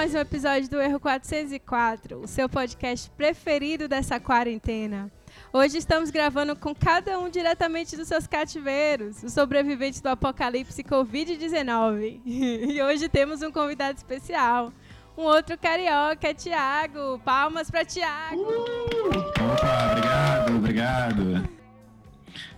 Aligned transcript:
Mais 0.00 0.14
um 0.14 0.18
episódio 0.18 0.66
do 0.70 0.80
Erro 0.80 0.98
404, 0.98 2.22
o 2.22 2.26
seu 2.26 2.48
podcast 2.48 3.10
preferido 3.10 3.86
dessa 3.86 4.18
quarentena. 4.18 5.12
Hoje 5.52 5.76
estamos 5.76 6.08
gravando 6.08 6.56
com 6.56 6.74
cada 6.74 7.18
um 7.18 7.28
diretamente 7.28 7.98
dos 7.98 8.08
seus 8.08 8.26
cativeiros, 8.26 9.22
os 9.22 9.34
sobreviventes 9.34 10.00
do 10.00 10.08
apocalipse 10.08 10.82
Covid-19. 10.82 12.18
E 12.24 12.80
hoje 12.80 13.10
temos 13.10 13.42
um 13.42 13.52
convidado 13.52 13.98
especial, 13.98 14.72
um 15.18 15.24
outro 15.24 15.58
carioca, 15.58 16.32
Tiago. 16.32 17.20
Palmas 17.22 17.70
para 17.70 17.84
Tiago! 17.84 18.40
Uh! 18.40 19.18
Opa, 19.52 19.90
obrigado, 19.90 20.56
obrigado. 20.56 21.48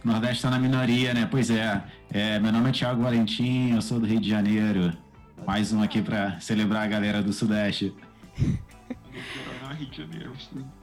Nordeste 0.05 0.37
está 0.37 0.51
na 0.51 0.61
minoria, 0.61 1.13
né? 1.13 1.27
Pois 1.29 1.51
é. 1.51 1.83
é. 2.13 2.39
Meu 2.39 2.53
nome 2.53 2.69
é 2.69 2.73
Tiago 2.73 3.03
Valentim, 3.03 3.75
eu 3.75 3.83
sou 3.83 3.99
do 3.99 4.07
Rio 4.07 4.21
de 4.21 4.31
Janeiro. 4.31 4.97
Mais 5.47 5.73
um 5.73 5.83
aqui 5.83 6.01
para 6.01 6.39
celebrar 6.41 6.85
a 6.85 6.87
galera 6.87 7.23
do 7.23 7.33
Sudeste. 7.33 7.95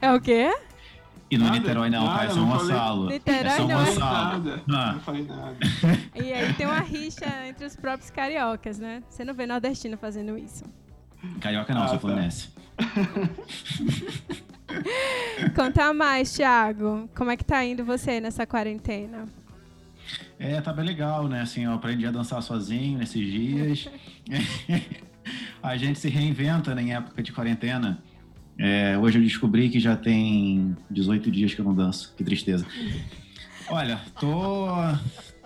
É 0.00 0.12
o 0.12 0.20
quê? 0.20 0.52
E 1.30 1.38
no 1.38 1.44
nada, 1.44 1.58
Niterói 1.58 1.90
não, 1.90 2.04
nada, 2.04 2.18
tá? 2.18 2.24
É 2.24 2.30
São 2.30 2.48
Gonçalo. 2.48 3.08
Niterói 3.08 3.52
é 3.52 3.56
São 3.56 3.68
não. 3.68 3.84
Gonçalo. 3.84 4.44
Nada, 4.44 4.62
ah. 4.68 4.92
Não 4.92 5.00
falei 5.00 5.24
nada. 5.24 5.56
E 6.14 6.32
aí 6.32 6.52
tem 6.54 6.66
uma 6.66 6.80
rixa 6.80 7.26
entre 7.46 7.64
os 7.64 7.76
próprios 7.76 8.10
cariocas, 8.10 8.78
né? 8.78 9.02
Você 9.08 9.24
não 9.24 9.32
vê 9.32 9.46
nordestino 9.46 9.96
fazendo 9.96 10.36
isso. 10.36 10.64
Carioca 11.40 11.72
não, 11.72 11.82
ah, 11.82 11.88
sou 11.88 11.98
tá. 11.98 12.00
fluminense. 12.00 12.48
Conta 15.54 15.92
mais, 15.92 16.32
Thiago. 16.32 17.08
Como 17.14 17.30
é 17.30 17.36
que 17.36 17.44
tá 17.44 17.64
indo 17.64 17.84
você 17.84 18.20
nessa 18.20 18.46
quarentena? 18.46 19.28
É, 20.38 20.60
tá 20.60 20.72
bem 20.72 20.84
legal, 20.84 21.28
né? 21.28 21.42
Assim, 21.42 21.64
eu 21.64 21.72
aprendi 21.72 22.06
a 22.06 22.10
dançar 22.10 22.42
sozinho 22.42 22.98
nesses 22.98 23.24
dias. 23.30 23.88
a 25.62 25.76
gente 25.76 25.98
se 25.98 26.08
reinventa 26.08 26.74
né, 26.74 26.82
em 26.82 26.92
época 26.94 27.22
de 27.22 27.32
quarentena. 27.32 28.02
É, 28.58 28.96
hoje 28.98 29.18
eu 29.18 29.22
descobri 29.22 29.68
que 29.70 29.80
já 29.80 29.96
tem 29.96 30.76
18 30.90 31.30
dias 31.30 31.54
que 31.54 31.60
eu 31.60 31.64
não 31.64 31.74
danço. 31.74 32.12
Que 32.16 32.24
tristeza. 32.24 32.66
Olha, 33.68 34.00
tô, 34.18 34.66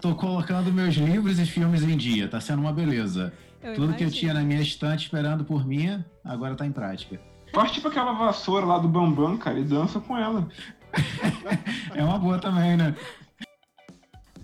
tô 0.00 0.14
colocando 0.14 0.72
meus 0.72 0.94
livros 0.94 1.38
e 1.38 1.46
filmes 1.46 1.82
em 1.82 1.96
dia. 1.96 2.26
Tá 2.26 2.40
sendo 2.40 2.60
uma 2.60 2.72
beleza. 2.72 3.32
Eu 3.62 3.74
Tudo 3.74 3.84
imagino. 3.84 3.96
que 3.96 4.04
eu 4.04 4.10
tinha 4.10 4.34
na 4.34 4.42
minha 4.42 4.60
estante 4.60 5.04
esperando 5.04 5.44
por 5.44 5.66
mim, 5.66 6.02
agora 6.24 6.54
tá 6.54 6.66
em 6.66 6.72
prática. 6.72 7.20
Faz 7.52 7.70
tipo 7.70 7.88
aquela 7.88 8.12
vassoura 8.12 8.66
lá 8.66 8.78
do 8.78 8.88
Bambam, 8.88 9.38
cara, 9.38 9.58
e 9.60 9.64
dança 9.64 10.00
com 10.00 10.18
ela. 10.18 10.48
é 11.94 12.02
uma 12.02 12.18
boa 12.18 12.38
também, 12.38 12.76
né? 12.76 12.94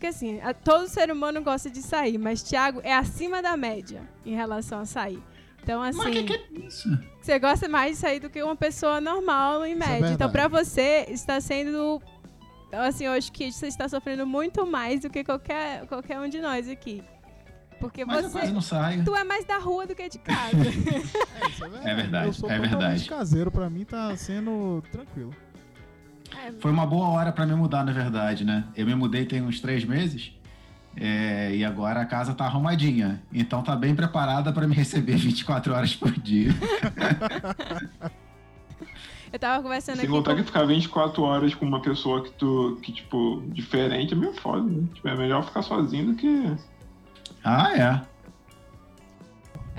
Porque 0.01 0.07
assim, 0.07 0.41
todo 0.65 0.89
ser 0.89 1.13
humano 1.13 1.43
gosta 1.43 1.69
de 1.69 1.83
sair, 1.83 2.17
mas 2.17 2.43
Thiago 2.43 2.81
é 2.83 2.95
acima 2.95 3.43
da 3.43 3.55
média 3.55 4.01
em 4.25 4.35
relação 4.35 4.81
a 4.81 4.87
sair. 4.87 5.23
Então, 5.63 5.83
assim. 5.83 5.99
Mas 5.99 6.11
que, 6.11 6.23
que 6.23 6.33
é 6.33 6.67
isso? 6.67 6.89
Você 7.21 7.39
gosta 7.39 7.69
mais 7.69 7.97
de 7.97 7.99
sair 7.99 8.19
do 8.19 8.31
que 8.31 8.43
uma 8.43 8.57
pessoa 8.57 8.99
normal 8.99 9.67
em 9.67 9.73
é 9.73 9.75
média. 9.75 10.07
É 10.07 10.13
então, 10.13 10.33
pra 10.33 10.49
você, 10.49 11.05
está 11.11 11.39
sendo. 11.39 12.01
Assim, 12.73 13.05
eu 13.05 13.13
acho 13.13 13.31
que 13.31 13.53
você 13.53 13.67
está 13.67 13.87
sofrendo 13.91 14.27
muito 14.27 14.65
mais 14.65 15.03
do 15.03 15.11
que 15.11 15.23
qualquer, 15.23 15.87
qualquer 15.87 16.19
um 16.19 16.31
de 16.31 16.41
nós 16.41 16.67
aqui. 16.67 17.05
Porque 17.79 18.03
Mas 18.03 18.23
você. 18.23 18.27
Eu 18.27 18.33
quase 18.41 18.53
não 18.55 18.63
saio. 18.63 19.05
Tu 19.05 19.15
é 19.15 19.23
mais 19.23 19.45
da 19.45 19.59
rua 19.59 19.87
do 19.87 19.95
que 19.95 20.09
de 20.09 20.17
casa. 20.25 20.57
é, 20.57 21.47
isso 21.47 21.63
é 21.63 21.69
verdade. 21.69 21.91
É 21.91 21.95
verdade. 21.95 22.27
Eu 22.27 22.33
sou 22.33 22.51
é 22.51 22.59
verdade. 22.59 23.07
caseiro, 23.07 23.51
pra 23.51 23.69
mim 23.69 23.85
tá 23.85 24.17
sendo 24.17 24.83
tranquilo. 24.91 25.35
Foi 26.61 26.71
uma 26.71 26.87
boa 26.87 27.09
hora 27.09 27.33
para 27.33 27.47
me 27.47 27.55
mudar, 27.55 27.85
na 27.85 27.93
verdade, 27.93 28.45
né? 28.45 28.65
Eu 28.77 28.87
me 28.87 28.95
mudei 28.95 29.25
tem 29.25 29.43
uns 29.43 29.61
três 29.61 29.85
meses. 29.85 30.33
É, 30.97 31.55
e 31.55 31.65
agora 31.65 32.01
a 32.01 32.05
casa 32.05 32.35
tá 32.35 32.45
arrumadinha. 32.45 33.23
Então 33.33 33.63
tá 33.63 33.77
bem 33.77 33.95
preparada 33.95 34.53
para 34.53 34.67
me 34.67 34.75
receber 34.75 35.17
24 35.19 35.73
horas 35.73 35.95
por 35.95 36.11
dia. 36.13 36.51
Eu 39.33 39.39
tava 39.39 39.63
conversando 39.63 39.97
Sem 39.97 40.05
aqui. 40.05 40.13
Sem 40.13 40.17
contar 40.17 40.33
com... 40.33 40.39
que 40.39 40.45
ficar 40.45 40.65
24 40.65 41.23
horas 41.23 41.55
com 41.55 41.65
uma 41.65 41.81
pessoa 41.81 42.23
que 42.25 42.33
tu. 42.33 42.79
que, 42.83 42.93
tipo, 42.93 43.43
diferente 43.49 44.13
é 44.13 44.17
meio 44.17 44.35
foda, 44.35 44.63
né? 44.63 44.89
Tipo, 44.93 45.09
é 45.09 45.17
melhor 45.17 45.45
ficar 45.45 45.63
sozinho 45.63 46.07
do 46.07 46.15
que. 46.15 46.57
Ah, 47.45 47.73
é. 47.79 48.01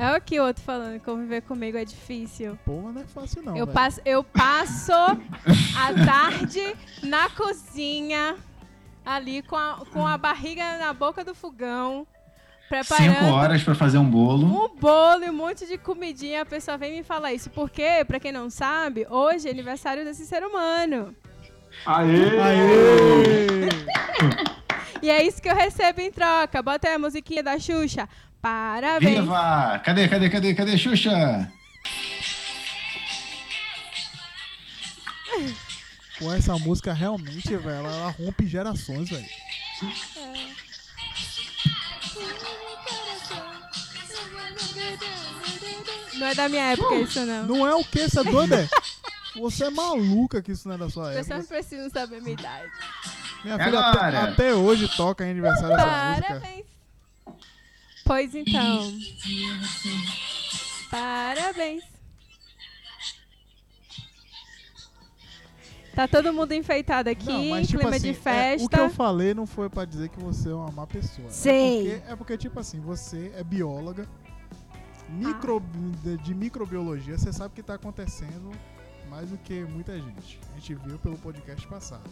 É 0.01 0.17
o 0.17 0.19
que 0.19 0.39
o 0.39 0.43
outro 0.43 0.63
falando, 0.63 0.99
conviver 1.01 1.41
comigo 1.41 1.77
é 1.77 1.85
difícil. 1.85 2.57
Pô, 2.65 2.91
não 2.91 3.01
é 3.01 3.05
fácil 3.05 3.43
não. 3.43 3.55
Eu 3.55 3.67
passo, 3.67 4.01
eu 4.03 4.23
passo 4.23 4.91
a 4.91 5.93
tarde 6.03 6.75
na 7.03 7.29
cozinha, 7.29 8.35
ali 9.05 9.43
com 9.43 9.55
a, 9.55 9.85
com 9.93 10.07
a 10.07 10.17
barriga 10.17 10.79
na 10.79 10.91
boca 10.91 11.23
do 11.23 11.35
fogão. 11.35 12.07
Preparando 12.67 13.13
Cinco 13.13 13.25
horas 13.25 13.61
para 13.61 13.75
fazer 13.75 13.99
um 13.99 14.09
bolo. 14.09 14.47
Um 14.47 14.75
bolo 14.75 15.23
e 15.23 15.29
um 15.29 15.33
monte 15.33 15.67
de 15.67 15.77
comidinha. 15.77 16.41
A 16.41 16.45
pessoa 16.47 16.79
vem 16.79 16.93
me 16.93 17.03
falar 17.03 17.33
isso. 17.33 17.51
Porque, 17.51 18.03
para 18.07 18.19
quem 18.19 18.31
não 18.31 18.49
sabe, 18.49 19.05
hoje 19.07 19.49
é 19.49 19.51
aniversário 19.51 20.03
desse 20.03 20.25
ser 20.25 20.43
humano. 20.43 21.15
Aê! 21.85 22.39
Aê! 22.39 23.69
e 24.99 25.11
é 25.11 25.21
isso 25.21 25.39
que 25.39 25.49
eu 25.49 25.55
recebo 25.55 26.01
em 26.01 26.11
troca. 26.11 26.59
Bota 26.63 26.87
aí 26.87 26.95
a 26.95 26.99
musiquinha 26.99 27.43
da 27.43 27.59
Xuxa. 27.59 28.09
Parabéns! 28.41 29.19
Viva! 29.19 29.79
Cadê, 29.85 30.07
cadê, 30.07 30.29
cadê, 30.29 30.53
cadê, 30.55 30.77
Xuxa? 30.77 31.51
Com 36.17 36.33
essa 36.33 36.57
música 36.57 36.93
realmente, 36.93 37.55
velho, 37.55 37.69
ela, 37.69 37.89
ela, 37.89 38.11
rompe 38.11 38.47
gerações, 38.47 39.09
velho. 39.09 39.25
Não 46.15 46.27
é 46.27 46.35
da 46.35 46.49
minha 46.49 46.63
época 46.71 46.95
isso, 46.95 47.25
não. 47.25 47.45
Não 47.47 47.67
é 47.67 47.75
o 47.75 47.83
que? 47.83 48.07
Você 48.07 48.19
é 48.19 48.23
doida? 48.23 48.69
Você 49.35 49.63
é 49.63 49.69
maluca 49.69 50.41
que 50.41 50.51
isso 50.51 50.67
não 50.67 50.75
é 50.75 50.77
da 50.77 50.89
sua 50.89 51.13
época. 51.13 51.23
Você 51.23 51.33
não 51.33 51.45
precisa 51.45 51.89
saber 51.89 52.17
a 52.17 52.21
minha 52.21 52.33
idade. 52.33 52.71
Minha 53.43 53.57
filha 53.57 53.79
até, 53.79 54.17
até, 54.17 54.53
hoje 54.53 54.87
toca 54.95 55.25
em 55.25 55.31
aniversário 55.31 55.75
dessa 55.75 56.33
música. 56.35 56.63
Pois 58.05 58.35
então. 58.35 58.93
Parabéns. 60.89 61.83
Tá 65.93 66.07
todo 66.07 66.31
mundo 66.31 66.53
enfeitado 66.53 67.09
aqui, 67.09 67.27
não, 67.27 67.49
mas, 67.49 67.67
tipo 67.67 67.79
clima 67.79 67.95
assim, 67.95 68.13
de 68.13 68.13
festa. 68.13 68.63
É, 68.63 68.65
o 68.65 68.69
que 68.69 68.79
eu 68.79 68.89
falei 68.89 69.33
não 69.33 69.45
foi 69.45 69.69
para 69.69 69.83
dizer 69.83 70.07
que 70.09 70.19
você 70.19 70.49
é 70.49 70.53
uma 70.53 70.71
má 70.71 70.87
pessoa. 70.87 71.29
Sim. 71.29 71.49
É 71.49 71.95
porque, 71.95 72.11
é 72.11 72.15
porque, 72.15 72.37
tipo 72.37 72.59
assim, 72.59 72.79
você 72.79 73.31
é 73.35 73.43
bióloga, 73.43 74.07
micro, 75.09 75.57
ah. 75.61 76.03
de, 76.03 76.17
de, 76.17 76.33
microbiologia, 76.33 77.17
você 77.17 77.33
sabe 77.33 77.51
o 77.51 77.55
que 77.55 77.61
tá 77.61 77.73
acontecendo 77.73 78.51
mais 79.09 79.29
do 79.29 79.37
que 79.37 79.65
muita 79.65 79.99
gente. 79.99 80.39
A 80.51 80.59
gente 80.59 80.75
viu 80.75 80.97
pelo 80.97 81.17
podcast 81.17 81.67
passado. 81.67 82.09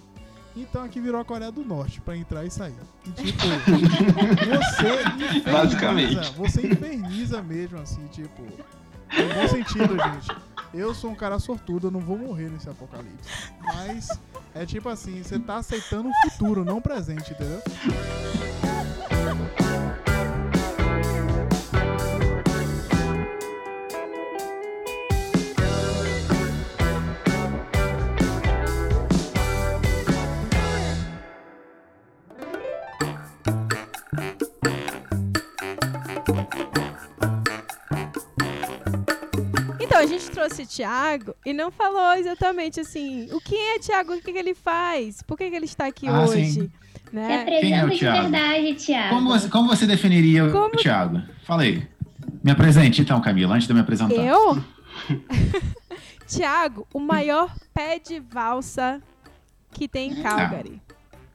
Então 0.55 0.83
aqui 0.83 0.99
virou 0.99 1.21
a 1.21 1.25
Coreia 1.25 1.51
do 1.51 1.63
Norte 1.63 2.01
para 2.01 2.17
entrar 2.17 2.45
e 2.45 2.51
sair. 2.51 2.75
E 3.05 3.11
tipo, 3.11 3.39
você 3.47 5.01
inferniza, 5.03 5.51
Basicamente. 5.51 6.33
você 6.33 6.67
inferniza 6.67 7.41
mesmo, 7.41 7.79
assim, 7.79 8.05
tipo. 8.07 8.41
No 8.41 9.33
bom 9.33 9.47
sentido, 9.47 9.97
gente. 9.97 10.27
Eu 10.73 10.93
sou 10.93 11.09
um 11.11 11.15
cara 11.15 11.39
sortudo, 11.39 11.87
eu 11.87 11.91
não 11.91 11.99
vou 11.99 12.17
morrer 12.17 12.49
nesse 12.49 12.69
apocalipse. 12.69 13.51
Mas 13.61 14.09
é 14.53 14.65
tipo 14.65 14.87
assim, 14.89 15.23
você 15.23 15.39
tá 15.39 15.57
aceitando 15.57 16.09
o 16.09 16.29
futuro, 16.29 16.63
não 16.63 16.77
o 16.77 16.81
presente, 16.81 17.31
entendeu? 17.33 17.61
Então, 40.49 40.57
a 40.57 40.57
gente 40.57 40.57
trouxe 40.57 40.61
o 40.63 40.67
Thiago 40.67 41.35
e 41.45 41.53
não 41.53 41.71
falou 41.71 42.13
exatamente 42.13 42.79
assim, 42.79 43.27
o 43.31 43.39
que 43.39 43.55
é 43.55 43.79
Thiago, 43.79 44.13
o 44.13 44.21
que, 44.21 44.31
que 44.31 44.37
ele 44.37 44.55
faz, 44.55 45.21
por 45.21 45.37
que, 45.37 45.49
que 45.49 45.55
ele 45.55 45.65
está 45.65 45.87
aqui 45.87 46.07
ah, 46.07 46.21
hoje. 46.21 46.51
Sim. 46.51 46.71
Né? 47.11 47.27
Se 47.27 47.33
apresenta 47.41 47.75
é 47.75 47.85
o 47.85 47.89
de 47.89 47.99
verdade, 47.99 48.73
Thiago. 48.75 49.15
Como 49.15 49.29
você, 49.29 49.49
como 49.49 49.67
você 49.67 49.87
definiria 49.87 50.49
como... 50.49 50.67
o 50.67 50.77
Thiago? 50.77 51.21
Fala 51.43 51.63
aí. 51.63 51.87
Me 52.43 52.51
apresente 52.51 53.01
então, 53.01 53.19
Camila, 53.21 53.55
antes 53.55 53.67
de 53.67 53.71
eu 53.71 53.75
me 53.75 53.81
apresentar. 53.81 54.15
Eu? 54.15 54.63
Thiago, 56.27 56.87
o 56.93 56.99
maior 56.99 57.53
pé 57.73 57.97
de 57.99 58.19
valsa 58.19 59.01
que 59.71 59.87
tem 59.87 60.11
em 60.11 60.21
Calgary. 60.21 60.79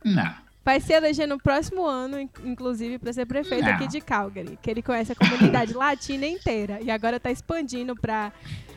Não. 0.05 0.23
não. 0.23 0.45
Vai 0.65 0.81
se 0.81 0.95
eleger 0.95 1.29
no 1.29 1.39
próximo 1.39 1.85
ano, 1.85 2.19
inclusive, 2.43 2.99
para 2.99 3.13
ser 3.13 3.27
prefeito 3.27 3.67
Não. 3.67 3.75
aqui 3.75 3.87
de 3.87 4.01
Calgary. 4.01 4.59
Que 4.63 4.71
ele 4.71 4.81
conhece 4.81 5.13
a 5.13 5.15
comunidade 5.15 5.75
latina 5.77 6.27
inteira. 6.27 6.81
E 6.81 6.91
agora 6.91 7.19
está 7.19 7.31
expandindo 7.31 7.95
para 7.95 8.33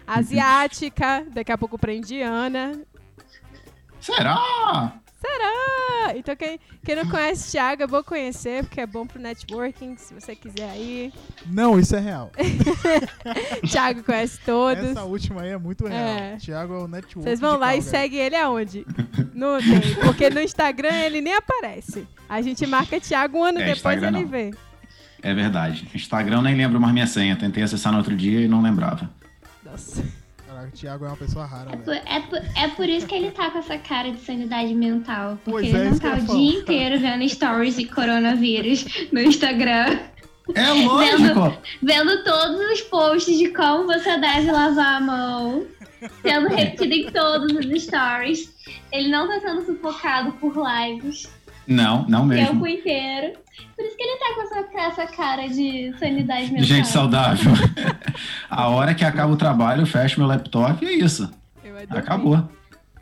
asiática, 0.07 1.25
daqui 1.31 1.51
a 1.51 1.57
pouco 1.57 1.77
para 1.77 1.93
indiana. 1.93 2.79
Será? 3.99 4.99
Será? 5.19 6.15
Então 6.15 6.35
quem, 6.35 6.59
quem 6.85 6.95
não 6.95 7.09
conhece 7.09 7.49
o 7.49 7.51
Thiago, 7.51 7.83
é 7.83 7.87
bom 7.87 8.03
conhecer, 8.03 8.63
porque 8.63 8.79
é 8.79 8.85
bom 8.85 9.05
pro 9.05 9.19
networking, 9.19 9.97
se 9.97 10.13
você 10.13 10.35
quiser 10.35 10.69
aí. 10.69 11.11
Não, 11.45 11.77
isso 11.79 11.95
é 11.95 11.99
real. 11.99 12.31
Thiago 13.69 14.03
conhece 14.03 14.39
todos. 14.45 14.91
Essa 14.91 15.03
última 15.03 15.41
aí 15.41 15.49
é 15.49 15.57
muito 15.57 15.87
real. 15.87 15.99
É. 15.99 16.37
Thiago 16.37 16.73
é 16.75 16.77
o 16.77 16.87
network. 16.87 17.23
Vocês 17.27 17.39
vão 17.39 17.57
lá 17.57 17.75
e 17.75 17.81
seguem 17.81 18.19
ele 18.19 18.35
aonde? 18.35 18.85
Não 19.33 19.57
tem, 19.59 19.95
porque 20.05 20.29
no 20.29 20.39
Instagram 20.39 20.93
ele 20.93 21.19
nem 21.19 21.33
aparece. 21.33 22.07
A 22.29 22.41
gente 22.41 22.65
marca 22.67 22.99
Thiago 23.01 23.39
um 23.39 23.43
ano 23.43 23.59
É, 23.59 23.73
depois 23.73 23.97
Instagram 23.97 24.07
ele 24.09 24.25
não. 24.25 24.27
vê. 24.27 24.51
É 25.23 25.33
verdade. 25.33 25.89
Instagram 25.95 26.37
eu 26.37 26.41
nem 26.43 26.55
lembro 26.55 26.79
mais 26.79 26.93
minha 26.93 27.07
senha. 27.07 27.35
Tentei 27.35 27.63
acessar 27.63 27.91
no 27.91 27.97
outro 27.97 28.15
dia 28.15 28.39
e 28.41 28.47
não 28.47 28.61
lembrava. 28.61 29.09
Nossa. 29.63 30.03
Caraca, 30.47 30.67
o 30.67 30.71
Thiago 30.71 31.05
é 31.05 31.07
uma 31.09 31.17
pessoa 31.17 31.45
rara, 31.45 31.71
É 31.73 31.75
por, 31.75 31.93
é, 31.93 32.19
por, 32.21 32.41
é 32.55 32.67
por 32.69 32.87
isso 32.87 33.05
que 33.05 33.15
ele 33.15 33.31
tá 33.31 33.51
com 33.51 33.59
essa 33.59 33.77
cara 33.77 34.11
de 34.11 34.19
sanidade 34.21 34.73
mental. 34.73 35.37
Porque 35.43 35.51
Pois 35.51 35.67
ele 35.67 35.77
é, 35.87 35.91
não 35.91 35.99
tá 35.99 36.13
o 36.13 36.21
dia 36.21 36.59
inteiro 36.59 36.99
vendo 36.99 37.27
stories 37.27 37.75
de 37.75 37.85
coronavírus 37.85 38.85
no 39.11 39.19
Instagram. 39.19 39.99
É 40.55 40.71
lógico! 40.71 41.57
Vendo 41.83 42.23
todos 42.23 42.59
os 42.71 42.81
posts 42.83 43.37
de 43.37 43.49
como 43.49 43.85
você 43.85 44.17
deve 44.17 44.49
lavar 44.49 44.95
a 44.95 45.01
mão. 45.01 45.65
Sendo 46.21 46.47
repetido 46.47 46.93
em 46.93 47.11
todos 47.11 47.51
os 47.53 47.83
stories. 47.83 48.53
Ele 48.91 49.09
não 49.09 49.27
tá 49.27 49.41
sendo 49.41 49.65
sufocado 49.65 50.31
por 50.33 50.53
lives 50.55 51.27
Não, 51.67 52.05
não 52.07 52.21
o 52.23 52.25
mesmo. 52.25 52.47
tempo 52.47 52.67
inteiro. 52.67 53.37
Por 53.75 53.85
isso 53.85 53.95
que 53.97 54.03
ele 54.03 54.17
tá 54.19 54.33
com 54.35 54.41
essa, 54.41 55.01
essa 55.01 55.15
cara 55.15 55.47
de 55.47 55.93
sanidade 55.99 56.47
mental. 56.51 56.63
Gente 56.63 56.87
saudável. 56.87 57.51
A 58.49 58.67
hora 58.69 58.93
que 58.95 59.03
acaba 59.05 59.31
o 59.31 59.37
trabalho, 59.37 59.81
eu 59.81 59.85
fecho 59.87 60.19
meu 60.19 60.27
laptop 60.27 60.83
e 60.83 60.87
é 60.87 60.93
isso. 60.93 61.31
Acabou. 61.89 62.47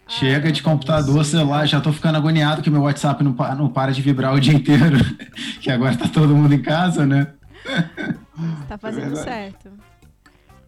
Chega 0.07 0.51
de 0.51 0.61
computador, 0.61 1.25
celular, 1.25 1.65
já 1.65 1.81
tô 1.81 1.91
ficando 1.91 2.17
agoniado 2.17 2.61
que 2.61 2.69
meu 2.69 2.83
WhatsApp 2.83 3.23
não, 3.23 3.33
pa- 3.33 3.55
não 3.55 3.67
para 3.69 3.91
de 3.91 4.01
vibrar 4.01 4.33
o 4.35 4.39
dia 4.39 4.53
inteiro. 4.53 4.97
Que 5.61 5.71
agora 5.71 5.97
tá 5.97 6.07
todo 6.07 6.35
mundo 6.35 6.53
em 6.53 6.61
casa, 6.61 7.05
né? 7.07 7.27
Tá 8.67 8.77
fazendo 8.77 9.15
verdade. 9.15 9.23
certo. 9.23 9.71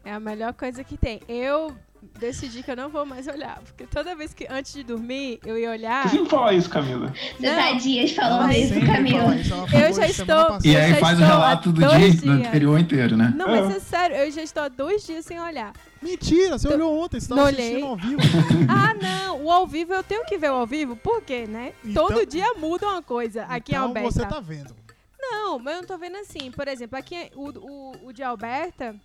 É 0.04 0.12
a 0.13 0.19
melhor 0.19 0.54
coisa 0.54 0.84
que 0.84 0.98
tem. 0.98 1.19
Eu 1.28 1.75
decidi 2.17 2.63
que 2.63 2.71
eu 2.71 2.75
não 2.75 2.89
vou 2.89 3.05
mais 3.05 3.27
olhar. 3.27 3.59
Porque 3.63 3.85
toda 3.85 4.15
vez 4.15 4.33
que 4.33 4.45
antes 4.49 4.73
de 4.73 4.83
dormir 4.83 5.39
eu 5.45 5.57
ia 5.57 5.71
olhar. 5.71 6.03
Você 6.09 6.17
sempre 6.17 6.29
fala 6.29 6.53
isso, 6.53 6.69
Camila. 6.69 7.13
Você 7.39 7.55
tá 7.55 7.71
dias 7.73 8.11
falando 8.11 8.51
isso, 8.51 8.79
Camila. 8.85 9.35
isso, 9.35 9.53
Eu 9.53 9.93
já 9.93 10.07
estou-. 10.07 10.59
E 10.63 10.75
aí 10.75 10.93
faz 10.95 11.19
o 11.19 11.23
relato 11.23 11.71
do 11.71 11.79
dia 11.79 11.89
do 11.89 11.97
dias. 12.15 12.47
anterior 12.47 12.79
inteiro, 12.79 13.15
né? 13.17 13.33
Não, 13.35 13.47
mas 13.47 13.75
é 13.75 13.79
sério, 13.79 14.15
eu 14.17 14.31
já 14.31 14.41
estou 14.41 14.63
há 14.63 14.67
dois 14.67 15.05
dias 15.05 15.25
sem 15.25 15.39
olhar. 15.39 15.73
Mentira, 16.01 16.57
você 16.59 16.67
Eu- 16.67 16.73
olhou 16.73 17.03
ontem, 17.03 17.19
você 17.19 17.29
Não 17.29 17.37
tava 17.37 17.49
olhei. 17.49 17.65
assistindo 17.83 17.87
ao 17.87 17.95
vivo. 17.97 18.21
Ah, 18.69 18.93
não, 18.93 19.43
o 19.45 19.51
ao 19.51 19.65
vivo 19.65 19.93
eu 19.93 20.03
tenho 20.03 20.25
que 20.25 20.37
ver 20.37 20.51
o 20.51 20.55
ao 20.55 20.67
vivo, 20.67 20.95
por 20.95 21.21
quê, 21.21 21.45
né? 21.47 21.73
Então- 21.83 22.07
Todo 22.07 22.25
dia 22.25 22.53
muda 22.55 22.85
uma 22.87 23.01
coisa 23.01 23.43
aqui 23.43 23.71
em 23.71 23.75
então 23.75 23.87
Alberta. 23.87 24.11
você 24.11 24.25
tá 24.25 24.39
vendo. 24.39 24.75
Não, 25.19 25.57
mas 25.59 25.75
eu 25.75 25.81
não 25.81 25.87
tô 25.87 25.97
vendo 25.97 26.17
assim. 26.17 26.51
Por 26.51 26.67
exemplo, 26.67 26.97
aqui 26.97 27.15
é 27.15 27.29
o, 27.35 27.49
o, 27.49 28.07
o 28.07 28.13
de 28.13 28.21
Alberta, 28.23 28.95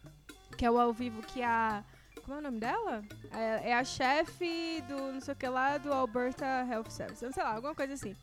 que 0.56 0.64
é 0.64 0.70
o 0.70 0.78
ao 0.78 0.92
vivo 0.92 1.20
que 1.22 1.42
a. 1.42 1.82
Como 2.24 2.36
é 2.36 2.38
o 2.38 2.42
nome 2.42 2.60
dela? 2.60 3.02
É, 3.32 3.70
é 3.70 3.74
a 3.74 3.84
chefe 3.84 4.82
do 4.88 5.12
não 5.12 5.20
sei 5.20 5.34
o 5.34 5.36
que 5.36 5.48
lá 5.48 5.78
do 5.78 5.92
Alberta 5.92 6.44
Health 6.70 6.90
Service. 6.90 7.24
Não 7.24 7.32
sei 7.32 7.42
lá, 7.42 7.54
alguma 7.54 7.74
coisa 7.74 7.94
assim. 7.94 8.14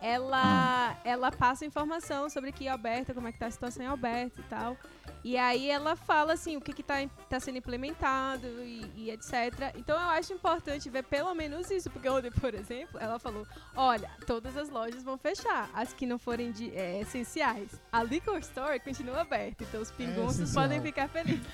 Ela, 0.00 0.96
ela 1.04 1.30
passa 1.30 1.66
informação 1.66 2.30
sobre 2.30 2.52
que 2.52 2.66
Alberta, 2.66 3.12
como 3.12 3.28
é 3.28 3.32
que 3.32 3.38
tá 3.38 3.46
a 3.46 3.50
situação 3.50 3.82
em 3.82 3.86
Alberta 3.86 4.40
e 4.40 4.44
tal. 4.44 4.76
E 5.22 5.36
aí 5.36 5.68
ela 5.70 5.96
fala 5.96 6.32
assim, 6.32 6.56
o 6.56 6.60
que 6.60 6.72
que 6.72 6.82
tá, 6.82 6.96
sendo 7.38 7.58
implementado 7.58 8.46
e, 8.62 8.90
e 8.96 9.10
etc. 9.10 9.74
Então 9.76 10.00
eu 10.00 10.08
acho 10.08 10.32
importante 10.32 10.88
ver 10.88 11.04
pelo 11.04 11.34
menos 11.34 11.70
isso, 11.70 11.90
porque 11.90 12.08
ontem, 12.08 12.30
por 12.30 12.54
exemplo, 12.54 12.98
ela 12.98 13.18
falou, 13.18 13.46
olha, 13.76 14.10
todas 14.26 14.56
as 14.56 14.70
lojas 14.70 15.02
vão 15.02 15.18
fechar, 15.18 15.68
as 15.74 15.92
que 15.92 16.06
não 16.06 16.18
forem 16.18 16.50
de, 16.50 16.74
é, 16.74 17.00
essenciais. 17.00 17.70
A 17.92 18.02
liquor 18.02 18.38
store 18.38 18.80
continua 18.80 19.20
aberta, 19.20 19.62
então 19.64 19.82
os 19.82 19.90
pingunços 19.90 20.40
essencial. 20.40 20.64
podem 20.64 20.80
ficar 20.80 21.08
felizes. 21.08 21.46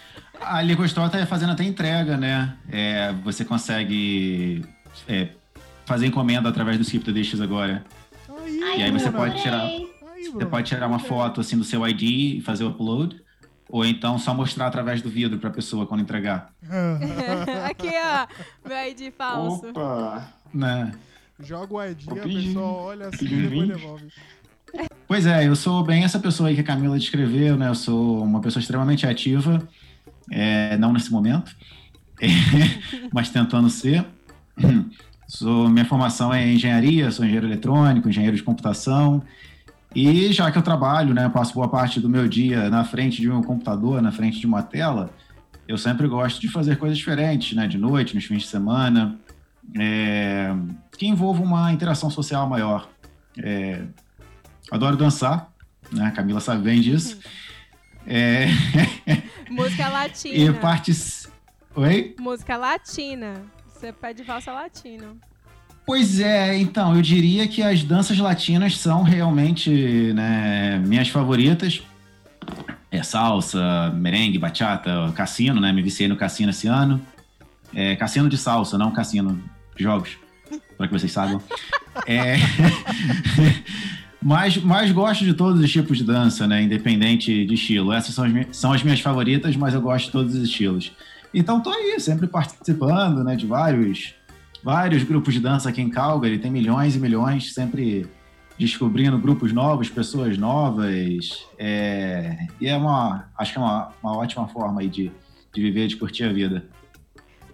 A 0.49 0.63
Liquor 0.63 0.87
Store 0.87 1.11
tá 1.11 1.25
fazendo 1.27 1.53
até 1.53 1.65
entrega, 1.65 2.17
né? 2.17 2.57
É, 2.71 3.13
você 3.25 3.45
consegue 3.45 4.65
é, 5.09 5.29
fazer 5.85 6.07
encomenda 6.07 6.49
através 6.49 6.77
do 6.79 6.83
Skip 6.83 7.05
the 7.05 7.13
Dishes 7.13 7.41
agora. 7.41 7.85
Aí, 8.29 8.81
E 8.81 8.83
aí 8.85 8.91
você 8.91 9.11
pode 9.11 9.41
tirar- 9.43 9.63
Aí, 9.65 9.87
Você 10.33 10.47
pode 10.47 10.69
tirar 10.69 10.87
uma 10.87 10.99
foto 10.99 11.41
assim 11.41 11.57
do 11.59 11.65
seu 11.65 11.87
ID 11.87 12.03
e 12.03 12.41
fazer 12.43 12.65
o 12.65 12.69
upload. 12.69 13.21
Ou 13.69 13.85
então 13.85 14.17
só 14.19 14.33
mostrar 14.33 14.69
através 14.69 15.03
do 15.03 15.11
vidro 15.11 15.39
pra 15.39 15.51
pessoa 15.51 15.85
quando 15.87 16.01
entregar. 16.03 16.53
Aqui, 17.69 17.91
ó, 17.91 18.69
meu 18.69 18.79
ID 18.89 19.13
falso. 19.13 19.69
Opa! 19.71 20.29
Né? 20.55 20.93
Joga 21.41 21.75
o 21.75 21.85
ID, 21.85 22.03
Vou 22.05 22.19
a 22.19 22.23
pessoa 22.23 22.67
olha 22.83 23.09
assim 23.09 23.25
e 23.27 23.29
depois 23.49 23.69
devolve. 23.69 24.09
Pois 25.09 25.27
é, 25.27 25.47
eu 25.49 25.57
sou 25.57 25.83
bem 25.83 26.05
essa 26.05 26.19
pessoa 26.19 26.49
aí 26.49 26.55
que 26.55 26.61
a 26.61 26.65
Camila 26.65 26.99
descreveu, 26.99 27.57
né? 27.57 27.69
Eu 27.69 27.75
sou 27.75 28.23
uma 28.23 28.41
pessoa 28.41 28.61
extremamente 28.61 29.07
ativa, 29.07 29.67
é, 30.31 30.77
não 30.77 30.93
nesse 30.93 31.11
momento, 31.11 31.55
mas 33.13 33.31
tentando 33.31 33.71
ser. 33.71 34.05
Sou, 35.29 35.69
minha 35.69 35.85
formação 35.85 36.33
é 36.33 36.53
engenharia, 36.53 37.11
sou 37.11 37.25
engenheiro 37.25 37.47
eletrônico, 37.47 38.09
engenheiro 38.09 38.37
de 38.37 38.43
computação. 38.43 39.23
E 39.95 40.33
já 40.33 40.51
que 40.51 40.59
eu 40.59 40.63
trabalho, 40.63 41.15
né, 41.15 41.29
passo 41.29 41.55
boa 41.55 41.69
parte 41.69 41.99
do 41.99 42.09
meu 42.09 42.29
dia 42.29 42.69
na 42.71 42.85
frente 42.85 43.21
de 43.21 43.31
um 43.31 43.43
computador, 43.43 44.01
na 44.03 44.13
frente 44.13 44.39
de 44.39 44.47
uma 44.47 44.63
tela, 44.63 45.11
eu 45.67 45.77
sempre 45.77 46.07
gosto 46.07 46.41
de 46.41 46.49
fazer 46.49 46.77
coisas 46.77 46.97
diferentes, 46.97 47.57
né, 47.57 47.67
de 47.67 47.79
noite, 47.79 48.15
nos 48.15 48.25
fins 48.25 48.43
de 48.43 48.49
semana, 48.49 49.19
é, 49.75 50.55
que 50.97 51.07
envolvam 51.07 51.45
uma 51.45 51.73
interação 51.73 52.09
social 52.09 52.49
maior. 52.49 52.89
É, 53.43 53.83
adoro 54.71 54.97
dançar, 54.97 55.51
né, 55.91 56.07
a 56.07 56.11
Camila 56.11 56.41
sabe 56.41 56.63
bem 56.63 56.81
disso. 56.81 57.19
É, 58.07 58.47
Música 59.51 59.89
e 59.89 59.91
latina. 59.91 60.53
partic... 60.55 60.97
Oi? 61.75 62.15
Música 62.19 62.57
latina. 62.57 63.43
Você 63.69 63.93
pede 63.93 64.23
valsa 64.23 64.53
latino. 64.53 65.19
Pois 65.85 66.19
é, 66.19 66.57
então, 66.57 66.97
eu 66.97 67.03
diria 67.03 67.47
que 67.47 67.63
as 67.63 67.85
danças 67.85 68.19
latinas 68.19 68.77
são 68.77 69.03
realmente 69.03 70.13
né, 70.15 70.79
minhas 70.85 71.09
favoritas. 71.09 71.83
É 72.91 73.03
salsa, 73.03 73.93
merengue, 73.95 74.39
bachata, 74.39 75.13
cassino, 75.15 75.61
né? 75.61 75.73
Me 75.73 75.83
viciei 75.83 76.09
no 76.09 76.17
cassino 76.17 76.51
esse 76.51 76.67
ano. 76.67 77.01
É, 77.75 77.95
cassino 77.95 78.29
de 78.29 78.39
salsa, 78.39 78.79
não 78.79 78.91
cassino 78.91 79.43
de 79.77 79.83
jogos, 79.83 80.17
para 80.77 80.87
que 80.89 80.93
vocês 80.93 81.13
saibam. 81.13 81.43
É, 82.07 82.37
mas, 84.27 84.57
mas 84.57 84.91
gosto 84.91 85.25
de 85.25 85.33
todos 85.35 85.61
os 85.61 85.71
tipos 85.71 85.99
de 85.99 86.05
dança, 86.05 86.47
né? 86.47 86.63
Independente 86.63 87.47
de 87.47 87.55
estilo. 87.55 87.93
Essas 87.93 88.15
são 88.15 88.25
as, 88.25 88.33
mi- 88.33 88.49
são 88.51 88.73
as 88.73 88.83
minhas 88.83 89.01
favoritas, 89.01 89.55
mas 89.57 89.73
eu 89.73 89.81
gosto 89.81 90.07
de 90.07 90.13
todos 90.13 90.35
os 90.35 90.43
estilos. 90.43 90.93
Então 91.33 91.61
tô 91.63 91.71
aí, 91.71 91.99
sempre 92.01 92.27
participando, 92.27 93.23
né? 93.23 93.37
De 93.37 93.47
vários 93.47 94.15
vários 94.65 95.05
grupos 95.05 95.33
de 95.33 95.39
dança 95.39 95.69
aqui 95.69 95.81
em 95.81 95.89
Calgary, 95.89 96.39
tem 96.41 96.51
milhões 96.51 96.97
e 96.97 96.99
milhões, 96.99 97.55
sempre 97.55 98.05
descobrindo 98.59 99.17
grupos 99.17 99.53
novos, 99.53 99.89
pessoas 99.89 100.37
novas. 100.37 101.47
é, 101.57 102.49
E 102.61 102.67
é 102.67 102.77
uma, 102.77 103.29
acho 103.39 103.53
que 103.53 103.59
é 103.59 103.63
uma, 103.63 103.93
uma 104.03 104.17
ótima 104.17 104.49
forma 104.49 104.81
aí 104.81 104.89
de, 104.89 105.13
de 105.55 105.63
viver, 105.63 105.87
de 105.87 105.97
curtir 105.97 106.25
a 106.25 106.33
vida. 106.33 106.65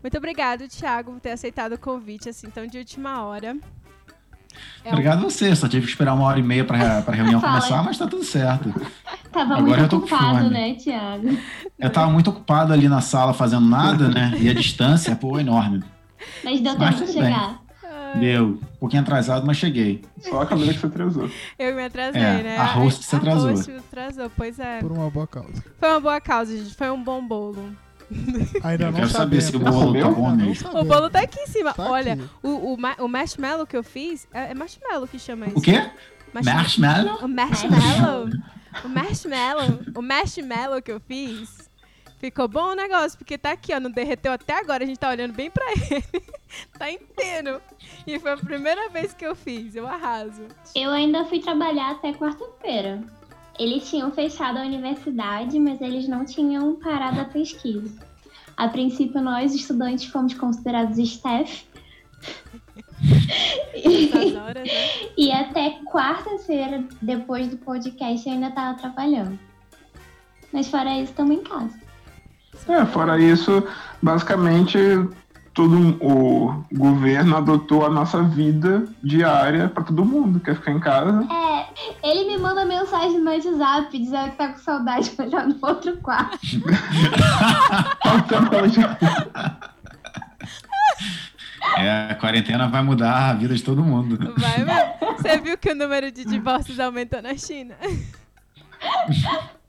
Muito 0.03 0.17
obrigado, 0.17 0.67
Thiago, 0.69 1.13
por 1.13 1.21
ter 1.21 1.33
aceitado 1.33 1.75
o 1.75 1.79
convite 1.79 2.29
assim 2.31 2.49
tão 2.49 2.67
de 2.67 2.79
última 2.79 3.23
hora. 3.25 3.57
É 4.85 4.89
um- 4.89 4.93
Obrigado 4.93 5.19
a 5.21 5.23
você, 5.23 5.55
só 5.55 5.69
tive 5.69 5.85
que 5.87 5.91
esperar 5.93 6.15
uma 6.15 6.25
hora 6.25 6.39
e 6.39 6.43
meia 6.43 6.65
para 6.65 6.77
a 7.07 7.11
reunião 7.13 7.41
Fala. 7.43 7.61
começar, 7.61 7.83
mas 7.83 7.99
tá 7.99 8.07
tudo 8.07 8.25
certo. 8.25 8.73
Tava 9.33 9.55
Agora 9.57 9.63
muito 9.63 9.81
eu 9.83 9.89
tô 9.89 10.01
com 10.01 10.07
ocupado, 10.07 10.51
né, 10.51 10.75
Thiago? 10.75 11.39
Eu 11.79 11.91
tava 11.91 12.11
muito 12.11 12.29
ocupado 12.31 12.73
ali 12.73 12.89
na 12.89 13.01
sala 13.01 13.33
fazendo 13.33 13.67
nada, 13.67 14.09
né? 14.09 14.33
E 14.39 14.49
a 14.49 14.53
distância, 14.55 15.17
pô, 15.17 15.39
enorme. 15.41 15.83
Mas 16.45 16.61
deu 16.61 16.77
Mas 16.79 16.97
tempo 16.97 17.07
de 17.11 17.19
bem. 17.19 17.23
chegar. 17.25 17.59
Ai, 18.15 18.21
Deu, 18.21 18.47
um 18.47 18.77
pouquinho 18.79 19.01
atrasado, 19.03 19.47
mas 19.47 19.57
cheguei. 19.57 20.03
Só 20.21 20.43
a 20.43 20.47
Camila 20.47 20.73
que 20.75 20.81
se 20.81 20.85
atrasou. 20.87 21.31
Eu 21.59 21.75
me 21.75 21.83
atrasei, 21.85 22.21
É, 22.21 22.43
né? 22.43 22.57
a 22.59 22.65
host 22.67 23.05
se 23.07 23.17
atrasou. 23.17 23.49
A 23.49 23.53
host 23.53 23.65
se 23.65 23.77
atrasou, 23.79 24.31
pois 24.37 24.59
é. 24.59 24.81
Por 24.81 24.93
uma 24.93 25.09
boa 25.09 25.27
causa. 25.27 25.65
Foi 25.81 25.89
uma 25.89 26.01
boa 26.01 26.21
causa, 26.21 26.55
gente. 26.57 26.75
Foi 26.75 26.91
um 26.91 27.03
bom 27.03 27.27
bolo. 27.27 27.71
Ainda 28.63 28.85
Eu 28.85 28.91
não 28.93 28.99
quero 28.99 29.09
saber 29.11 29.41
se 29.41 29.57
o 29.57 29.59
bolo 29.61 29.93
tá 29.99 30.11
bom 30.11 30.31
mesmo. 30.37 30.79
O 30.79 30.85
bolo 30.85 31.11
tá 31.11 31.21
aqui 31.21 31.41
em 31.41 31.47
cima. 31.47 31.73
Tá 31.75 31.91
Olha, 31.91 32.15
aqui. 32.15 32.29
o, 32.43 32.75
o, 32.75 32.77
ma- 32.81 32.97
o 32.99 33.09
marshmallow 33.09 33.67
que 33.67 33.77
eu 33.77 33.83
fiz. 33.83 34.27
É, 34.33 34.51
é 34.51 34.55
marshmallow 34.55 35.07
que 35.09 35.19
chama 35.19 35.47
isso. 35.47 35.59
O 35.59 35.63
quê? 35.63 35.91
Marshmallow. 36.33 37.19
Marshmallow? 37.19 37.25
O 37.25 37.29
marshmallow. 37.29 38.29
o 38.85 38.89
marshmallow. 38.89 39.79
O 39.97 40.03
marshmallow 40.03 40.83
que 40.83 40.93
eu 40.93 41.01
fiz. 41.01 41.71
Ficou 42.19 42.47
bom 42.47 42.71
o 42.71 42.75
negócio, 42.77 43.19
porque 43.19 43.37
tá 43.37 43.51
aqui, 43.51 43.75
ó. 43.75 43.81
Não 43.81 43.91
derreteu 43.91 44.33
até 44.33 44.57
agora. 44.59 44.85
A 44.85 44.87
gente 44.87 44.99
tá 44.99 45.11
olhando 45.11 45.33
bem 45.35 45.51
pra 45.51 45.65
ele. 45.75 46.05
tá 46.79 46.91
inteiro. 46.91 47.61
E 48.07 48.19
foi 48.21 48.31
a 48.33 48.37
primeira 48.37 48.89
vez 48.91 49.13
que 49.13 49.27
eu 49.27 49.35
fiz. 49.35 49.75
Eu 49.75 49.87
arraso. 49.89 50.43
Eu 50.75 50.91
ainda 50.91 51.25
fui 51.25 51.41
trabalhar 51.41 51.91
até 51.91 52.13
quarta-feira. 52.13 53.03
Eles 53.59 53.89
tinham 53.89 54.11
fechado 54.11 54.59
a 54.59 54.63
universidade, 54.63 55.59
mas 55.59 55.81
eles 55.81 56.09
não 56.09 56.25
tinham 56.25 56.77
parado 56.77 57.21
a 57.21 57.25
pesquisa. 57.25 57.95
A 58.57 58.69
princípio, 58.69 59.21
nós, 59.21 59.55
estudantes, 59.55 60.07
fomos 60.07 60.35
considerados 60.35 60.99
staff. 60.99 61.67
Horas, 64.43 64.65
né? 64.65 65.11
E 65.17 65.33
até 65.33 65.79
quarta-feira, 65.85 66.85
depois 67.01 67.49
do 67.49 67.57
podcast, 67.59 68.27
eu 68.27 68.35
ainda 68.35 68.51
tava 68.51 68.79
trabalhando. 68.79 69.39
Mas 70.53 70.69
fora 70.69 70.95
isso, 70.99 71.11
estamos 71.11 71.37
em 71.37 71.43
casa. 71.43 71.81
É, 72.69 72.85
fora 72.87 73.19
isso, 73.19 73.67
basicamente 74.01 74.79
todo 75.55 75.99
o 76.01 76.65
governo 76.73 77.37
adotou 77.37 77.85
a 77.85 77.91
nossa 77.91 78.23
vida 78.23 78.87
diária 79.03 79.69
pra 79.69 79.85
todo 79.85 80.05
mundo. 80.05 80.41
Quer 80.41 80.57
ficar 80.57 80.73
em 80.73 80.81
casa? 80.81 81.27
É, 81.31 81.67
ele 82.11 82.25
me 82.25 82.39
manda 82.39 82.65
mensagem 82.65 83.19
no 83.19 83.31
WhatsApp 83.31 83.99
dizendo 83.99 84.31
que 84.31 84.37
tá 84.37 84.49
com 84.49 84.59
saudade, 84.59 85.13
mas 85.19 85.31
já 85.31 85.47
no 85.47 85.57
outro 85.63 85.97
quarto. 85.99 86.39
É, 91.77 92.11
a 92.11 92.15
quarentena 92.17 92.69
vai 92.69 92.83
mudar 92.83 93.31
a 93.31 93.35
vida 93.35 93.55
de 93.55 93.63
todo 93.63 93.83
mundo. 93.83 94.19
Vai 94.37 94.65
mesmo. 94.65 95.17
Você 95.17 95.39
viu 95.39 95.57
que 95.57 95.71
o 95.71 95.75
número 95.75 96.11
de 96.11 96.25
divórcios 96.25 96.81
aumentou 96.81 97.23
na 97.23 97.37
China? 97.37 97.77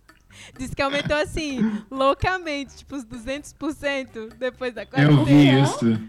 Diz 0.57 0.73
que 0.73 0.81
aumentou 0.81 1.17
assim, 1.17 1.81
loucamente, 1.89 2.77
tipo 2.77 2.95
uns 2.95 3.05
200% 3.05 4.33
depois 4.37 4.73
da 4.73 4.85
quarentena. 4.85 5.19
Eu 5.19 5.25
vi 5.25 5.61
isso. 5.61 5.99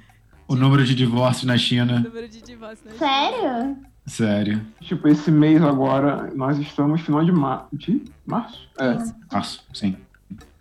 O 0.47 0.55
número 0.55 0.85
de 0.85 0.95
divórcios 0.95 1.45
na 1.45 1.55
O 1.55 1.59
China. 1.59 2.01
número 2.01 2.29
de 2.29 2.43
divórcios 2.43 2.85
na 2.85 2.93
China. 2.93 2.99
Sério? 2.99 3.77
Sério. 4.07 4.67
Tipo, 4.83 5.09
esse 5.09 5.31
mês 5.31 5.63
agora, 5.63 6.31
nós 6.35 6.59
estamos 6.59 7.01
final 7.01 7.25
de, 7.25 7.33
mar... 7.33 7.67
de 7.73 8.03
março? 8.27 8.69
É. 8.79 8.99
Março, 9.33 9.65
sim. 9.73 9.97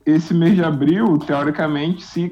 Esse 0.06 0.34
mês 0.34 0.56
de 0.56 0.64
abril, 0.64 1.18
teoricamente, 1.18 2.04
se, 2.04 2.32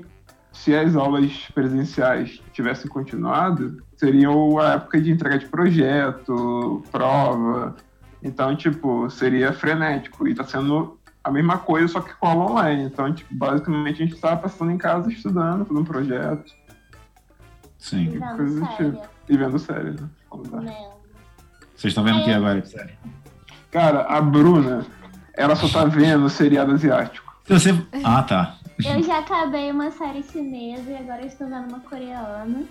se 0.53 0.73
as 0.73 0.95
aulas 0.95 1.31
presenciais 1.53 2.41
tivessem 2.53 2.89
continuado, 2.89 3.83
seriam 3.97 4.57
a 4.57 4.73
época 4.75 5.01
de 5.01 5.11
entrega 5.11 5.37
de 5.37 5.47
projeto, 5.47 6.81
prova. 6.91 7.75
Então, 8.23 8.55
tipo, 8.55 9.09
seria 9.09 9.51
frenético. 9.51 10.25
E 10.27 10.33
tá 10.33 10.45
sendo 10.45 10.97
a 11.23 11.31
mesma 11.31 11.57
coisa, 11.57 11.87
só 11.87 12.01
que 12.01 12.11
rola 12.21 12.51
online. 12.51 12.83
Então, 12.83 13.13
tipo, 13.13 13.33
basicamente, 13.33 14.01
a 14.01 14.05
gente 14.05 14.19
tá 14.19 14.35
passando 14.35 14.71
em 14.71 14.77
casa 14.77 15.11
estudando, 15.11 15.65
fazendo 15.65 15.85
projeto 15.85 16.61
Sim. 17.81 18.09
Vendo 18.09 18.35
coisa 18.35 18.61
do 18.61 18.67
tipo. 18.67 19.09
e 19.27 19.37
vendo 19.37 19.59
série, 19.59 19.91
né? 19.91 20.09
Tá. 20.29 20.61
Vocês 21.75 21.91
estão 21.91 22.03
vendo 22.03 22.19
o 22.19 22.23
que 22.23 22.31
agora? 22.31 22.63
Sério. 22.63 22.95
Cara, 23.71 24.03
a 24.03 24.21
Bruna, 24.21 24.85
ela 25.33 25.55
só 25.55 25.67
tá 25.67 25.85
vendo 25.85 26.29
seriado 26.29 26.71
asiático. 26.73 27.35
Se 27.45 27.53
você... 27.53 27.87
Ah, 28.03 28.21
tá. 28.21 28.57
Eu 28.85 29.01
já 29.01 29.19
acabei 29.19 29.71
uma 29.71 29.89
série 29.91 30.21
chinesa 30.23 30.91
e 30.91 30.95
agora 30.95 31.21
eu 31.21 31.27
estou 31.27 31.47
vendo 31.47 31.69
uma 31.69 31.79
coreana. 31.79 32.63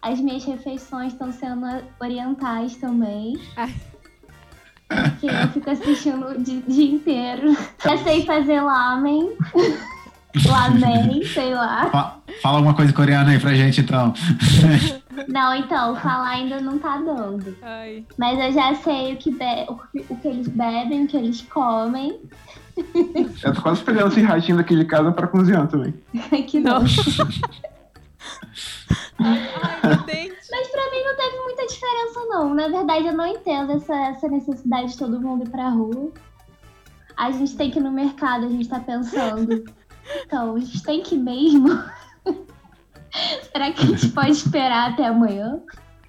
As 0.00 0.20
minhas 0.20 0.44
refeições 0.44 1.12
estão 1.12 1.32
sendo 1.32 1.66
orientais 2.00 2.76
também. 2.76 3.36
Porque 5.10 5.26
eu 5.26 5.48
fico 5.52 5.70
assistindo 5.70 6.26
o 6.28 6.42
di- 6.42 6.62
dia 6.66 6.90
inteiro. 6.94 7.56
Já 7.84 7.96
sei 7.98 8.24
fazer 8.24 8.60
lamen. 8.60 9.30
Lamen, 10.48 11.24
sei 11.26 11.54
lá. 11.54 11.88
Fa- 11.90 12.16
Fala 12.42 12.56
alguma 12.56 12.74
coisa 12.74 12.92
coreana 12.92 13.30
aí 13.30 13.38
pra 13.38 13.54
gente, 13.54 13.80
então. 13.82 14.12
Não, 15.28 15.54
então, 15.54 15.94
falar 15.94 16.30
ainda 16.30 16.60
não 16.60 16.76
tá 16.76 16.96
dando. 16.96 17.56
Ai. 17.62 18.04
Mas 18.18 18.40
eu 18.40 18.52
já 18.52 18.74
sei 18.74 19.12
o 19.12 19.16
que, 19.16 19.30
be- 19.30 19.64
o 19.68 19.76
que- 19.76 20.04
o 20.10 20.16
que 20.16 20.26
eles 20.26 20.48
bebem, 20.48 21.04
o 21.04 21.06
que 21.06 21.16
eles 21.16 21.40
comem. 21.42 22.18
Eu 23.44 23.54
tô 23.54 23.62
quase 23.62 23.78
esperando 23.78 24.08
esse 24.08 24.22
ratinho 24.22 24.56
daqui 24.58 24.74
de 24.74 24.84
casa 24.86 25.12
pra 25.12 25.28
cozinhar 25.28 25.68
também. 25.68 25.94
que 26.48 26.58
não. 26.58 26.82
Ai, 29.20 29.80
meu 29.84 29.96
dente. 30.04 30.34
Mas 30.50 30.68
pra 30.68 30.82
mim 30.90 31.02
não 31.04 31.16
teve 31.16 31.33
muita 31.64 31.66
diferença, 31.66 32.20
não. 32.28 32.54
Na 32.54 32.68
verdade, 32.68 33.06
eu 33.06 33.16
não 33.16 33.26
entendo 33.26 33.72
essa, 33.72 33.94
essa 33.94 34.28
necessidade 34.28 34.92
de 34.92 34.98
todo 34.98 35.20
mundo 35.20 35.44
ir 35.44 35.50
pra 35.50 35.68
rua. 35.70 36.12
A 37.16 37.30
gente 37.30 37.56
tem 37.56 37.70
que 37.70 37.78
ir 37.78 37.82
no 37.82 37.92
mercado, 37.92 38.46
a 38.46 38.50
gente 38.50 38.68
tá 38.68 38.80
pensando. 38.80 39.64
Então, 40.26 40.54
a 40.54 40.60
gente 40.60 40.82
tem 40.82 41.02
que 41.02 41.14
ir 41.14 41.18
mesmo. 41.18 41.66
Será 43.50 43.72
que 43.72 43.82
a 43.82 43.86
gente 43.86 44.08
pode 44.10 44.32
esperar 44.32 44.90
até 44.90 45.06
amanhã? 45.06 45.60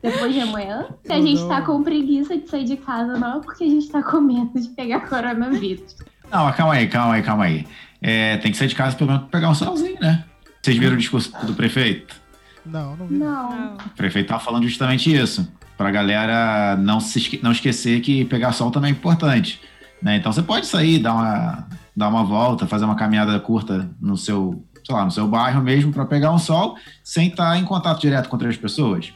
Depois 0.03 0.33
de 0.33 0.41
amanhã? 0.41 0.89
Se 1.01 1.13
a 1.13 1.21
gente 1.21 1.39
não. 1.39 1.47
tá 1.47 1.61
com 1.61 1.81
preguiça 1.81 2.37
de 2.37 2.45
sair 2.49 2.65
de 2.65 2.75
casa, 2.75 3.17
não 3.17 3.37
é 3.37 3.39
porque 3.39 3.63
a 3.63 3.69
gente 3.69 3.87
tá 3.87 4.03
com 4.03 4.19
medo 4.19 4.59
de 4.59 4.67
pegar 4.67 5.07
coronavírus. 5.07 5.95
Não, 6.29 6.51
calma 6.51 6.73
aí, 6.73 6.89
calma 6.89 7.13
aí, 7.13 7.23
calma 7.23 7.45
aí. 7.45 7.65
É, 8.01 8.35
tem 8.35 8.51
que 8.51 8.57
sair 8.57 8.67
de 8.67 8.75
casa 8.75 8.97
pelo 8.97 9.09
menos 9.09 9.29
pra 9.29 9.39
pegar 9.39 9.49
um 9.49 9.55
solzinho, 9.55 9.97
né? 10.01 10.25
Vocês 10.61 10.77
viram 10.77 10.95
o 10.95 10.97
discurso 10.97 11.31
do 11.45 11.53
prefeito? 11.53 12.21
Não, 12.65 12.95
não 12.95 13.07
vi. 13.07 13.15
Não. 13.15 13.49
Não. 13.49 13.75
O 13.77 13.89
prefeito 13.95 14.27
tava 14.29 14.43
falando 14.43 14.63
justamente 14.67 15.13
isso. 15.13 15.47
Pra 15.77 15.91
galera 15.91 16.75
não, 16.77 16.99
se 16.99 17.19
esque- 17.19 17.39
não 17.43 17.51
esquecer 17.51 18.01
que 18.01 18.25
pegar 18.25 18.53
sol 18.53 18.71
também 18.71 18.89
é 18.91 18.93
importante. 18.93 19.61
Né? 20.01 20.17
Então 20.17 20.31
você 20.31 20.41
pode 20.41 20.65
sair, 20.67 20.99
dar 20.99 21.13
uma, 21.13 21.67
dar 21.95 22.09
uma 22.09 22.23
volta, 22.23 22.67
fazer 22.67 22.85
uma 22.85 22.95
caminhada 22.95 23.37
curta 23.39 23.89
no 23.99 24.15
seu, 24.17 24.63
sei 24.85 24.95
lá, 24.95 25.03
no 25.05 25.11
seu 25.11 25.27
bairro 25.27 25.61
mesmo 25.61 25.91
para 25.91 26.05
pegar 26.05 26.31
um 26.31 26.39
sol 26.39 26.77
sem 27.03 27.27
estar 27.27 27.57
em 27.57 27.65
contato 27.65 27.99
direto 28.01 28.29
com 28.29 28.35
outras 28.35 28.57
pessoas. 28.57 29.13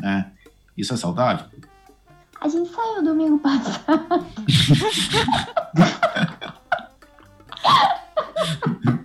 Né? 0.00 0.26
Isso 0.76 0.94
é 0.94 0.96
saudável? 0.96 1.46
A 2.40 2.48
gente 2.48 2.70
saiu 2.70 3.02
domingo 3.02 3.38
passado. 3.38 4.26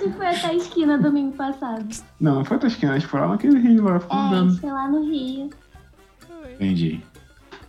gente 0.00 0.16
foi 0.16 0.26
até 0.26 0.46
a 0.48 0.54
esquina 0.54 0.98
domingo 0.98 1.32
passado. 1.36 1.86
Não, 2.20 2.36
não 2.36 2.44
foi 2.44 2.56
até 2.56 2.66
a 2.66 2.70
esquina, 2.70 2.92
a 2.92 2.98
gente 2.98 3.08
foi 3.08 3.20
lá 3.20 3.28
naquele 3.28 3.58
rio 3.60 3.84
lá, 3.84 3.96
É, 3.96 4.00
a 4.08 4.16
andando. 4.16 4.50
gente 4.50 4.60
foi 4.60 4.70
lá 4.70 4.88
no 4.88 5.04
Rio. 5.04 5.50
Entendi. 6.54 7.00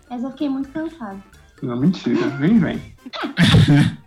Mas 0.09 0.23
eu 0.23 0.31
fiquei 0.31 0.49
muito 0.49 0.69
cansada. 0.69 1.17
Não, 1.61 1.77
mentira. 1.77 2.27
Vem, 2.29 2.59
vem. 2.59 2.81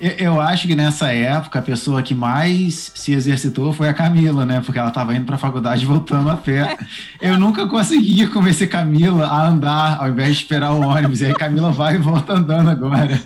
Eu, 0.00 0.10
eu 0.10 0.40
acho 0.40 0.66
que 0.66 0.74
nessa 0.74 1.12
época 1.12 1.60
a 1.60 1.62
pessoa 1.62 2.02
que 2.02 2.14
mais 2.16 2.90
se 2.96 3.12
exercitou 3.12 3.72
foi 3.72 3.88
a 3.88 3.94
Camila, 3.94 4.44
né? 4.44 4.60
Porque 4.60 4.76
ela 4.78 4.88
estava 4.88 5.14
indo 5.14 5.24
para 5.24 5.36
a 5.36 5.38
faculdade 5.38 5.86
voltando 5.86 6.28
a 6.30 6.36
pé. 6.36 6.76
Eu 7.22 7.38
nunca 7.38 7.66
conseguia 7.68 8.28
convencer 8.28 8.68
Camila 8.68 9.26
a 9.28 9.46
andar 9.46 9.98
ao 10.00 10.08
invés 10.08 10.34
de 10.36 10.42
esperar 10.42 10.72
o 10.72 10.80
ônibus. 10.80 11.20
E 11.20 11.26
aí 11.26 11.34
Camila 11.34 11.70
vai 11.70 11.94
e 11.94 11.98
volta 11.98 12.32
andando 12.34 12.70
agora. 12.70 13.20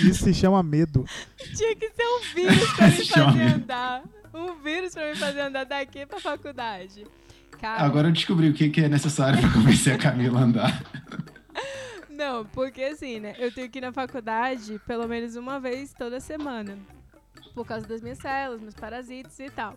Isso 0.00 0.24
se 0.24 0.34
chama 0.34 0.62
medo. 0.62 1.04
Tinha 1.56 1.74
que 1.76 1.90
ser 1.90 2.06
um 2.06 2.20
vírus 2.34 2.72
pra 2.72 2.88
me 2.88 3.04
fazer 3.06 3.42
andar. 3.42 4.02
Um 4.32 4.54
vírus 4.62 4.94
pra 4.94 5.08
me 5.10 5.16
fazer 5.16 5.40
andar 5.40 5.64
daqui 5.64 6.06
pra 6.06 6.20
faculdade. 6.20 7.06
Cara, 7.60 7.82
Agora 7.82 8.08
eu 8.08 8.12
descobri 8.12 8.48
o 8.48 8.54
que, 8.54 8.68
que 8.68 8.80
é 8.82 8.88
necessário 8.88 9.40
para 9.40 9.52
convencer 9.52 9.94
a 9.94 9.98
Camila 9.98 10.40
a 10.40 10.42
andar. 10.42 10.82
Não, 12.10 12.44
porque 12.46 12.82
assim, 12.82 13.18
né? 13.20 13.34
Eu 13.38 13.52
tenho 13.52 13.68
que 13.68 13.78
ir 13.78 13.82
na 13.82 13.92
faculdade 13.92 14.80
pelo 14.86 15.08
menos 15.08 15.34
uma 15.36 15.58
vez 15.58 15.92
toda 15.92 16.20
semana. 16.20 16.78
Por 17.54 17.66
causa 17.66 17.86
das 17.86 18.00
minhas 18.00 18.18
células, 18.18 18.60
meus 18.60 18.74
parasitas 18.74 19.38
e 19.38 19.50
tal. 19.50 19.74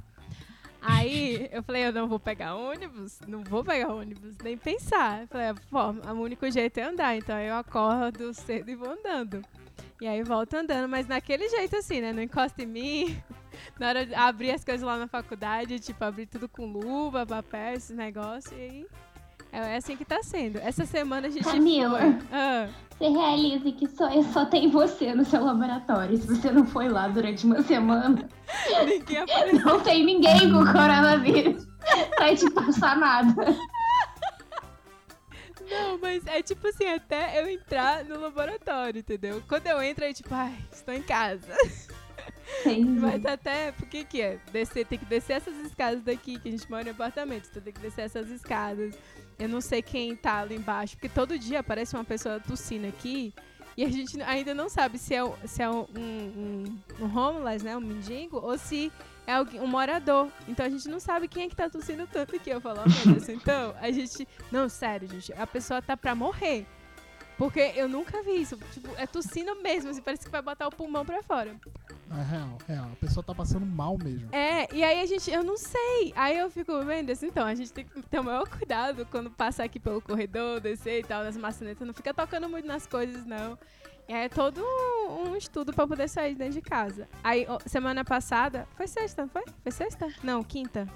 Aí 0.81 1.49
eu 1.51 1.63
falei, 1.63 1.85
eu 1.87 1.91
não 1.91 2.07
vou 2.07 2.19
pegar 2.19 2.55
ônibus, 2.55 3.19
não 3.27 3.43
vou 3.43 3.63
pegar 3.63 3.93
ônibus, 3.93 4.37
nem 4.43 4.55
pensar. 4.57 5.21
Eu 5.21 5.27
falei, 5.27 5.47
pô, 5.69 5.79
o 6.11 6.21
único 6.21 6.49
jeito 6.51 6.77
é 6.79 6.83
andar, 6.83 7.15
então 7.17 7.37
eu 7.39 7.55
acordo 7.55 8.33
cedo 8.33 8.69
e 8.69 8.75
vou 8.75 8.91
andando. 8.91 9.43
E 9.99 10.07
aí 10.07 10.21
volto 10.23 10.53
andando, 10.55 10.87
mas 10.87 11.07
naquele 11.07 11.49
jeito 11.49 11.75
assim, 11.75 12.01
né? 12.01 12.13
Não 12.13 12.21
encosta 12.21 12.61
em 12.61 12.67
mim. 12.67 13.17
Na 13.79 13.89
hora 13.89 14.05
de 14.05 14.13
abrir 14.13 14.51
as 14.51 14.63
coisas 14.63 14.85
lá 14.85 14.97
na 14.97 15.07
faculdade, 15.07 15.79
tipo, 15.79 16.03
abrir 16.03 16.27
tudo 16.27 16.47
com 16.47 16.65
luva, 16.67 17.25
papel, 17.25 17.73
esses 17.73 17.95
negócios, 17.95 18.51
e 18.51 18.61
aí. 18.61 18.87
É 19.51 19.77
assim 19.77 19.95
que 19.95 20.05
tá 20.05 20.21
sendo. 20.21 20.57
Essa 20.59 20.85
semana 20.85 21.27
a 21.27 21.29
gente 21.31 21.43
Camila. 21.43 21.99
Ah. 22.31 22.67
Você 22.91 23.07
realize 23.09 23.71
que 23.71 23.87
só, 23.87 24.09
só 24.23 24.45
tem 24.45 24.69
você 24.69 25.13
no 25.15 25.23
seu 25.23 25.43
laboratório. 25.43 26.17
Se 26.17 26.27
você 26.27 26.51
não 26.51 26.65
foi 26.65 26.89
lá 26.89 27.07
durante 27.07 27.45
uma 27.45 27.61
semana, 27.63 28.27
Ninguém 28.85 29.17
apareceu. 29.19 29.65
não 29.65 29.79
tem 29.79 30.05
ninguém 30.05 30.51
com 30.51 30.65
coronavírus 30.65 31.65
pra 32.15 32.35
te 32.35 32.49
passar 32.51 32.97
nada. 32.97 33.55
Não, 35.79 35.97
mas 35.97 36.25
é 36.27 36.41
tipo 36.41 36.67
assim, 36.67 36.87
até 36.87 37.41
eu 37.41 37.49
entrar 37.49 38.03
no 38.05 38.19
laboratório, 38.19 38.99
entendeu? 38.99 39.41
Quando 39.47 39.67
eu 39.67 39.81
entro, 39.81 40.05
é 40.05 40.13
tipo, 40.13 40.33
ai, 40.33 40.57
estou 40.71 40.93
em 40.93 41.03
casa. 41.03 41.55
Entendi. 42.61 42.89
Mas 42.99 43.25
até, 43.25 43.71
por 43.73 43.87
que 43.87 44.21
é? 44.21 44.39
Descer, 44.51 44.85
tem 44.85 44.97
que 44.97 45.05
descer 45.05 45.33
essas 45.33 45.55
escadas 45.65 46.01
daqui, 46.01 46.39
que 46.39 46.47
a 46.47 46.51
gente 46.51 46.69
mora 46.69 46.87
em 46.87 46.91
apartamento, 46.91 47.47
então 47.49 47.61
tem 47.61 47.73
que 47.73 47.79
descer 47.79 48.05
essas 48.05 48.29
escadas. 48.29 48.95
Eu 49.37 49.49
não 49.49 49.61
sei 49.61 49.81
quem 49.81 50.15
tá 50.15 50.39
ali 50.39 50.55
embaixo, 50.55 50.95
porque 50.95 51.09
todo 51.09 51.37
dia 51.37 51.59
aparece 51.59 51.95
uma 51.95 52.05
pessoa 52.05 52.39
tossindo 52.39 52.87
aqui, 52.87 53.33
e 53.75 53.85
a 53.85 53.89
gente 53.89 54.19
ainda 54.23 54.55
não 54.55 54.69
sabe 54.69 54.97
se 54.97 55.13
é, 55.13 55.21
se 55.45 55.61
é 55.61 55.69
um, 55.69 55.85
um, 55.95 56.79
um 56.99 57.17
homeless, 57.17 57.63
né, 57.63 57.77
um 57.77 57.81
mendigo, 57.81 58.37
ou 58.37 58.57
se 58.57 58.91
é 59.27 59.41
um 59.61 59.67
morador. 59.67 60.29
Então 60.47 60.65
a 60.65 60.69
gente 60.69 60.87
não 60.87 60.99
sabe 60.99 61.27
quem 61.27 61.43
é 61.43 61.49
que 61.49 61.55
tá 61.55 61.69
tossindo 61.69 62.07
tanto 62.07 62.35
aqui. 62.35 62.49
Eu 62.49 62.61
falo, 62.61 62.81
oh, 62.85 62.89
meu 62.89 63.15
Deus, 63.15 63.27
então, 63.29 63.75
a 63.79 63.91
gente... 63.91 64.25
Não, 64.49 64.69
sério, 64.69 65.07
gente, 65.07 65.33
a 65.33 65.45
pessoa 65.45 65.81
tá 65.81 65.97
pra 65.97 66.15
morrer. 66.15 66.65
Porque 67.37 67.59
eu 67.75 67.87
nunca 67.87 68.23
vi 68.23 68.41
isso. 68.41 68.57
Tipo, 68.71 68.89
é 68.97 69.05
tossindo 69.05 69.53
mesmo, 69.61 69.91
assim, 69.91 70.01
parece 70.01 70.25
que 70.25 70.31
vai 70.31 70.41
botar 70.41 70.67
o 70.67 70.71
pulmão 70.71 71.05
pra 71.05 71.21
fora. 71.21 71.55
É 72.09 72.23
real, 72.23 72.57
real. 72.67 72.89
A 72.93 72.95
pessoa 72.95 73.23
tá 73.23 73.35
passando 73.35 73.65
mal 73.65 73.95
mesmo. 73.97 74.33
É, 74.33 74.73
e 74.73 74.83
aí 74.83 75.01
a 75.01 75.05
gente, 75.05 75.29
eu 75.29 75.43
não 75.43 75.57
sei. 75.57 76.13
Aí 76.15 76.37
eu 76.37 76.49
fico 76.49 76.83
vendo 76.83 77.11
assim, 77.11 77.27
então, 77.27 77.45
a 77.45 77.53
gente 77.53 77.71
tem 77.71 77.85
que 77.85 78.01
ter 78.01 78.19
o 78.19 78.23
maior 78.23 78.47
cuidado 78.47 79.05
quando 79.11 79.29
passar 79.29 79.65
aqui 79.65 79.79
pelo 79.79 80.01
corredor, 80.01 80.59
descer 80.59 81.01
e 81.01 81.03
tal, 81.03 81.23
nas 81.23 81.37
maçanetas. 81.37 81.85
Não 81.85 81.93
fica 81.93 82.13
tocando 82.13 82.49
muito 82.49 82.65
nas 82.65 82.87
coisas, 82.87 83.25
não. 83.25 83.59
É 84.07 84.29
todo 84.29 84.61
um, 85.09 85.35
estudo 85.35 85.73
pra 85.73 85.85
poder 85.85 86.07
sair 86.07 86.33
de 86.33 86.39
dentro 86.39 86.53
de 86.53 86.61
casa. 86.61 87.07
Aí, 87.23 87.45
semana 87.65 88.05
passada, 88.05 88.67
foi 88.75 88.87
sexta, 88.87 89.23
não 89.23 89.29
foi? 89.29 89.43
Foi 89.63 89.71
sexta? 89.71 90.07
Não, 90.23 90.43
quinta. 90.43 90.87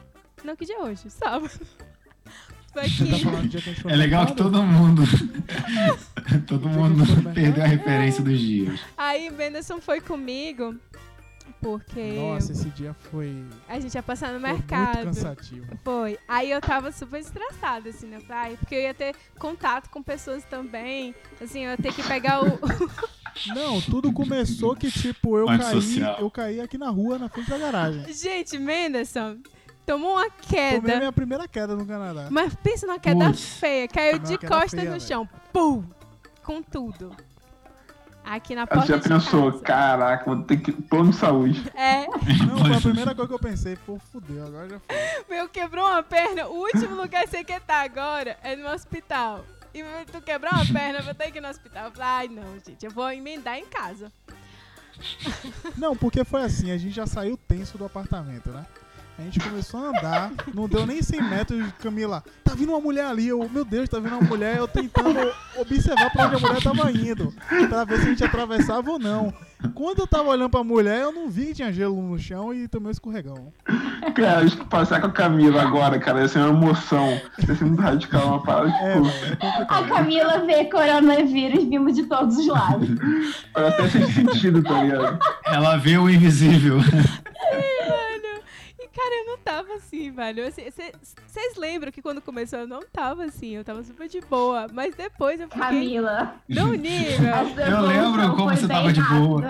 Não, 0.43 0.55
que 0.55 0.65
dia 0.65 0.77
é 0.77 0.81
hoje? 0.81 1.09
Sábado. 1.09 1.51
Foi 2.73 2.87
Você 2.87 3.03
tá 3.03 3.03
quinta. 3.03 3.25
falando 3.25 3.41
do 3.41 3.49
dia 3.49 3.61
que 3.61 3.69
a 3.69 3.73
gente 3.73 3.81
foi 3.83 3.91
É 3.91 3.95
legal 3.97 4.25
que 4.27 4.33
todo 4.33 4.63
mundo. 4.63 5.03
todo 6.47 6.69
mundo 6.69 7.03
perdeu 7.33 7.65
a 7.65 7.67
referência 7.67 8.23
dos 8.23 8.39
dias. 8.39 8.79
Aí 8.97 9.27
o 9.27 9.33
Benderson 9.33 9.81
foi 9.81 9.99
comigo, 9.99 10.73
porque 11.61 12.13
Nossa, 12.13 12.51
esse 12.51 12.69
dia 12.69 12.93
foi, 13.11 13.45
a 13.69 13.79
gente 13.79 13.93
ia 13.93 14.01
passar 14.03 14.33
no 14.33 14.39
foi 14.39 14.49
muito 14.49 14.59
mercado. 14.67 15.03
cansativo. 15.05 15.65
Foi. 15.83 16.17
Aí 16.27 16.49
eu 16.51 16.59
tava 16.59 16.91
super 16.91 17.19
estressada, 17.19 17.89
assim, 17.89 18.07
na 18.09 18.19
praia, 18.19 18.57
porque 18.57 18.75
eu 18.75 18.81
ia 18.81 18.93
ter 18.93 19.15
contato 19.37 19.89
com 19.89 20.01
pessoas 20.01 20.43
também. 20.43 21.13
Assim, 21.41 21.63
eu 21.63 21.71
ia 21.71 21.77
ter 21.77 21.93
que 21.93 22.03
pegar 22.03 22.43
o. 22.43 22.59
Não, 23.55 23.79
tudo 23.81 24.11
começou 24.11 24.75
que, 24.75 24.91
tipo, 24.91 25.37
eu 25.37 25.45
caí, 25.45 25.55
Antissocial. 25.55 26.17
eu 26.19 26.29
caí 26.29 26.59
aqui 26.59 26.77
na 26.77 26.89
rua, 26.89 27.17
na 27.17 27.29
frente 27.29 27.49
da 27.49 27.57
garagem. 27.57 28.11
Gente, 28.13 28.57
Menderson 28.57 29.37
tomou 29.85 30.13
uma 30.17 30.29
Tomei 30.29 30.79
queda. 30.81 30.97
minha 30.97 31.11
primeira 31.11 31.47
queda 31.47 31.75
no 31.75 31.85
Canadá. 31.85 32.27
Mas 32.29 32.53
pensa 32.55 32.85
numa 32.85 32.99
queda 32.99 33.25
Putz. 33.27 33.41
feia. 33.57 33.87
Caiu 33.87 34.19
de 34.19 34.37
costas 34.37 34.71
feia, 34.71 34.83
no 34.85 34.91
velho. 34.91 35.01
chão. 35.01 35.29
Pum! 35.53 35.83
Com 36.43 36.61
tudo. 36.61 37.15
Aqui 38.23 38.55
na 38.55 38.65
porta 38.67 38.85
você 38.85 38.93
já 38.93 38.97
de 38.97 39.09
pensou, 39.09 39.51
casa. 39.51 39.63
caraca, 39.63 40.25
vou 40.25 40.43
ter 40.43 40.57
que. 40.57 40.71
Plano 40.71 41.09
de 41.09 41.15
saúde. 41.15 41.63
É, 41.75 42.05
Não, 42.07 42.59
foi 42.65 42.75
a 42.75 42.81
primeira 42.81 43.15
coisa 43.15 43.27
que 43.27 43.33
eu 43.33 43.39
pensei. 43.39 43.75
Pô, 43.75 43.99
fudeu, 44.11 44.45
agora 44.45 44.69
já 44.69 44.79
foi. 44.79 45.25
meu, 45.35 45.49
quebrou 45.49 45.85
uma 45.85 46.03
perna. 46.03 46.47
O 46.47 46.59
último 46.61 46.95
lugar 46.95 47.23
que 47.23 47.29
você 47.29 47.43
quer 47.43 47.61
estar 47.61 47.81
agora 47.81 48.37
é 48.43 48.55
no 48.55 48.69
hospital. 48.69 49.43
E 49.73 49.83
tu 50.11 50.21
quebrar 50.21 50.53
uma 50.53 50.65
perna, 50.65 50.99
eu 50.99 51.03
vou 51.03 51.13
ter 51.15 51.31
que 51.31 51.37
ir 51.37 51.41
no 51.41 51.47
hospital. 51.47 51.85
Eu 51.85 51.91
falei, 51.91 52.07
ai 52.07 52.27
não, 52.27 52.59
gente, 52.65 52.85
eu 52.85 52.91
vou 52.91 53.09
emendar 53.11 53.57
em 53.57 53.65
casa. 53.65 54.11
Não, 55.77 55.95
porque 55.95 56.23
foi 56.23 56.43
assim, 56.43 56.71
a 56.71 56.77
gente 56.77 56.93
já 56.93 57.07
saiu 57.07 57.37
tenso 57.37 57.77
do 57.77 57.85
apartamento, 57.85 58.49
né? 58.49 58.65
A 59.21 59.23
gente 59.25 59.39
começou 59.39 59.79
a 59.79 59.89
andar, 59.89 60.31
não 60.51 60.67
deu 60.67 60.83
nem 60.83 60.99
100 60.99 61.21
metros, 61.21 61.63
Camila, 61.79 62.23
tá 62.43 62.55
vindo 62.55 62.69
uma 62.71 62.81
mulher 62.81 63.05
ali, 63.05 63.27
eu, 63.27 63.47
meu 63.53 63.63
Deus, 63.63 63.87
tá 63.87 63.99
vindo 63.99 64.15
uma 64.17 64.27
mulher, 64.27 64.57
eu 64.57 64.67
tentando 64.67 65.31
observar 65.59 66.09
pra 66.11 66.25
onde 66.25 66.35
a 66.37 66.39
mulher 66.39 66.63
tava 66.63 66.91
indo, 66.91 67.31
pra 67.69 67.83
ver 67.85 67.97
se 67.99 68.05
a 68.07 68.09
gente 68.09 68.23
atravessava 68.23 68.89
ou 68.89 68.97
não. 68.97 69.31
Quando 69.75 69.99
eu 69.99 70.07
tava 70.07 70.29
olhando 70.29 70.49
pra 70.49 70.63
mulher, 70.63 71.01
eu 71.01 71.11
não 71.11 71.29
vi 71.29 71.47
que 71.47 71.53
tinha 71.53 71.71
gelo 71.71 72.01
no 72.01 72.17
chão 72.17 72.51
e 72.51 72.67
tomei 72.67 72.87
um 72.87 72.91
escorregão. 72.91 73.53
Cara, 74.15 74.39
acho 74.39 74.57
que 74.57 74.65
passar 74.65 74.99
com 74.99 75.05
a 75.05 75.11
Camila 75.11 75.61
agora, 75.61 75.99
cara, 75.99 76.21
ia 76.21 76.27
ser 76.27 76.39
uma 76.39 76.49
emoção. 76.49 77.21
Ia 77.47 77.55
ser 77.55 77.63
muito 77.65 77.79
radical, 77.79 78.25
uma 78.27 78.43
parada 78.43 78.69
É, 78.69 78.93
tipo. 78.93 79.03
velho, 79.03 79.37
é 79.39 79.63
A. 79.69 79.83
Camila 79.83 80.39
vê 80.47 80.65
coronavírus 80.65 81.63
vindo 81.65 81.91
de 81.93 82.03
todos 82.03 82.37
os 82.37 82.47
lados. 82.47 82.89
Pra 83.53 83.67
até 83.67 83.87
sem 83.87 84.11
sentido, 84.11 84.63
tá 84.63 84.81
ligado? 84.81 85.19
Ela 85.45 85.77
vê 85.77 85.95
o 85.99 86.09
invisível. 86.09 86.77
Cara, 88.93 89.15
eu 89.21 89.25
não 89.27 89.37
tava 89.37 89.73
assim, 89.75 90.11
velho. 90.11 90.43
Vocês 90.51 91.55
lembram 91.55 91.91
que 91.91 92.01
quando 92.01 92.21
começou 92.21 92.59
eu 92.59 92.67
não 92.67 92.81
tava 92.81 93.23
assim, 93.25 93.51
eu 93.55 93.63
tava 93.63 93.81
super 93.83 94.09
de 94.09 94.19
boa. 94.21 94.67
Mas 94.73 94.93
depois 94.95 95.39
eu 95.39 95.47
fiquei 95.47 95.61
Camila. 95.61 96.35
no 96.49 96.73
nível. 96.73 97.33
Eu 97.69 97.81
lembro 97.81 98.35
como 98.35 98.49
foi 98.49 98.57
você 98.57 98.67
tava 98.67 98.91
de 98.91 99.01
boa. 99.01 99.41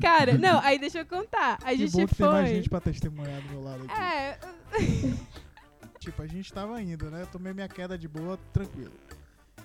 Cara, 0.00 0.38
não, 0.38 0.58
aí 0.60 0.78
deixa 0.78 1.00
eu 1.00 1.06
contar. 1.06 1.58
A 1.62 1.70
Que 1.72 1.76
gente 1.86 1.92
bom 1.92 2.06
que 2.06 2.14
tem 2.14 2.26
mais 2.26 2.46
foi. 2.48 2.54
gente 2.56 2.68
pra 2.70 2.80
testemunhar 2.80 3.40
do 3.42 3.48
meu 3.50 3.62
lado 3.62 3.84
aqui. 3.84 4.00
É, 4.00 4.38
Tipo, 6.00 6.22
a 6.22 6.26
gente 6.26 6.50
tava 6.50 6.80
indo, 6.80 7.10
né? 7.10 7.20
Eu 7.22 7.26
tomei 7.26 7.52
minha 7.52 7.68
queda 7.68 7.98
de 7.98 8.08
boa, 8.08 8.38
tranquilo. 8.54 8.94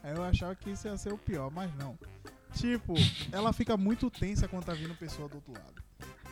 Aí 0.03 0.13
eu 0.13 0.21
achava 0.23 0.53
que 0.53 0.69
isso 0.69 0.85
ia 0.87 0.97
ser 0.97 1.13
o 1.13 1.17
pior, 1.17 1.49
mas 1.49 1.73
não. 1.75 1.97
Tipo, 2.53 2.93
ela 3.31 3.53
fica 3.53 3.77
muito 3.77 4.09
tensa 4.11 4.45
quando 4.45 4.65
tá 4.65 4.73
vindo 4.73 4.93
pessoa 4.95 5.29
do 5.29 5.35
outro 5.35 5.53
lado. 5.53 5.81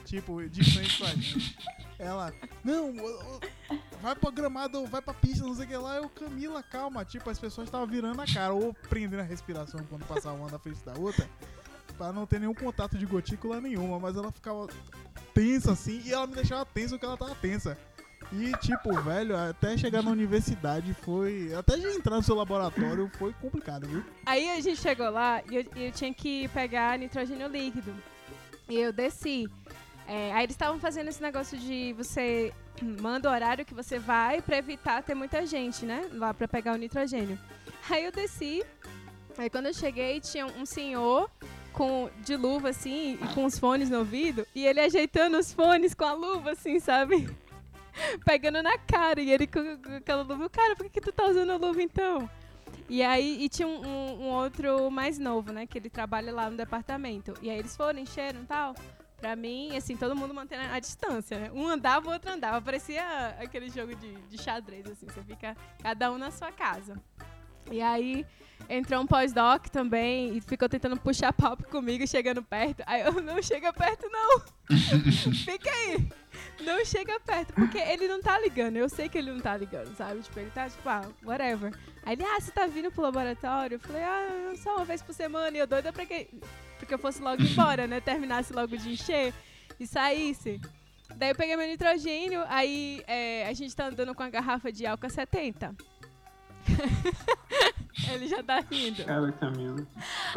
Tipo, 0.06 0.48
de 0.50 0.64
frente 0.64 0.98
com 0.98 1.06
a 1.06 1.10
gente. 1.10 1.58
Ela, 1.98 2.34
não, 2.64 2.94
vai 4.02 4.16
pra 4.16 4.32
gramado, 4.32 4.86
vai 4.88 5.02
pra 5.02 5.14
pista, 5.14 5.46
não 5.46 5.56
sei 5.56 5.66
o 5.66 5.68
que 5.68 5.78
lá. 5.78 5.96
Eu, 5.96 6.10
Camila, 6.10 6.62
calma. 6.62 7.06
Tipo, 7.06 7.30
as 7.30 7.40
pessoas 7.40 7.68
estavam 7.68 7.88
virando 7.88 8.22
a 8.22 8.26
cara 8.26 8.54
ou 8.54 8.74
prendendo 8.74 9.22
a 9.22 9.24
respiração 9.24 9.80
quando 9.90 10.06
passava 10.06 10.36
uma 10.36 10.52
na 10.52 10.60
frente 10.60 10.84
da 10.84 10.94
outra. 10.98 11.30
Pra 11.98 12.12
não 12.12 12.26
ter 12.26 12.40
nenhum 12.40 12.54
contato 12.54 12.98
de 12.98 13.06
gotícula 13.06 13.62
nenhuma. 13.62 14.00
Mas 14.00 14.18
ela 14.18 14.32
ficava 14.32 14.68
tensa 15.34 15.72
assim 15.72 16.02
e 16.06 16.12
ela 16.12 16.28
me 16.28 16.36
deixava 16.36 16.66
tensa 16.66 16.90
porque 16.96 17.06
ela 17.06 17.18
tava 17.18 17.36
tensa. 17.36 17.78
E 18.32 18.52
tipo, 18.58 18.94
velho, 19.02 19.38
até 19.38 19.78
chegar 19.78 20.02
na 20.02 20.12
universidade 20.12 20.94
foi. 20.94 21.54
Até 21.54 21.78
entrar 21.78 22.16
no 22.16 22.24
seu 22.24 22.36
laboratório 22.36 23.10
foi 23.18 23.34
complicado, 23.34 23.88
viu? 23.88 24.04
aí 24.26 24.50
a 24.50 24.60
gente 24.60 24.82
chegou 24.82 25.10
lá 25.10 25.42
e 25.50 25.56
eu, 25.58 25.66
eu 25.76 25.92
tinha 25.92 26.14
que 26.14 26.48
pegar 26.50 26.98
nitrogênio 26.98 27.48
líquido. 27.48 27.94
E 28.70 28.80
eu 28.80 28.94
desci. 28.94 29.48
É, 30.08 30.34
aí 30.34 30.44
eles 30.44 30.54
estavam 30.56 30.80
fazendo 30.80 31.08
esse 31.08 31.22
negócio 31.22 31.58
de 31.58 31.94
você 31.94 32.54
manda 33.02 33.30
o 33.30 33.32
horário 33.34 33.66
que 33.66 33.74
você 33.74 33.98
vai 34.00 34.42
pra 34.42 34.58
evitar 34.58 35.02
ter 35.04 35.16
muita 35.16 35.46
gente, 35.46 35.86
né? 35.86 36.10
Lá 36.14 36.34
pra 36.34 36.48
pegar 36.48 36.74
o 36.74 36.78
nitrogênio. 36.78 37.40
Aí 37.90 38.04
eu 38.06 38.12
desci. 38.12 38.64
Aí 39.38 39.50
quando 39.50 39.68
eu 39.68 39.74
cheguei, 39.74 40.20
tinha 40.20 40.46
um 40.46 40.66
senhor 40.66 41.30
com 41.72 42.10
de 42.24 42.36
luva 42.36 42.70
assim 42.70 43.18
e 43.22 43.28
com 43.34 43.46
os 43.46 43.58
fones 43.58 43.90
no 43.90 44.00
ouvido 44.00 44.46
e 44.54 44.64
ele 44.64 44.80
ajeitando 44.80 45.40
os 45.40 45.52
fones 45.52 45.96
com 45.96 46.06
a 46.06 46.14
luva 46.14 46.52
assim, 46.52 46.80
sabe? 46.80 47.28
Pegando 48.26 48.62
na 48.62 48.78
cara 48.78 49.20
e 49.22 49.32
ele 49.32 49.48
com, 49.48 49.78
com 49.78 49.96
aquela 49.96 50.22
luva, 50.24 50.50
cara, 50.50 50.76
por 50.76 50.84
que, 50.86 50.92
que 50.92 51.02
tu 51.02 51.12
tá 51.12 51.26
usando 51.26 51.52
a 51.52 51.56
luva 51.58 51.82
então? 51.82 52.30
E 52.90 53.02
aí, 53.02 53.44
e 53.44 53.50
tinha 53.50 53.68
um, 53.68 53.82
um- 53.86 54.22
um 54.26 54.30
outro 54.30 54.92
mais 54.92 55.18
novo, 55.18 55.52
né? 55.52 55.66
Que 55.66 55.78
ele 55.80 55.90
trabalha 55.90 56.32
lá 56.34 56.50
no 56.50 56.58
departamento. 56.58 57.34
E 57.42 57.50
aí 57.50 57.58
eles 57.58 57.76
foram, 57.76 58.00
encheram 58.00 58.42
e 58.42 58.46
tal. 58.46 58.76
Pra 59.24 59.38
mim, 59.38 59.74
assim, 59.78 59.96
todo 59.96 60.18
mundo 60.18 60.34
mantendo 60.34 60.64
a 60.70 60.80
distância, 60.82 61.40
né? 61.40 61.52
Um 61.54 61.66
andava, 61.66 62.10
o 62.10 62.12
outro 62.12 62.30
andava. 62.30 62.62
Parecia 62.62 63.30
aquele 63.40 63.70
jogo 63.70 63.96
de, 63.96 64.12
de 64.16 64.38
xadrez, 64.38 64.86
assim. 64.86 65.06
Você 65.06 65.24
fica 65.24 65.56
cada 65.82 66.12
um 66.12 66.18
na 66.18 66.30
sua 66.30 66.52
casa. 66.52 67.02
E 67.72 67.82
aí, 67.82 68.26
entrou 68.68 69.02
um 69.02 69.08
pós-doc 69.08 69.68
também 69.70 70.36
e 70.36 70.42
ficou 70.42 70.68
tentando 70.68 70.98
puxar 71.00 71.32
papo 71.32 71.64
comigo, 71.70 72.06
chegando 72.06 72.44
perto. 72.44 72.84
Aí 72.86 73.00
eu, 73.00 73.14
não 73.22 73.42
chega 73.42 73.72
perto, 73.72 74.10
não. 74.10 74.42
Fica 75.46 75.70
aí. 75.70 76.10
Não 76.62 76.84
chega 76.86 77.20
perto, 77.20 77.54
porque 77.54 77.78
ele 77.78 78.08
não 78.08 78.22
tá 78.22 78.40
ligando. 78.40 78.78
Eu 78.78 78.88
sei 78.88 79.10
que 79.10 79.18
ele 79.18 79.32
não 79.32 79.40
tá 79.40 79.58
ligando, 79.58 79.96
sabe? 79.96 80.22
Tipo, 80.22 80.40
ele 80.40 80.52
tá 80.52 80.70
tipo, 80.70 80.88
ah, 80.88 81.02
whatever. 81.24 81.74
Aí 82.04 82.14
ele, 82.14 82.24
ah, 82.24 82.40
você 82.40 82.52
tá 82.52 82.68
vindo 82.68 82.92
pro 82.92 83.02
laboratório? 83.02 83.76
Eu 83.76 83.80
falei, 83.80 84.04
ah, 84.04 84.54
só 84.58 84.78
uma 84.78 84.86
vez 84.86 85.02
por 85.02 85.14
semana. 85.14 85.56
E 85.56 85.60
eu 85.60 85.68
doida 85.68 85.92
pra 85.92 86.06
que, 86.06 86.28
porque 86.80 86.94
eu 86.94 87.00
fosse 87.00 87.22
logo 87.22 87.42
embora, 87.42 87.88
né? 87.88 88.00
Terminasse 88.00 88.54
logo 88.54 88.78
de 88.78 88.92
encher 88.92 89.34
e 89.80 89.88
saísse. 89.88 90.62
Daí 91.16 91.30
eu 91.30 91.36
peguei 91.36 91.56
meu 91.56 91.68
nitrogênio, 91.68 92.44
aí 92.48 93.04
é, 93.08 93.46
a 93.48 93.54
gente 93.54 93.76
tá 93.76 93.88
andando 93.88 94.16
com 94.16 94.24
a 94.24 94.30
garrafa 94.30 94.72
de 94.72 94.86
álcool 94.86 95.10
70. 95.10 95.76
ele 98.12 98.28
já 98.28 98.44
tá 98.44 98.60
rindo. 98.70 99.04
Cara, 99.04 99.32
Camila. 99.34 99.86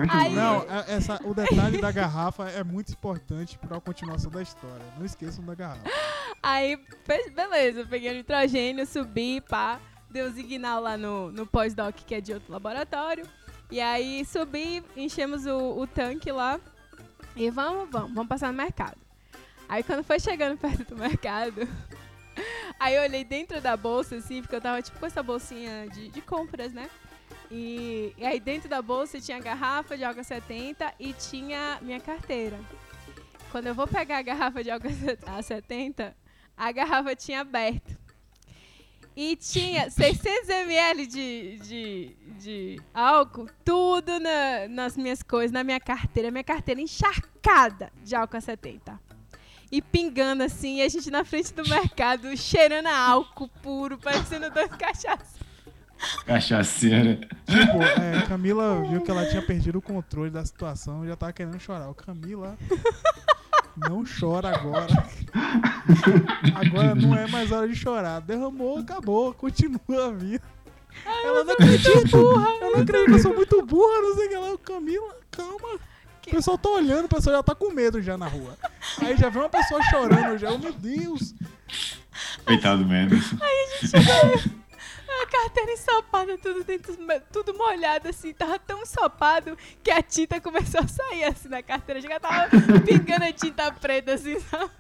Aí- 0.09 0.35
Não, 0.35 0.63
é- 0.63 0.85
essa, 0.95 1.21
o 1.25 1.35
detalhe 1.35 1.81
da 1.81 1.91
garrafa 1.91 2.49
é 2.51 2.63
muito 2.63 2.93
importante 2.93 3.59
pra 3.59 3.81
continuação 3.81 4.31
da 4.31 4.43
história. 4.43 4.85
Não 4.99 5.05
esqueçam 5.07 5.45
da 5.45 5.55
garrafa. 5.55 5.83
Aí, 6.43 6.77
be- 6.77 7.31
beleza, 7.31 7.85
peguei 7.87 8.11
o 8.11 8.15
nitrogênio, 8.15 8.87
subi, 8.87 9.41
pá, 9.41 9.81
dei 10.11 10.23
o 10.23 10.33
signal 10.33 10.81
lá 10.81 10.97
no, 10.97 11.31
no 11.33 11.47
pós-doc, 11.47 11.95
que 12.07 12.15
é 12.15 12.21
de 12.21 12.33
outro 12.35 12.53
laboratório. 12.53 13.27
E 13.71 13.81
aí 13.81 14.25
subi, 14.25 14.83
enchemos 14.97 15.45
o, 15.47 15.81
o 15.81 15.87
tanque 15.87 16.31
lá 16.31 16.61
e 17.35 17.51
vamos, 17.51 17.91
vamos, 17.91 18.13
vamos 18.13 18.29
passar 18.29 18.53
no 18.53 18.57
mercado. 18.57 18.97
Aí 19.69 19.83
quando 19.83 20.05
foi 20.05 20.21
chegando 20.21 20.57
perto 20.61 20.85
do 20.95 20.97
mercado, 20.97 21.67
aí 22.79 22.95
eu 22.95 23.03
olhei 23.03 23.25
dentro 23.25 23.61
da 23.61 23.77
bolsa, 23.77 24.17
assim, 24.17 24.41
porque 24.43 24.55
eu 24.57 24.61
tava 24.61 24.83
tipo 24.83 24.99
com 24.99 25.07
essa 25.07 25.23
bolsinha 25.23 25.89
de, 25.93 26.09
de 26.09 26.21
compras, 26.21 26.73
né? 26.73 26.89
E, 27.51 28.13
e 28.19 28.25
aí 28.27 28.41
dentro 28.41 28.69
da 28.69 28.83
bolsa 28.83 29.21
tinha 29.21 29.37
a 29.37 29.41
garrafa 29.41 29.97
de 29.97 30.05
água 30.05 30.23
70 30.23 30.93
e 30.99 31.13
tinha 31.13 31.79
minha 31.81 32.01
carteira. 32.01 32.59
Quando 33.51 33.69
eu 33.69 33.75
vou 33.75 33.87
pegar 33.87 34.19
a 34.19 34.23
garrafa 34.23 34.63
de 34.63 34.71
água 34.71 34.91
a 35.27 35.41
70, 35.43 36.15
a 36.57 36.73
garrafa 36.73 37.15
tinha 37.15 37.41
aberto. 37.41 37.97
E 39.15 39.35
tinha 39.37 39.89
600 39.91 40.49
ml 40.49 41.07
de, 41.07 41.59
de, 41.63 42.17
de 42.39 42.81
álcool, 42.93 43.49
tudo 43.65 44.19
na- 44.21 44.69
nas 44.69 44.97
minhas 44.97 45.23
coisas, 45.23 45.53
na 45.53 45.65
minha 45.65 45.81
carteira. 45.81 46.31
Minha 46.31 46.45
carteira 46.45 46.81
encharcada 46.81 47.91
de 48.03 48.15
álcool 48.15 48.37
a 48.37 48.41
70. 48.41 49.01
E 49.71 49.83
pingando 49.83 50.43
assim, 50.43 50.77
e 50.77 50.83
a 50.83 50.89
gente 50.89 51.11
na 51.11 51.25
frente 51.25 51.53
do 51.53 51.69
mercado, 51.69 52.37
cheirando 52.37 52.87
a 52.87 52.97
álcool 52.97 53.49
puro, 53.63 53.99
parecendo 53.99 54.51
dois 54.51 54.71
cachaças. 54.77 55.37
Cachaceira. 56.25 57.17
Tipo, 57.47 57.83
é, 57.83 58.27
Camila 58.29 58.83
viu 58.89 59.01
que 59.01 59.11
ela 59.11 59.27
tinha 59.27 59.43
perdido 59.43 59.79
o 59.79 59.83
controle 59.83 60.31
da 60.31 60.45
situação 60.45 61.05
e 61.05 61.09
já 61.09 61.17
tava 61.17 61.33
querendo 61.33 61.59
chorar. 61.59 61.89
O 61.89 61.95
Camila. 61.95 62.57
Não 63.77 64.05
chora 64.05 64.55
agora. 64.55 64.87
Agora 66.55 66.95
não 66.95 67.15
é 67.15 67.27
mais 67.27 67.53
hora 67.53 67.69
de 67.69 67.75
chorar. 67.75 68.21
Derramou, 68.21 68.79
acabou, 68.79 69.35
continua 69.35 69.81
a 70.07 70.11
vida. 70.13 70.45
Ela 71.05 71.45
não 71.45 71.53
acredita, 71.53 72.17
eu 72.17 72.73
não 72.73 72.81
acredito, 72.81 73.11
eu 73.11 73.19
sou 73.19 73.35
muito 73.35 73.61
burra, 73.67 74.01
não 74.01 74.15
sei 74.15 74.27
o 74.27 74.29
que 74.31 74.37
lá. 74.37 74.59
Camila, 74.59 75.17
calma. 75.31 75.79
O 76.27 76.31
pessoal 76.31 76.59
tá 76.59 76.69
olhando, 76.69 77.05
o 77.05 77.09
pessoal 77.09 77.37
já 77.37 77.43
tá 77.43 77.55
com 77.55 77.71
medo 77.73 78.03
já 78.03 78.19
na 78.19 78.27
rua. 78.27 78.59
Aí 79.01 79.17
já 79.17 79.29
vê 79.29 79.39
uma 79.39 79.49
pessoa 79.49 79.81
chorando 79.85 80.37
já, 80.39 80.51
oh, 80.51 80.59
meu 80.59 80.73
Deus. 80.73 81.35
Coitado 82.45 82.85
Mendes. 82.85 83.33
A 85.23 85.27
carteira 85.27 85.73
ensopada, 85.73 86.37
tudo 86.39 86.63
dentro, 86.65 86.97
tudo 87.33 87.55
molhado 87.55 88.09
assim, 88.09 88.35
tava 88.35 88.59
tão 88.59 88.83
ensopado 88.83 89.57
que 89.83 89.91
a 89.91 90.03
tinta 90.03 90.41
começou 90.41 90.81
a 90.81 90.89
sair 90.89 91.25
assim 91.25 91.49
na 91.49 91.63
carteira, 91.63 92.01
já 92.01 92.21
tava 92.21 92.51
pingando 92.85 93.25
a 93.25 93.33
tinta 93.33 93.73
preta 93.73 94.15
assim, 94.15 94.39
sabe? 94.41 94.71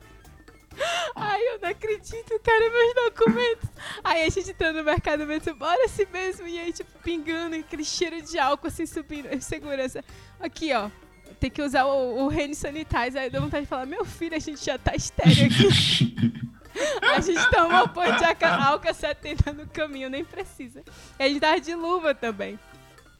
Ai, 1.15 1.41
eu 1.41 1.59
não 1.61 1.71
acredito, 1.71 2.39
cara, 2.43 2.71
meus 2.71 2.95
documentos. 2.95 3.71
Aí 4.05 4.25
a 4.25 4.29
gente 4.29 4.53
tá 4.53 4.73
no 4.73 4.85
mercado 4.85 5.27
mesmo, 5.27 5.55
bora 5.55 5.85
assim 5.85 6.07
mesmo. 6.13 6.47
E 6.47 6.59
aí, 6.59 6.73
tipo, 6.73 6.91
pingando, 7.03 7.57
aquele 7.57 7.85
cheiro 7.85 8.21
de 8.21 8.39
álcool 8.39 8.67
assim 8.67 8.85
subindo. 8.85 9.41
Segurança. 9.41 10.05
Aqui, 10.39 10.75
ó. 10.75 10.91
Tem 11.39 11.51
que 11.51 11.62
usar 11.62 11.85
o, 11.85 12.25
o 12.25 12.29
hand 12.29 12.55
sanitizer. 12.55 13.23
Aí 13.23 13.31
dá 13.31 13.41
vontade 13.41 13.65
de 13.65 13.69
falar, 13.69 13.87
meu 13.87 14.05
filho, 14.05 14.35
a 14.35 14.39
gente 14.39 14.65
já 14.65 14.79
tá 14.79 14.95
estéreo 14.95 15.47
aqui. 15.47 16.47
a 17.03 17.21
gente 17.21 17.51
tomou 17.51 17.89
pão 17.89 18.05
de 18.05 18.25
álcool 18.45 18.95
70 18.95 19.53
no 19.53 19.67
caminho, 19.67 20.11
nem 20.11 20.25
precisa. 20.25 20.83
E 21.19 21.23
a 21.23 21.29
gente 21.29 21.41
tava 21.41 21.61
de 21.61 21.75
luva 21.75 22.15
também. 22.15 22.59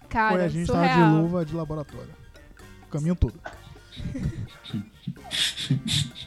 Cara, 0.09 0.37
Foi, 0.37 0.45
a 0.45 0.49
gente 0.49 0.67
surreal. 0.67 0.89
tava 0.89 1.11
de 1.11 1.23
luva 1.23 1.45
de 1.45 1.55
laboratório. 1.55 2.15
O 2.85 2.89
caminho 2.89 3.17
todo. 3.17 3.39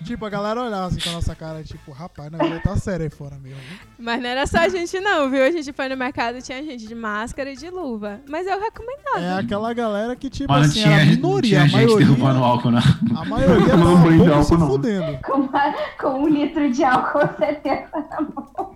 Tipo, 0.03 0.25
a 0.25 0.29
galera 0.29 0.61
olhava 0.61 0.87
assim 0.87 0.99
com 0.99 1.09
a 1.09 1.13
nossa 1.13 1.35
cara, 1.35 1.63
tipo, 1.63 1.91
rapaz, 1.91 2.31
não 2.31 2.39
vai 2.39 2.61
tá 2.61 2.75
sério 2.75 3.03
aí 3.05 3.09
fora 3.09 3.35
mesmo. 3.37 3.59
viu? 3.59 3.77
Mas 3.99 4.21
não 4.21 4.29
era 4.29 4.45
só 4.47 4.57
a 4.59 4.69
gente 4.69 4.99
não, 4.99 5.29
viu? 5.29 5.43
A 5.43 5.51
gente 5.51 5.71
foi 5.73 5.87
no 5.89 5.95
mercado 5.97 6.37
e 6.37 6.41
tinha 6.41 6.63
gente 6.63 6.87
de 6.87 6.95
máscara 6.95 7.51
e 7.51 7.55
de 7.55 7.69
luva. 7.69 8.19
Mas 8.27 8.47
eu 8.47 8.59
recomendava. 8.59 9.19
É 9.21 9.33
aquela 9.39 9.73
galera 9.73 10.15
que, 10.15 10.29
tipo 10.29 10.51
Mas 10.51 10.61
não 10.61 10.69
assim, 10.69 10.81
tinha, 10.81 10.93
era 10.93 11.01
a 11.01 11.05
não 11.05 11.11
minoria. 11.13 11.49
tinha 11.49 11.61
A 11.63 11.67
gente 11.67 11.97
derrubando 11.97 12.39
maioria, 12.39 12.45
álcool, 12.45 12.71
não. 12.71 13.21
a 13.21 13.25
maioria 13.25 13.69
Tomando 13.69 13.95
tava 13.95 14.07
banho 14.07 14.23
de 14.23 14.29
álcool, 14.29 14.43
se 14.45 14.57
não. 14.57 14.67
fudendo. 14.67 15.19
Com, 15.23 15.33
uma- 15.33 15.73
com 15.99 16.23
um 16.23 16.27
litro 16.27 16.71
de 16.71 16.83
álcool 16.83 17.29
70 17.37 17.89
na 18.09 18.21
mão. 18.21 18.75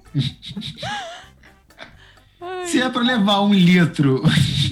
Ai. 2.41 2.67
Se 2.67 2.81
é 2.81 2.89
pra 2.89 3.01
levar 3.01 3.41
um 3.41 3.53
litro, 3.53 4.21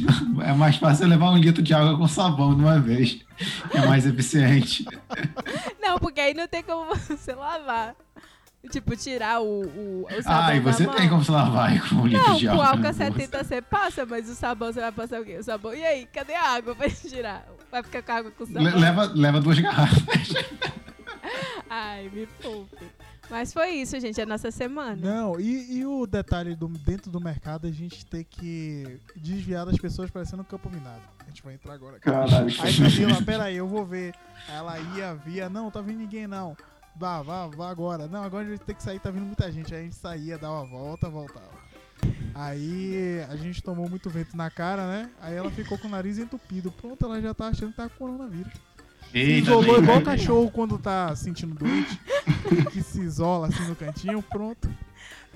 é 0.43 0.53
mais 0.53 0.75
fácil 0.77 1.07
levar 1.07 1.31
um 1.31 1.37
litro 1.37 1.61
de 1.61 1.73
água 1.73 1.97
com 1.97 2.07
sabão 2.07 2.55
de 2.55 2.61
uma 2.61 2.79
vez. 2.79 3.19
É 3.73 3.85
mais 3.87 4.05
eficiente. 4.05 4.85
Não, 5.81 5.97
porque 5.99 6.19
aí 6.21 6.33
não 6.33 6.47
tem 6.47 6.63
como 6.63 6.93
você 6.95 7.33
lavar. 7.33 7.95
Tipo, 8.71 8.95
tirar 8.95 9.41
o, 9.41 9.63
o, 9.63 10.05
o 10.07 10.21
sabão 10.23 10.43
Ah, 10.49 10.55
e 10.55 10.59
você 10.59 10.85
tem 10.85 11.09
como 11.09 11.23
se 11.23 11.31
lavar 11.31 11.89
com 11.89 11.95
um 11.95 12.05
litro 12.05 12.27
Não, 12.27 12.35
de 12.37 12.45
com 12.45 12.51
água. 12.53 12.65
álcool 12.67 12.77
na 12.83 12.89
bolsa. 12.93 13.05
70 13.05 13.43
você 13.43 13.61
passa, 13.61 14.05
mas 14.05 14.29
o 14.29 14.35
sabão 14.35 14.71
você 14.71 14.79
vai 14.81 14.91
passar 14.91 15.19
o 15.19 15.25
quê? 15.25 15.37
O 15.37 15.43
sabão. 15.43 15.73
E 15.73 15.83
aí, 15.83 16.05
cadê 16.13 16.35
a 16.35 16.49
água 16.51 16.75
pra 16.75 16.87
tirar? 16.87 17.43
Vai 17.71 17.81
ficar 17.81 18.03
com 18.03 18.11
água 18.11 18.31
com 18.31 18.45
sabão? 18.45 18.61
Le- 18.63 18.71
Leva, 18.79 19.11
leva 19.15 19.41
duas 19.41 19.57
garrafas. 19.59 20.33
Ai, 21.69 22.09
me 22.13 22.27
poupe. 22.41 22.85
Mas 23.31 23.53
foi 23.53 23.69
isso, 23.75 23.97
gente, 23.97 24.19
a 24.19 24.25
nossa 24.25 24.51
semana. 24.51 24.97
Não, 24.97 25.39
e, 25.39 25.77
e 25.77 25.85
o 25.85 26.05
detalhe 26.05 26.53
do, 26.53 26.67
dentro 26.67 27.09
do 27.09 27.21
mercado, 27.21 27.65
a 27.65 27.71
gente 27.71 28.05
tem 28.05 28.25
que 28.25 28.99
desviar 29.15 29.65
das 29.65 29.77
pessoas 29.77 30.11
parecendo 30.11 30.41
um 30.41 30.45
campo 30.45 30.69
minado. 30.69 31.01
A 31.19 31.23
gente 31.23 31.41
vai 31.41 31.53
entrar 31.53 31.73
agora. 31.73 31.95
aqui. 31.95 32.03
Caralho, 32.03 32.47
Aí 32.61 32.77
Camila, 32.77 33.21
pera 33.23 33.43
aí, 33.45 33.55
eu 33.55 33.67
vou 33.67 33.85
ver. 33.85 34.13
Aí 34.49 34.55
Ela 34.57 34.79
ia, 34.97 35.13
via, 35.15 35.49
não, 35.49 35.71
tá 35.71 35.79
vindo 35.81 35.99
ninguém 35.99 36.27
não. 36.27 36.57
Vá, 36.93 37.21
vá, 37.21 37.47
vá 37.47 37.69
agora. 37.69 38.05
Não, 38.05 38.21
agora 38.21 38.45
a 38.45 38.49
gente 38.49 38.63
tem 38.63 38.75
que 38.75 38.83
sair, 38.83 38.99
tá 38.99 39.09
vindo 39.09 39.25
muita 39.25 39.49
gente. 39.49 39.73
Aí 39.73 39.79
a 39.79 39.83
gente 39.83 39.95
saía, 39.95 40.37
dava 40.37 40.61
uma 40.61 40.65
volta, 40.65 41.09
voltava. 41.09 41.61
Aí 42.35 43.25
a 43.29 43.35
gente 43.37 43.63
tomou 43.63 43.89
muito 43.89 44.09
vento 44.09 44.35
na 44.35 44.49
cara, 44.49 44.85
né? 44.87 45.09
Aí 45.21 45.35
ela 45.35 45.49
ficou 45.51 45.77
com 45.77 45.87
o 45.87 45.91
nariz 45.91 46.17
entupido. 46.17 46.69
Pronto, 46.69 47.05
ela 47.05 47.21
já 47.21 47.33
tá 47.33 47.47
achando 47.47 47.71
que 47.71 47.77
tá 47.77 47.87
com 47.87 47.95
coronavírus. 47.95 48.51
Se 49.11 49.19
isolou 49.19 49.77
igual 49.77 49.97
o 49.97 50.03
cachorro 50.03 50.49
quando 50.51 50.77
tá 50.77 51.15
sentindo 51.15 51.53
doente. 51.53 51.99
que 52.71 52.81
se 52.81 53.01
isola 53.01 53.47
assim 53.47 53.67
no 53.67 53.75
cantinho, 53.75 54.21
pronto. 54.21 54.69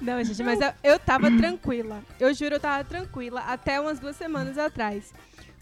Não, 0.02 0.22
gente, 0.24 0.44
mas 0.44 0.60
eu, 0.60 0.72
eu 0.84 1.00
tava 1.00 1.30
tranquila. 1.32 2.02
Eu 2.20 2.34
juro, 2.34 2.56
eu 2.56 2.60
tava 2.60 2.84
tranquila 2.84 3.42
até 3.42 3.80
umas 3.80 4.00
duas 4.00 4.16
semanas 4.16 4.58
atrás. 4.58 5.14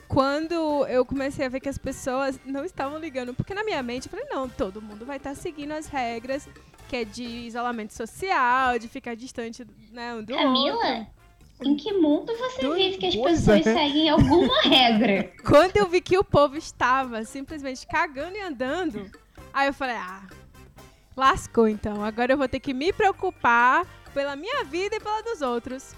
Quando 0.08 0.86
eu 0.88 1.06
comecei 1.06 1.46
a 1.46 1.50
ver 1.50 1.60
que 1.60 1.70
as 1.70 1.78
pessoas 1.78 2.40
não 2.46 2.64
estavam 2.64 3.00
ligando, 3.00 3.34
porque 3.34 3.54
na 3.54 3.64
minha 3.64 3.82
mente 3.82 4.08
eu 4.08 4.12
falei, 4.12 4.26
não, 4.30 4.48
todo 4.48 4.82
mundo 4.82 5.06
vai 5.06 5.18
estar 5.18 5.36
seguindo 5.36 5.72
as 5.72 5.88
regras, 5.88 6.48
que 6.88 6.98
é 6.98 7.06
de 7.06 7.24
isolamento 7.24 7.94
social, 7.94 8.78
de 8.78 8.88
ficar 8.88 9.16
distante 9.16 9.66
né, 9.92 10.14
um 10.14 10.24
do 10.24 10.34
outro. 10.34 10.46
Camila, 10.46 11.08
em 11.68 11.76
que 11.76 11.94
mundo 11.94 12.32
você 12.38 12.62
Do- 12.62 12.76
vive 12.76 12.98
que 12.98 13.06
as 13.08 13.16
Pois 13.16 13.40
pessoas 13.40 13.66
é. 13.68 13.74
seguem 13.74 14.10
alguma 14.10 14.62
regra? 14.64 15.32
Quando 15.46 15.78
eu 15.78 15.88
vi 15.88 16.02
que 16.02 16.18
o 16.18 16.24
povo 16.24 16.58
estava 16.58 17.24
simplesmente 17.24 17.86
cagando 17.88 18.36
e 18.38 18.42
andando, 18.42 19.10
aí 19.54 19.68
eu 19.68 19.74
falei, 19.74 19.96
ah, 19.96 20.24
lascou 21.16 21.68
então. 21.68 22.04
Agora 22.04 22.34
eu 22.34 22.38
vou 22.38 22.48
ter 22.48 22.60
que 22.60 22.74
me 22.74 22.92
preocupar 22.94 23.86
pela 24.14 24.36
minha 24.36 24.64
vida 24.64 24.96
e 24.96 25.00
pela 25.00 25.22
dos 25.24 25.42
outros. 25.42 25.96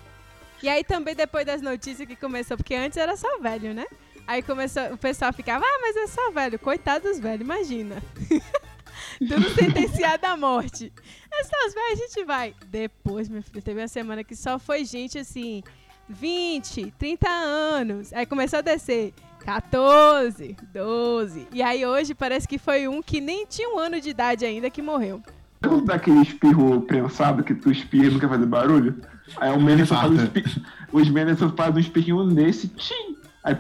E 0.64 0.70
aí 0.70 0.84
também 0.84 1.14
depois 1.16 1.46
das 1.46 1.62
notícias 1.62 2.08
que 2.08 2.16
começou, 2.16 2.56
porque 2.58 2.74
antes 2.76 2.98
era 2.98 3.16
só 3.18 3.38
velho, 3.40 3.74
né? 3.74 3.86
Aí 4.28 4.42
começou, 4.42 4.84
o 4.94 4.98
pessoal 4.98 5.32
ficava, 5.32 5.64
ah, 5.64 5.80
mas 5.82 5.96
é 5.96 6.08
só 6.08 6.32
velho. 6.32 6.58
Coitado 6.58 7.08
dos 7.08 7.20
velhos, 7.20 7.42
imagina. 7.42 8.02
Tudo 9.20 9.50
sentenciado 9.54 10.26
à 10.26 10.38
morte. 10.38 10.92
É 11.32 11.44
só 11.44 11.56
os 11.68 11.74
velhos, 11.74 12.02
a 12.02 12.08
gente 12.08 12.26
vai. 12.26 12.54
Depois, 12.68 13.30
meu 13.30 13.42
filho, 13.42 13.62
teve 13.62 13.82
uma 13.82 13.88
semana 13.88 14.24
que 14.24 14.36
só 14.36 14.58
foi 14.60 14.86
gente 14.86 15.18
assim, 15.18 15.64
20, 16.10 16.94
30 16.98 17.30
anos. 17.30 18.14
Aí 18.14 18.26
começou 18.26 18.60
a 18.60 18.62
descer. 18.62 19.14
14, 19.46 20.58
12. 20.74 21.48
E 21.54 21.62
aí 21.62 21.86
hoje 21.86 22.16
parece 22.16 22.48
que 22.48 22.58
foi 22.58 22.88
um 22.88 23.02
que 23.02 23.22
nem 23.22 23.46
tinha 23.46 23.70
um 23.70 23.78
ano 23.78 24.02
de 24.02 24.10
idade 24.10 24.44
ainda 24.44 24.72
que 24.72 24.82
morreu. 24.82 25.22
Quando 25.62 25.86
dá 25.86 25.96
aquele 25.96 26.22
espirro 26.22 26.82
prensado 26.82 27.44
que 27.44 27.54
tu 27.54 27.72
espirra 27.72 28.06
e 28.06 28.12
não 28.12 28.20
quer 28.20 28.30
fazer 28.30 28.46
barulho? 28.46 29.00
Aí 29.38 29.52
o 29.52 29.62
Menderson 29.62 29.96
faz 29.96 30.12
um 30.12 30.24
espirro. 30.24 30.62
Os 30.92 31.10
Menderson 31.10 31.50
fazem 31.56 31.76
um 31.76 31.80
espirrinho 31.80 32.24
nesse. 32.26 32.70
Tchim, 32.70 33.18
aí. 33.44 33.56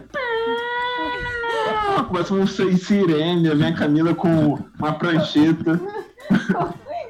Começa 2.03 2.33
um 2.33 2.45
si- 2.45 2.77
sirene, 2.77 3.49
vem 3.55 3.67
a 3.67 3.75
Camila 3.75 4.13
com 4.13 4.59
uma 4.79 4.93
prancheta. 4.93 5.79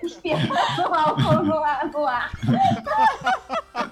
Espirrando 0.03 0.93
álcool 0.93 1.43
no 1.43 2.05
ar. 2.07 2.31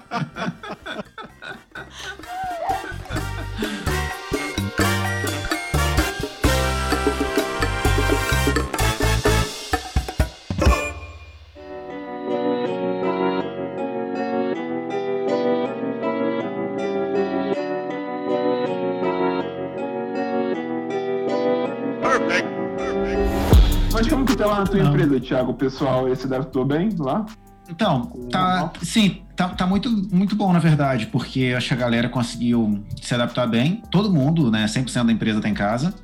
No 24.54 24.60
ar. 24.60 24.60
Mas 24.60 24.68
como 24.68 24.70
que 24.70 24.78
tá 24.78 24.80
lá 24.80 24.80
na 24.80 24.82
tua 24.82 24.82
Não. 24.82 24.90
empresa, 24.90 25.20
Thiago? 25.20 25.50
O 25.50 25.54
pessoal 25.54 26.06
aí 26.06 26.16
se 26.16 26.26
adaptou 26.26 26.64
bem 26.64 26.88
lá? 26.98 27.26
Então, 27.68 28.02
tá, 28.30 28.70
sim, 28.82 29.22
tá, 29.34 29.48
tá 29.48 29.66
muito, 29.66 29.88
muito 30.14 30.36
bom, 30.36 30.52
na 30.52 30.58
verdade, 30.58 31.06
porque 31.06 31.54
acho 31.56 31.68
que 31.68 31.74
a 31.74 31.76
galera 31.78 32.10
conseguiu 32.10 32.84
se 33.00 33.14
adaptar 33.14 33.46
bem. 33.46 33.82
Todo 33.90 34.12
mundo, 34.12 34.50
né? 34.50 34.66
100% 34.66 35.06
da 35.06 35.12
empresa 35.12 35.40
tá 35.40 35.48
em 35.48 35.54
casa. 35.54 35.94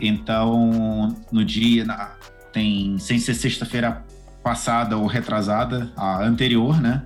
Então, 0.00 1.14
no 1.32 1.44
dia, 1.44 1.84
na- 1.84 2.12
tem, 2.52 2.98
sem 2.98 3.18
ser 3.18 3.34
sexta-feira 3.34 4.04
passada 4.42 4.96
ou 4.96 5.06
retrasada, 5.06 5.92
a 5.96 6.22
anterior, 6.24 6.80
né? 6.80 7.04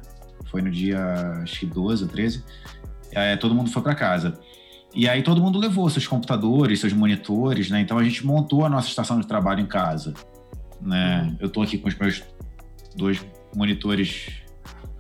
Foi 0.50 0.62
no 0.62 0.70
dia, 0.70 1.00
acho 1.42 1.60
que 1.60 1.66
12 1.66 2.04
ou 2.04 2.08
13. 2.08 2.44
É, 3.10 3.36
todo 3.36 3.54
mundo 3.54 3.70
foi 3.70 3.82
para 3.82 3.94
casa. 3.94 4.38
E 4.94 5.08
aí 5.08 5.22
todo 5.22 5.40
mundo 5.40 5.58
levou 5.58 5.88
seus 5.88 6.06
computadores, 6.06 6.80
seus 6.80 6.92
monitores, 6.92 7.70
né? 7.70 7.80
Então 7.80 7.98
a 7.98 8.04
gente 8.04 8.24
montou 8.26 8.64
a 8.64 8.68
nossa 8.68 8.88
estação 8.88 9.18
de 9.18 9.26
trabalho 9.26 9.60
em 9.60 9.66
casa, 9.66 10.12
né? 10.82 11.34
Eu 11.40 11.48
tô 11.48 11.62
aqui 11.62 11.78
com 11.78 11.88
os 11.88 11.96
meus 11.96 12.22
dois 12.96 13.24
monitores 13.54 14.42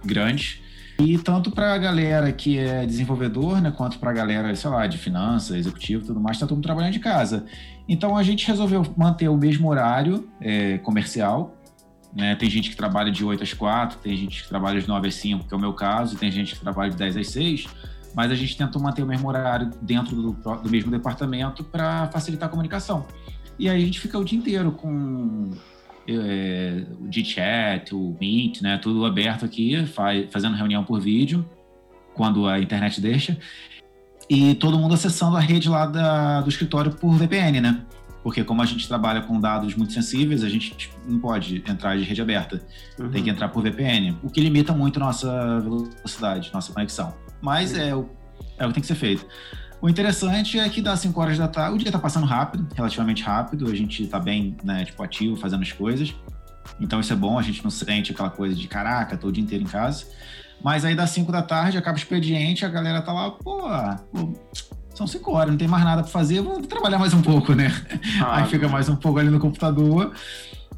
grandes. 0.04 0.60
E 0.98 1.18
tanto 1.18 1.50
para 1.50 1.74
a 1.74 1.78
galera 1.78 2.30
que 2.32 2.58
é 2.58 2.86
desenvolvedor, 2.86 3.60
né, 3.60 3.72
quanto 3.72 3.98
para 3.98 4.10
a 4.10 4.12
galera, 4.12 4.54
sei 4.54 4.70
lá, 4.70 4.86
de 4.86 4.98
finanças, 4.98 5.56
executivo 5.56 6.04
e 6.04 6.06
tudo 6.06 6.20
mais, 6.20 6.38
tá 6.38 6.46
todo 6.46 6.56
mundo 6.56 6.64
trabalhando 6.64 6.92
de 6.92 7.00
casa. 7.00 7.44
Então 7.88 8.16
a 8.16 8.22
gente 8.22 8.46
resolveu 8.46 8.84
manter 8.96 9.28
o 9.28 9.36
mesmo 9.36 9.68
horário 9.68 10.28
é, 10.40 10.78
comercial. 10.78 11.56
Né? 12.14 12.36
Tem 12.36 12.48
gente 12.48 12.70
que 12.70 12.76
trabalha 12.76 13.10
de 13.10 13.24
8 13.24 13.42
às 13.42 13.52
4, 13.52 13.98
tem 13.98 14.16
gente 14.16 14.42
que 14.42 14.48
trabalha 14.48 14.80
de 14.80 14.86
9 14.86 15.08
às 15.08 15.14
5, 15.14 15.48
que 15.48 15.54
é 15.54 15.56
o 15.56 15.60
meu 15.60 15.72
caso, 15.72 16.16
tem 16.16 16.30
gente 16.30 16.54
que 16.54 16.60
trabalha 16.60 16.90
de 16.90 16.96
10 16.96 17.16
às 17.16 17.28
6, 17.28 17.66
mas 18.14 18.30
a 18.30 18.34
gente 18.34 18.56
tentou 18.56 18.80
manter 18.80 19.02
o 19.02 19.06
mesmo 19.06 19.26
horário 19.28 19.70
dentro 19.80 20.14
do, 20.14 20.32
do 20.32 20.70
mesmo 20.70 20.90
departamento 20.90 21.64
para 21.64 22.08
facilitar 22.08 22.48
a 22.48 22.50
comunicação. 22.50 23.06
E 23.58 23.68
aí 23.68 23.82
a 23.82 23.84
gente 23.84 23.98
fica 23.98 24.18
o 24.18 24.24
dia 24.24 24.38
inteiro 24.38 24.72
com 24.72 25.50
é, 26.08 26.84
o 27.00 27.10
G-Chat, 27.10 27.94
o 27.94 28.16
Meet, 28.20 28.60
né? 28.62 28.78
Tudo 28.78 29.04
aberto 29.04 29.44
aqui, 29.44 29.86
faz, 29.86 30.26
fazendo 30.30 30.56
reunião 30.56 30.84
por 30.84 31.00
vídeo, 31.00 31.48
quando 32.14 32.46
a 32.46 32.60
internet 32.60 33.00
deixa. 33.00 33.36
E 34.28 34.54
todo 34.54 34.78
mundo 34.78 34.94
acessando 34.94 35.36
a 35.36 35.40
rede 35.40 35.68
lá 35.68 35.86
da, 35.86 36.40
do 36.40 36.48
escritório 36.48 36.92
por 36.92 37.12
VPN, 37.14 37.60
né? 37.60 37.80
Porque 38.22 38.44
como 38.44 38.62
a 38.62 38.64
gente 38.64 38.86
trabalha 38.86 39.20
com 39.20 39.40
dados 39.40 39.74
muito 39.74 39.92
sensíveis, 39.92 40.44
a 40.44 40.48
gente 40.48 40.90
não 41.06 41.18
pode 41.18 41.62
entrar 41.68 41.96
de 41.96 42.04
rede 42.04 42.22
aberta. 42.22 42.62
Uhum. 42.98 43.10
Tem 43.10 43.22
que 43.24 43.30
entrar 43.30 43.48
por 43.48 43.62
VPN, 43.62 44.16
o 44.22 44.30
que 44.30 44.40
limita 44.40 44.72
muito 44.72 45.00
nossa 45.00 45.60
velocidade, 45.60 46.50
nossa 46.52 46.72
conexão. 46.72 47.14
Mas 47.40 47.74
é 47.74 47.92
é 48.58 48.64
o 48.64 48.68
que 48.68 48.74
tem 48.74 48.80
que 48.80 48.86
ser 48.86 48.94
feito. 48.94 49.26
O 49.82 49.88
interessante 49.88 50.60
é 50.60 50.68
que 50.68 50.80
das 50.80 51.00
5 51.00 51.20
horas 51.20 51.36
da 51.36 51.48
tarde, 51.48 51.74
o 51.74 51.78
dia 51.78 51.90
tá 51.90 51.98
passando 51.98 52.24
rápido, 52.24 52.68
relativamente 52.72 53.20
rápido, 53.24 53.68
a 53.68 53.74
gente 53.74 54.06
tá 54.06 54.20
bem, 54.20 54.56
né, 54.62 54.84
tipo, 54.84 55.02
ativo, 55.02 55.34
fazendo 55.34 55.62
as 55.62 55.72
coisas. 55.72 56.14
Então 56.80 57.00
isso 57.00 57.12
é 57.12 57.16
bom, 57.16 57.36
a 57.36 57.42
gente 57.42 57.64
não 57.64 57.70
sente 57.70 58.12
aquela 58.12 58.30
coisa 58.30 58.54
de 58.54 58.68
caraca, 58.68 59.16
tô 59.16 59.26
o 59.26 59.32
dia 59.32 59.42
inteiro 59.42 59.64
em 59.64 59.66
casa. 59.66 60.04
Mas 60.62 60.84
aí 60.84 60.94
das 60.94 61.10
5 61.10 61.32
da 61.32 61.42
tarde, 61.42 61.76
acaba 61.76 61.96
o 61.96 61.98
expediente, 61.98 62.64
a 62.64 62.68
galera 62.68 63.02
tá 63.02 63.12
lá, 63.12 63.32
pô, 63.32 63.68
pô 64.12 64.32
são 64.94 65.04
5 65.04 65.32
horas, 65.32 65.50
não 65.50 65.58
tem 65.58 65.66
mais 65.66 65.82
nada 65.82 66.02
para 66.02 66.12
fazer, 66.12 66.40
vou 66.40 66.62
trabalhar 66.62 67.00
mais 67.00 67.12
um 67.12 67.20
pouco, 67.20 67.52
né? 67.52 67.72
Ah, 68.22 68.36
aí 68.38 68.46
fica 68.46 68.68
mais 68.68 68.88
um 68.88 68.94
pouco 68.94 69.18
ali 69.18 69.30
no 69.30 69.40
computador. 69.40 70.12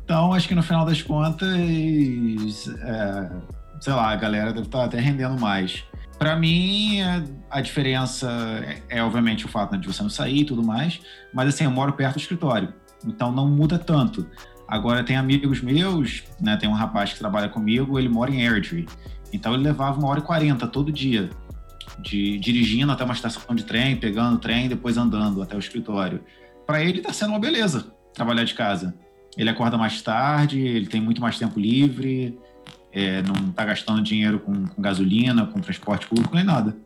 Então, 0.03 0.33
acho 0.33 0.49
que 0.49 0.55
no 0.55 0.63
final 0.63 0.87
das 0.87 1.03
contas, 1.03 1.49
é, 1.53 3.31
sei 3.81 3.93
lá, 3.93 4.11
a 4.11 4.17
galera 4.17 4.51
deve 4.51 4.67
estar 4.67 4.85
até 4.85 4.99
rendendo 4.99 5.39
mais. 5.39 5.85
Para 6.19 6.37
mim, 6.37 7.01
a, 7.03 7.25
a 7.51 7.61
diferença 7.61 8.31
é, 8.89 8.99
é, 8.99 9.03
obviamente, 9.03 9.45
o 9.45 9.49
fato 9.49 9.73
né, 9.73 9.79
de 9.79 9.87
você 9.87 10.03
não 10.03 10.11
sair 10.11 10.41
e 10.41 10.45
tudo 10.45 10.63
mais, 10.63 11.01
mas 11.33 11.49
assim, 11.49 11.65
eu 11.65 11.71
moro 11.71 11.93
perto 11.93 12.15
do 12.15 12.21
escritório, 12.21 12.73
então 13.05 13.33
não 13.33 13.49
muda 13.49 13.79
tanto. 13.79 14.27
Agora, 14.67 15.05
tem 15.05 15.17
amigos 15.17 15.61
meus, 15.61 16.23
né, 16.41 16.57
tem 16.57 16.69
um 16.69 16.73
rapaz 16.73 17.13
que 17.13 17.19
trabalha 17.19 17.49
comigo, 17.49 17.99
ele 17.99 18.09
mora 18.09 18.31
em 18.31 18.47
Airdrie, 18.47 18.87
então 19.33 19.55
ele 19.55 19.65
levava 19.65 19.99
uma 19.99 20.09
hora 20.09 20.21
e 20.21 20.23
quarenta 20.23 20.67
todo 20.67 20.93
dia, 20.93 21.29
de, 21.99 22.39
dirigindo 22.39 22.93
até 22.93 23.05
uma 23.05 23.15
estação 23.15 23.55
de 23.55 23.65
trem, 23.65 23.97
pegando 23.97 24.37
o 24.37 24.39
trem, 24.39 24.69
depois 24.69 24.97
andando 24.97 25.43
até 25.43 25.57
o 25.57 25.59
escritório. 25.59 26.23
Para 26.67 26.83
ele 26.83 26.99
está 26.99 27.13
sendo 27.13 27.31
uma 27.31 27.39
beleza 27.39 27.93
trabalhar 28.15 28.45
de 28.45 28.55
casa. 28.55 28.95
Ele 29.37 29.51
acorda 29.51 29.77
mais 29.77 30.01
tarde, 30.01 30.61
ele 30.61 30.87
tem 30.87 31.01
muito 31.01 31.21
mais 31.21 31.39
tempo 31.39 31.59
livre, 31.59 32.39
é, 32.95 33.23
não 33.23 33.51
está 33.51 33.65
gastando 33.65 34.01
dinheiro 34.01 34.39
com, 34.39 34.67
com, 34.69 34.81
gasolina, 34.81 35.47
com 35.47 35.61
transporte 35.61 36.07
público, 36.07 36.35
nem 36.35 36.45
nada. 36.45 36.77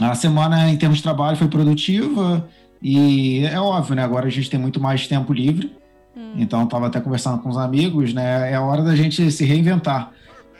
A 0.00 0.14
semana, 0.14 0.70
em 0.70 0.76
termos 0.76 0.98
de 0.98 1.02
trabalho, 1.02 1.36
foi 1.36 1.48
produtiva 1.48 2.48
e 2.80 3.44
é 3.44 3.58
óbvio, 3.60 3.96
né? 3.96 4.04
Agora 4.04 4.26
a 4.26 4.30
gente 4.30 4.48
tem 4.48 4.60
muito 4.60 4.80
mais 4.80 5.08
tempo 5.08 5.32
livre. 5.32 5.76
Hum. 6.16 6.34
Então, 6.36 6.62
estava 6.62 6.86
até 6.86 7.00
conversando 7.00 7.42
com 7.42 7.48
os 7.48 7.56
amigos, 7.56 8.14
né? 8.14 8.52
É 8.52 8.54
a 8.54 8.62
hora 8.62 8.82
da 8.82 8.94
gente 8.94 9.28
se 9.32 9.44
reinventar. 9.44 10.12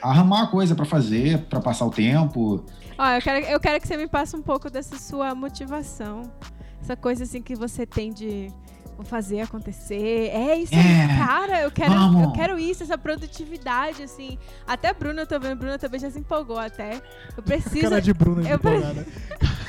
Arrumar 0.03 0.49
coisa 0.49 0.75
para 0.75 0.85
fazer, 0.85 1.39
para 1.43 1.61
passar 1.61 1.87
o 1.87 1.91
tempo. 1.91 2.65
Ó, 2.99 3.07
eu 3.11 3.23
quero, 3.23 3.47
eu 3.47 3.61
quero 3.61 3.81
que 3.81 3.87
você 3.87 3.97
me 3.97 4.09
passe 4.09 4.35
um 4.35 4.43
pouco 4.43 4.69
dessa 4.69 4.97
sua 4.97 5.35
motivação. 5.35 6.23
Essa 6.81 6.97
coisa 6.97 7.23
assim 7.23 7.41
que 7.41 7.55
você 7.55 7.87
tem 7.87 8.13
de 8.13 8.49
vou 8.99 9.07
fazer 9.07 9.41
acontecer. 9.41 10.31
É 10.33 10.57
isso 10.57 10.75
aí, 10.75 10.81
é, 10.81 11.25
cara. 11.25 11.63
Eu 11.63 11.71
quero, 11.71 11.95
eu 11.95 12.33
quero 12.33 12.59
isso, 12.59 12.83
essa 12.83 12.99
produtividade, 12.99 14.03
assim. 14.03 14.37
Até 14.67 14.89
a 14.89 14.93
Bruna, 14.93 15.23
eu 15.23 15.27
tô 15.27 15.39
vendo, 15.39 15.57
Bruna 15.57 15.79
também 15.79 16.01
já 16.01 16.11
se 16.11 16.19
empolgou 16.19 16.59
até. 16.59 17.01
Eu 17.37 17.43
preciso. 17.43 17.89
Cara 17.89 18.03
de 18.03 18.13
Bruna 18.13 18.49
eu 18.49 18.57
empolgada. 18.57 19.07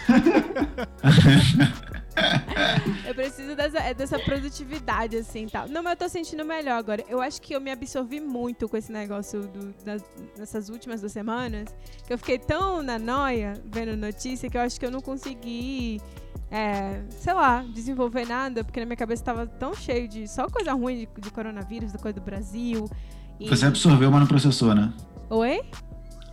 eu 3.08 3.14
preciso 3.14 3.56
dessa, 3.56 3.78
é, 3.78 3.94
dessa 3.94 4.18
produtividade, 4.18 5.16
assim, 5.16 5.48
tal. 5.48 5.70
Não, 5.70 5.84
mas 5.84 5.92
eu 5.92 5.98
tô 5.98 6.10
sentindo 6.10 6.44
melhor 6.44 6.80
agora. 6.80 7.06
Eu 7.08 7.22
acho 7.22 7.40
que 7.40 7.56
eu 7.56 7.62
me 7.62 7.70
absorvi 7.70 8.20
muito 8.20 8.68
com 8.68 8.76
esse 8.76 8.92
negócio 8.92 9.44
do, 9.44 9.72
das, 9.86 10.04
nessas 10.36 10.70
últimas 10.70 11.02
duas 11.02 11.12
semanas, 11.12 11.70
que 12.08 12.12
eu 12.12 12.18
fiquei 12.18 12.40
tão 12.40 12.82
na 12.82 12.98
noia 12.98 13.54
vendo 13.64 13.96
notícia 13.96 14.50
que 14.50 14.58
eu 14.58 14.62
acho 14.62 14.80
que 14.80 14.86
eu 14.88 14.92
não 14.92 15.02
consegui 15.02 16.02
é, 16.52 17.02
sei 17.10 17.34
lá, 17.34 17.64
desenvolver 17.74 18.26
nada, 18.26 18.64
porque 18.64 18.80
na 18.80 18.86
minha 18.86 18.98
cabeça 18.98 19.22
estava 19.22 19.46
tão 19.46 19.74
cheio 19.74 20.08
de 20.08 20.28
só 20.28 20.48
coisa 20.48 20.74
ruim 20.74 21.08
de, 21.16 21.22
de 21.22 21.32
coronavírus, 21.32 21.92
da 21.92 22.00
coisa 22.00 22.20
do 22.20 22.24
Brasil. 22.24 22.90
E... 23.40 23.48
Você 23.48 23.66
absorveu, 23.66 24.10
mas 24.12 24.20
não 24.22 24.28
processou, 24.28 24.74
né? 24.74 24.92
Oi? 25.30 25.62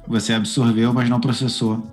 Você 0.06 0.32
absorveu, 0.32 0.92
mas 0.92 1.08
não 1.08 1.20
processou. 1.20 1.82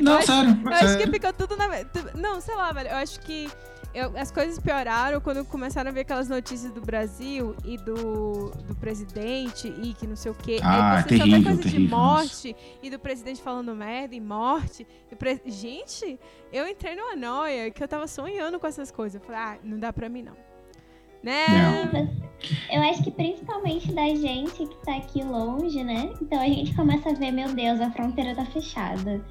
Não, 0.00 0.12
não 0.12 0.20
eu 0.20 0.26
sério. 0.26 0.50
Acho, 0.50 0.84
eu 0.84 0.88
acho 0.88 0.98
que 0.98 1.10
ficou 1.10 1.32
tudo 1.34 1.54
na. 1.54 1.68
Não, 2.14 2.40
sei 2.40 2.54
lá, 2.54 2.72
velho. 2.72 2.88
Eu 2.88 2.96
acho 2.96 3.20
que 3.20 3.50
eu, 3.94 4.16
as 4.16 4.30
coisas 4.30 4.58
pioraram 4.58 5.20
quando 5.20 5.44
começaram 5.44 5.90
a 5.90 5.92
ver 5.92 6.00
aquelas 6.00 6.28
notícias 6.28 6.72
do 6.72 6.80
Brasil 6.80 7.54
e 7.64 7.76
do, 7.76 8.50
do 8.50 8.74
presidente 8.76 9.68
e 9.68 9.92
que 9.94 10.06
não 10.06 10.16
sei 10.16 10.32
o 10.32 10.34
quê. 10.34 10.58
Ah, 10.62 10.96
Aí 10.96 11.02
você 11.02 11.08
terrível, 11.08 11.38
só 11.38 11.44
coisa 11.44 11.62
terrível, 11.62 11.80
de 11.80 11.88
morte 11.88 12.56
e 12.82 12.90
do 12.90 12.98
presidente 12.98 13.42
falando 13.42 13.74
merda 13.74 14.14
e 14.14 14.20
morte. 14.20 14.86
E 15.10 15.14
pre... 15.14 15.40
Gente, 15.46 16.18
eu 16.52 16.66
entrei 16.66 16.96
numa 16.96 17.14
noia 17.14 17.70
que 17.70 17.82
eu 17.82 17.88
tava 17.88 18.06
sonhando 18.06 18.58
com 18.58 18.66
essas 18.66 18.90
coisas. 18.90 19.20
Eu 19.20 19.26
falei, 19.26 19.40
ah, 19.40 19.58
não 19.62 19.78
dá 19.78 19.92
pra 19.92 20.08
mim 20.08 20.22
não. 20.22 20.36
Né? 21.22 21.46
Não. 21.92 22.32
Eu 22.70 22.82
acho 22.90 23.04
que 23.04 23.10
principalmente 23.10 23.92
da 23.92 24.08
gente 24.08 24.66
que 24.66 24.76
tá 24.84 24.96
aqui 24.96 25.22
longe, 25.22 25.84
né? 25.84 26.12
Então 26.20 26.40
a 26.40 26.46
gente 26.46 26.74
começa 26.74 27.10
a 27.10 27.12
ver, 27.12 27.30
meu 27.30 27.52
Deus, 27.54 27.80
a 27.80 27.90
fronteira 27.92 28.34
tá 28.34 28.44
fechada. 28.46 29.24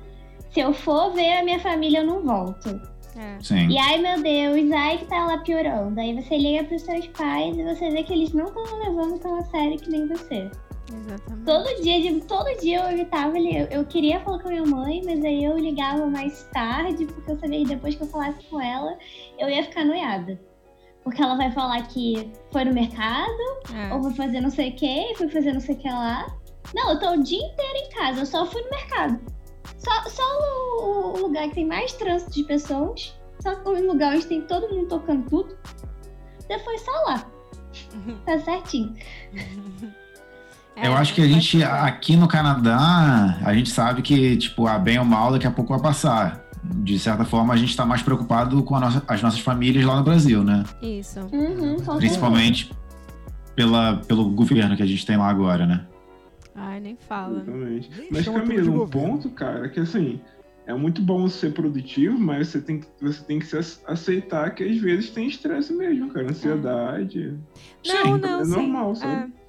Se 0.51 0.59
eu 0.59 0.73
for 0.73 1.11
ver 1.13 1.39
a 1.39 1.43
minha 1.43 1.59
família, 1.59 1.99
eu 1.99 2.05
não 2.05 2.21
volto. 2.21 2.79
É. 3.15 3.37
Sim. 3.41 3.67
E 3.69 3.77
ai 3.77 3.97
meu 3.97 4.21
Deus, 4.21 4.71
ai 4.71 4.97
que 4.97 5.05
tá 5.05 5.25
lá 5.25 5.37
piorando. 5.39 5.99
Aí 5.99 6.13
você 6.19 6.37
liga 6.37 6.63
pros 6.63 6.81
seus 6.83 7.07
pais 7.07 7.57
e 7.57 7.63
você 7.63 7.89
vê 7.89 8.03
que 8.03 8.13
eles 8.13 8.31
não 8.33 8.45
estão 8.45 8.63
levando 8.79 9.19
tão 9.19 9.35
a 9.37 9.43
sério 9.43 9.77
que 9.77 9.89
nem 9.89 10.07
você. 10.07 10.49
Exatamente. 10.93 11.45
Todo 11.45 11.81
dia, 11.81 12.21
todo 12.21 12.59
dia 12.61 12.79
eu 12.83 12.91
evitava, 12.91 13.37
eu, 13.37 13.65
eu 13.67 13.85
queria 13.85 14.19
falar 14.21 14.39
com 14.39 14.49
a 14.49 14.51
minha 14.51 14.65
mãe, 14.65 15.01
mas 15.05 15.23
aí 15.23 15.43
eu 15.43 15.57
ligava 15.57 16.05
mais 16.07 16.43
tarde, 16.53 17.05
porque 17.05 17.31
eu 17.31 17.39
sabia 17.39 17.59
que 17.59 17.65
depois 17.65 17.95
que 17.95 18.03
eu 18.03 18.07
falasse 18.07 18.43
com 18.47 18.59
ela, 18.61 18.97
eu 19.39 19.49
ia 19.49 19.63
ficar 19.63 19.85
noiada. 19.85 20.39
Porque 21.03 21.21
ela 21.21 21.35
vai 21.35 21.51
falar 21.51 21.81
que 21.87 22.31
foi 22.51 22.63
no 22.65 22.73
mercado, 22.73 23.31
É. 23.73 23.93
ou 23.93 24.03
foi 24.03 24.13
fazer 24.13 24.41
não 24.41 24.49
sei 24.51 24.69
o 24.69 24.75
que, 24.75 25.13
foi 25.17 25.29
fazer 25.29 25.53
não 25.53 25.61
sei 25.61 25.75
o 25.75 25.77
que 25.77 25.89
lá. 25.89 26.27
Não, 26.75 26.91
eu 26.91 26.99
tô 26.99 27.11
o 27.11 27.23
dia 27.23 27.39
inteiro 27.39 27.77
em 27.77 27.89
casa, 27.89 28.21
eu 28.21 28.25
só 28.25 28.45
fui 28.45 28.61
no 28.61 28.69
mercado. 28.69 29.19
Só, 29.83 30.09
só 30.09 30.23
o, 30.23 31.13
o 31.17 31.21
lugar 31.23 31.47
que 31.49 31.55
tem 31.55 31.65
mais 31.67 31.91
trânsito 31.93 32.31
de 32.31 32.43
pessoas, 32.43 33.13
só 33.41 33.53
o 33.65 33.87
lugar 33.87 34.15
onde 34.15 34.25
tem 34.27 34.41
todo 34.41 34.69
mundo 34.69 34.87
tocando 34.87 35.27
tudo. 35.29 35.57
Depois 36.47 36.81
só 36.81 36.91
lá. 37.07 37.25
Tá 38.25 38.37
certinho. 38.39 38.93
É, 40.75 40.87
Eu 40.87 40.93
acho 40.93 41.13
que 41.13 41.21
a 41.21 41.27
gente, 41.27 41.63
aqui 41.63 42.15
no 42.15 42.27
Canadá, 42.27 43.37
a 43.43 43.53
gente 43.53 43.69
sabe 43.69 44.01
que, 44.01 44.37
tipo, 44.37 44.67
a 44.67 44.77
bem 44.79 44.99
ou 44.99 45.05
mal 45.05 45.31
daqui 45.31 45.47
a 45.47 45.51
pouco 45.51 45.73
vai 45.73 45.81
passar. 45.81 46.43
De 46.63 46.97
certa 46.99 47.25
forma, 47.25 47.53
a 47.53 47.57
gente 47.57 47.75
tá 47.75 47.85
mais 47.85 48.01
preocupado 48.03 48.61
com 48.63 48.75
a 48.75 48.79
nossa- 48.79 49.03
as 49.07 49.21
nossas 49.21 49.39
famílias 49.39 49.83
lá 49.83 49.95
no 49.97 50.03
Brasil, 50.03 50.43
né? 50.43 50.63
Isso. 50.81 51.19
Uhum, 51.33 51.77
Principalmente 51.97 52.71
pela, 53.55 53.97
pelo 54.07 54.29
governo 54.29 54.75
que 54.77 54.83
a 54.83 54.85
gente 54.85 55.05
tem 55.05 55.17
lá 55.17 55.27
agora, 55.29 55.65
né? 55.65 55.85
Ai, 56.55 56.79
nem 56.79 56.95
fala. 56.95 57.41
Exatamente. 57.41 57.89
Nem 57.97 58.07
Mas, 58.11 58.25
Camilo, 58.27 58.73
um 58.73 58.77
governo. 58.79 59.07
ponto, 59.09 59.29
cara, 59.29 59.69
que 59.69 59.79
assim, 59.79 60.19
é 60.65 60.73
muito 60.73 61.01
bom 61.01 61.27
ser 61.29 61.53
produtivo, 61.53 62.19
mas 62.19 62.49
você 62.49 62.61
tem 62.61 62.79
que, 62.81 62.87
você 63.01 63.23
tem 63.23 63.39
que 63.39 63.47
aceitar 63.87 64.53
que 64.53 64.63
às 64.63 64.77
vezes 64.77 65.09
tem 65.11 65.27
estresse 65.27 65.73
mesmo, 65.73 66.11
cara. 66.11 66.29
Ansiedade. 66.29 67.39
Não, 67.85 67.95
Sim, 68.05 68.17
não, 68.19 68.41
é 68.41 68.45
sim. 68.45 68.51
normal, 68.51 68.95
sabe? 68.95 69.33
É. 69.37 69.41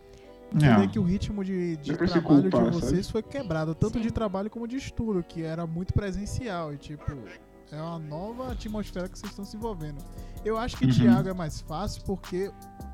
É. 0.85 0.87
que 0.87 0.99
o 0.99 1.03
ritmo 1.03 1.43
de, 1.43 1.79
de 1.79 1.93
se 1.93 1.97
trabalho 1.97 2.43
culpar, 2.43 2.65
de 2.71 2.77
vocês 2.77 3.07
sabe? 3.07 3.13
foi 3.13 3.23
quebrado, 3.23 3.75
tanto 3.75 3.95
Sim. 3.97 4.03
de 4.03 4.11
trabalho 4.11 4.51
como 4.51 4.69
de 4.69 4.77
estudo, 4.77 5.25
que 5.27 5.43
era 5.43 5.67
muito 5.67 5.95
presencial 5.95 6.75
e 6.75 6.77
tipo, 6.77 7.03
é 7.73 7.81
uma 7.81 7.99
nova 7.99 8.53
atmosfera 8.53 9.09
que 9.09 9.19
vocês 9.19 9.31
estão 9.33 9.47
se 9.47 9.57
envolvendo. 9.57 10.05
Eu 10.45 10.59
acho 10.59 10.77
que 10.77 10.85
Uhum. 10.85 10.91
o 10.91 10.95
Thiago 10.95 11.29
é 11.31 11.33
mais 11.33 11.63
fácil 11.63 12.03
porque 12.05 12.51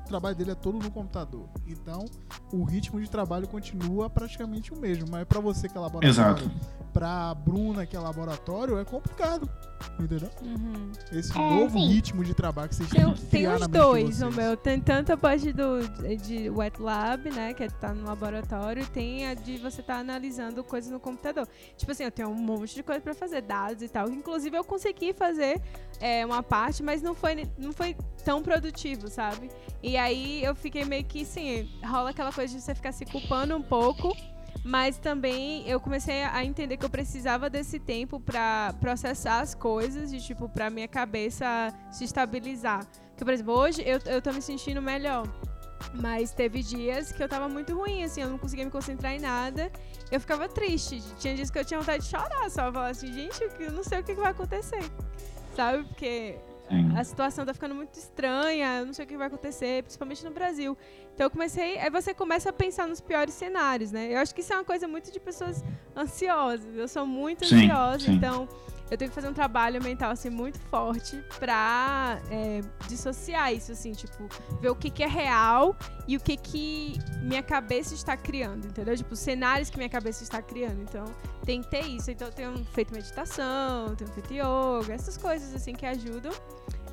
trabalho 0.09 0.35
dele 0.35 0.51
é 0.51 0.55
todo 0.55 0.79
no 0.79 0.91
computador. 0.91 1.47
Então, 1.67 2.05
o 2.51 2.63
ritmo 2.63 2.99
de 2.99 3.09
trabalho 3.09 3.47
continua 3.47 4.09
praticamente 4.09 4.73
o 4.73 4.77
mesmo, 4.77 5.07
mas 5.09 5.25
pra 5.25 5.39
você 5.39 5.69
que 5.69 5.77
é 5.77 5.79
laboratório, 5.79 6.09
Exato. 6.09 6.51
Pra 6.93 7.33
Bruna 7.33 7.85
que 7.85 7.95
é 7.95 7.99
laboratório, 7.99 8.77
é 8.77 8.85
complicado. 8.85 9.49
Entendeu? 9.97 10.29
Uhum. 10.41 10.91
Esse 11.11 11.31
É, 11.31 11.35
novo 11.39 11.79
sim. 11.79 11.87
ritmo 11.87 12.23
de 12.23 12.33
trabalho 12.33 12.67
que 12.67 12.75
vocês 12.75 12.89
têm 12.89 13.13
que 13.13 13.21
tem 13.27 13.47
os 13.47 13.67
dois, 13.67 14.21
o 14.21 14.29
meu. 14.31 14.57
Tem 14.57 14.79
tanto 14.79 15.13
a 15.13 15.17
parte 15.17 15.53
do, 15.53 15.79
de 16.17 16.49
wet 16.49 16.81
lab, 16.81 17.29
né? 17.29 17.53
Que 17.53 17.63
é 17.63 17.65
estar 17.67 17.93
no 17.95 18.05
laboratório, 18.05 18.83
e 18.83 18.85
tem 18.85 19.27
a 19.27 19.33
de 19.33 19.57
você 19.57 19.79
estar 19.81 19.97
analisando 19.97 20.63
coisas 20.63 20.91
no 20.91 20.99
computador. 20.99 21.47
Tipo 21.77 21.91
assim, 21.93 22.03
eu 22.03 22.11
tenho 22.11 22.29
um 22.29 22.35
monte 22.35 22.75
de 22.75 22.83
coisa 22.83 22.99
pra 22.99 23.13
fazer, 23.13 23.41
dados 23.41 23.81
e 23.81 23.87
tal. 23.87 24.09
Inclusive, 24.09 24.57
eu 24.57 24.63
consegui 24.65 25.13
fazer 25.13 25.61
é, 26.01 26.25
uma 26.25 26.43
parte, 26.43 26.83
mas 26.83 27.01
não 27.01 27.15
foi, 27.15 27.47
não 27.57 27.71
foi 27.71 27.95
tão 28.25 28.43
produtivo, 28.43 29.07
sabe? 29.07 29.49
E 29.81 29.95
aí 29.95 30.43
eu 30.43 30.53
fiquei 30.55 30.83
meio 30.83 31.05
que, 31.05 31.21
assim, 31.21 31.69
rola 31.85 32.09
aquela 32.09 32.33
coisa 32.33 32.53
de 32.53 32.61
você 32.61 32.75
ficar 32.75 32.91
se 32.91 33.05
culpando 33.05 33.55
um 33.55 33.61
pouco. 33.61 34.13
Mas 34.63 34.97
também 34.97 35.67
eu 35.67 35.79
comecei 35.79 36.23
a 36.23 36.43
entender 36.43 36.77
que 36.77 36.85
eu 36.85 36.89
precisava 36.89 37.49
desse 37.49 37.79
tempo 37.79 38.19
pra 38.19 38.73
processar 38.79 39.39
as 39.39 39.55
coisas 39.55 40.11
e, 40.11 40.19
tipo, 40.19 40.49
pra 40.49 40.69
minha 40.69 40.87
cabeça 40.87 41.73
se 41.91 42.03
estabilizar. 42.03 42.85
Que, 43.17 43.23
por 43.23 43.33
exemplo, 43.33 43.53
hoje 43.53 43.81
eu, 43.85 43.99
eu 44.05 44.21
tô 44.21 44.31
me 44.31 44.41
sentindo 44.41 44.81
melhor. 44.81 45.27
Mas 45.93 46.31
teve 46.31 46.61
dias 46.61 47.11
que 47.11 47.23
eu 47.23 47.27
tava 47.27 47.47
muito 47.47 47.73
ruim, 47.75 48.03
assim, 48.03 48.21
eu 48.21 48.29
não 48.29 48.37
conseguia 48.37 48.65
me 48.65 48.71
concentrar 48.71 49.13
em 49.13 49.19
nada. 49.19 49.71
Eu 50.11 50.19
ficava 50.19 50.47
triste. 50.47 51.01
Tinha 51.17 51.33
dias 51.35 51.49
que 51.49 51.57
eu 51.57 51.65
tinha 51.65 51.79
vontade 51.79 52.03
de 52.03 52.09
chorar, 52.09 52.49
só. 52.49 52.65
Eu 52.67 52.73
falava 52.73 52.89
assim, 52.89 53.11
gente, 53.13 53.41
eu 53.59 53.71
não 53.71 53.83
sei 53.83 53.99
o 53.99 54.03
que 54.03 54.13
vai 54.13 54.31
acontecer. 54.31 54.83
Sabe? 55.55 55.83
Porque 55.85 56.37
Sim. 56.69 56.93
a 56.95 57.03
situação 57.03 57.45
tá 57.45 57.53
ficando 57.53 57.73
muito 57.73 57.95
estranha, 57.95 58.79
eu 58.79 58.85
não 58.85 58.93
sei 58.93 59.05
o 59.05 59.07
que 59.07 59.17
vai 59.17 59.27
acontecer, 59.27 59.83
principalmente 59.83 60.23
no 60.23 60.31
Brasil. 60.31 60.77
Então 61.13 61.25
eu 61.25 61.31
comecei, 61.31 61.77
aí 61.79 61.89
você 61.89 62.13
começa 62.13 62.49
a 62.49 62.53
pensar 62.53 62.87
nos 62.87 63.01
piores 63.01 63.33
cenários, 63.33 63.91
né? 63.91 64.13
Eu 64.13 64.19
acho 64.19 64.33
que 64.33 64.41
isso 64.41 64.53
é 64.53 64.55
uma 64.55 64.63
coisa 64.63 64.87
muito 64.87 65.11
de 65.11 65.19
pessoas 65.19 65.63
ansiosas. 65.95 66.75
Eu 66.75 66.87
sou 66.87 67.05
muito 67.05 67.45
Sim, 67.45 67.65
ansiosa, 67.65 68.05
sim. 68.05 68.13
então 68.13 68.47
eu 68.89 68.97
tenho 68.97 69.09
que 69.09 69.15
fazer 69.15 69.29
um 69.29 69.33
trabalho 69.33 69.81
mental 69.83 70.11
assim 70.11 70.29
muito 70.29 70.59
forte 70.59 71.23
pra 71.37 72.19
é, 72.31 72.61
dissociar 72.87 73.53
isso, 73.53 73.71
assim, 73.71 73.91
tipo, 73.91 74.27
ver 74.59 74.69
o 74.69 74.75
que, 74.75 74.89
que 74.89 75.03
é 75.03 75.07
real 75.07 75.75
e 76.07 76.17
o 76.17 76.19
que, 76.19 76.35
que 76.35 76.97
minha 77.21 77.43
cabeça 77.43 77.93
está 77.93 78.17
criando, 78.17 78.65
entendeu? 78.65 78.97
Tipo, 78.97 79.13
os 79.13 79.19
cenários 79.19 79.69
que 79.69 79.77
minha 79.77 79.89
cabeça 79.89 80.23
está 80.23 80.41
criando. 80.41 80.81
Então, 80.81 81.05
tem 81.45 81.61
que 81.61 81.69
ter 81.69 81.85
isso. 81.85 82.09
Então, 82.09 82.27
eu 82.29 82.33
tenho 82.33 82.65
feito 82.73 82.91
meditação, 82.91 83.95
tenho 83.95 84.09
feito 84.11 84.33
yoga, 84.33 84.93
essas 84.93 85.17
coisas 85.17 85.53
assim 85.53 85.73
que 85.73 85.85
ajudam. 85.85 86.31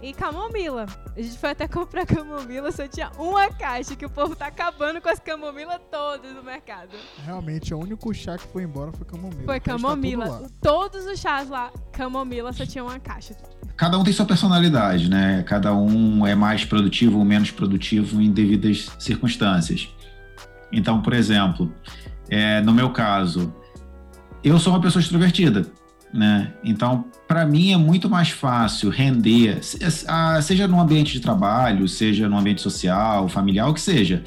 E 0.03 0.13
camomila. 0.13 0.87
A 1.17 1.21
gente 1.21 1.39
foi 1.39 1.51
até 1.51 1.67
comprar 1.67 2.05
camomila, 2.07 2.71
só 2.71 2.87
tinha 2.87 3.11
uma 3.19 3.49
caixa, 3.49 3.97
que 3.97 4.05
o 4.05 4.11
povo 4.11 4.37
tá 4.37 4.47
acabando 4.47 5.01
com 5.01 5.09
as 5.09 5.19
camomilas 5.19 5.81
todas 5.91 6.35
no 6.35 6.43
mercado. 6.43 6.91
Realmente, 7.25 7.73
o 7.73 7.79
único 7.79 8.13
chá 8.13 8.37
que 8.37 8.47
foi 8.47 8.63
embora 8.63 8.93
foi 8.93 9.07
camomila. 9.07 9.45
Foi 9.45 9.61
tá 9.61 9.73
camomila. 9.73 10.25
lá. 10.27 10.49
Todos 10.61 11.07
os 11.07 11.19
chás 11.19 11.49
lá, 11.49 11.73
camomila, 11.93 12.53
só 12.53 12.67
tinha 12.67 12.85
uma 12.85 12.99
caixa. 12.99 13.35
Cada 13.77 13.99
um 13.99 14.05
tem 14.05 14.13
sua 14.13 14.27
personalidade, 14.27 15.11
né? 15.11 15.43
Cada 15.43 15.75
um 15.75 16.27
é 16.27 16.35
mais 16.35 16.65
produtivo 16.65 17.19
ou 17.19 17.25
menos 17.25 17.51
produtivo 17.51 18.21
em 18.21 18.31
devidas 18.31 18.89
circunstâncias. 18.99 19.89
Então, 20.73 21.03
por 21.03 21.13
exemplo, 21.13 21.73
é, 22.29 22.61
no 22.61 22.73
meu 22.73 22.91
caso, 22.91 23.53
eu 24.43 24.59
sou 24.59 24.73
uma 24.73 24.81
pessoa 24.81 25.01
extrovertida, 25.01 25.67
né? 26.13 26.53
Então, 26.65 27.05
para 27.29 27.45
mim 27.45 27.73
é 27.73 27.77
muito 27.77 28.09
mais 28.09 28.31
fácil 28.31 28.89
render, 28.91 29.63
se- 29.63 29.79
seja 30.43 30.67
no 30.67 30.81
ambiente 30.81 31.13
de 31.13 31.21
trabalho, 31.21 31.87
seja 31.89 32.29
no 32.29 32.39
ambiente 32.39 32.61
social, 32.63 33.29
familiar, 33.29 33.69
o 33.69 33.75
que 33.75 33.81
seja. 33.81 34.23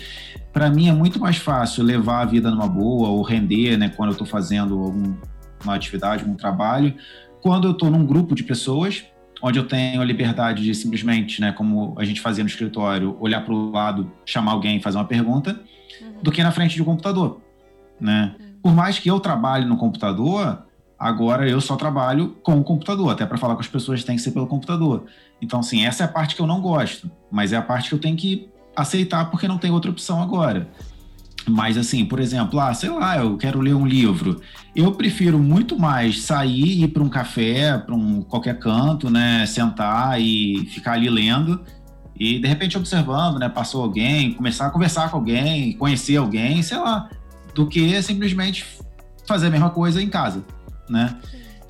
Para 0.53 0.69
mim 0.69 0.89
é 0.89 0.93
muito 0.93 1.19
mais 1.19 1.37
fácil 1.37 1.83
levar 1.83 2.21
a 2.21 2.25
vida 2.25 2.51
numa 2.51 2.67
boa 2.67 3.09
ou 3.09 3.21
render, 3.23 3.77
né? 3.77 3.89
Quando 3.89 4.09
eu 4.09 4.13
estou 4.13 4.27
fazendo 4.27 4.77
algum- 4.79 5.15
uma 5.63 5.75
atividade, 5.75 6.23
um 6.25 6.35
trabalho, 6.35 6.93
quando 7.41 7.67
eu 7.67 7.71
estou 7.71 7.89
num 7.89 8.05
grupo 8.05 8.35
de 8.35 8.43
pessoas 8.43 9.03
onde 9.41 9.57
eu 9.57 9.65
tenho 9.65 10.01
a 10.01 10.05
liberdade 10.05 10.63
de 10.63 10.75
simplesmente, 10.75 11.39
né, 11.39 11.53
como 11.53 11.95
a 11.97 12.03
gente 12.03 12.19
fazia 12.19 12.43
no 12.43 12.49
escritório, 12.49 13.15
olhar 13.21 13.39
para 13.45 13.53
o 13.53 13.71
lado, 13.71 14.11
chamar 14.25 14.51
alguém 14.51 14.77
e 14.77 14.81
fazer 14.81 14.97
uma 14.97 15.05
pergunta, 15.05 15.61
do 16.21 16.29
que 16.29 16.43
na 16.43 16.51
frente 16.51 16.75
de 16.75 16.81
um 16.81 16.85
computador, 16.85 17.39
né? 18.01 18.35
Por 18.61 18.73
mais 18.73 18.99
que 18.99 19.09
eu 19.09 19.17
trabalhe 19.19 19.63
no 19.65 19.77
computador, 19.77 20.65
agora 20.99 21.47
eu 21.49 21.61
só 21.61 21.75
trabalho 21.75 22.35
com 22.43 22.59
o 22.59 22.63
computador, 22.63 23.11
até 23.11 23.25
para 23.25 23.37
falar 23.37 23.55
com 23.55 23.61
as 23.61 23.67
pessoas 23.67 24.03
tem 24.03 24.15
que 24.15 24.21
ser 24.21 24.31
pelo 24.31 24.47
computador. 24.47 25.05
Então, 25.41 25.59
assim, 25.59 25.85
essa 25.85 26.03
é 26.03 26.05
a 26.05 26.09
parte 26.09 26.35
que 26.35 26.41
eu 26.41 26.47
não 26.47 26.61
gosto, 26.61 27.09
mas 27.31 27.53
é 27.53 27.57
a 27.57 27.61
parte 27.61 27.89
que 27.89 27.95
eu 27.95 27.99
tenho 27.99 28.17
que 28.17 28.49
aceitar 28.75 29.29
porque 29.31 29.47
não 29.47 29.57
tem 29.57 29.71
outra 29.71 29.89
opção 29.89 30.21
agora. 30.21 30.69
Mas 31.47 31.77
assim, 31.77 32.05
por 32.05 32.19
exemplo, 32.19 32.59
ah, 32.59 32.73
sei 32.73 32.89
lá, 32.89 33.17
eu 33.17 33.37
quero 33.37 33.59
ler 33.59 33.73
um 33.73 33.85
livro. 33.85 34.41
Eu 34.75 34.91
prefiro 34.91 35.39
muito 35.39 35.79
mais 35.79 36.21
sair 36.21 36.83
ir 36.83 36.87
para 36.89 37.01
um 37.01 37.09
café, 37.09 37.77
para 37.77 37.95
um 37.95 38.21
qualquer 38.21 38.59
canto, 38.59 39.09
né, 39.09 39.45
sentar 39.45 40.21
e 40.21 40.65
ficar 40.69 40.93
ali 40.93 41.09
lendo 41.09 41.61
e 42.19 42.37
de 42.37 42.47
repente 42.47 42.77
observando, 42.77 43.39
né, 43.39 43.47
passou 43.47 43.81
alguém, 43.81 44.33
começar 44.33 44.67
a 44.67 44.69
conversar 44.69 45.09
com 45.09 45.17
alguém, 45.17 45.71
conhecer 45.73 46.17
alguém, 46.17 46.61
sei 46.61 46.77
lá, 46.77 47.09
do 47.55 47.65
que 47.65 48.01
simplesmente 48.01 48.65
fazer 49.25 49.47
a 49.47 49.49
mesma 49.49 49.69
coisa 49.69 50.01
em 50.01 50.09
casa, 50.09 50.43
né? 50.89 51.15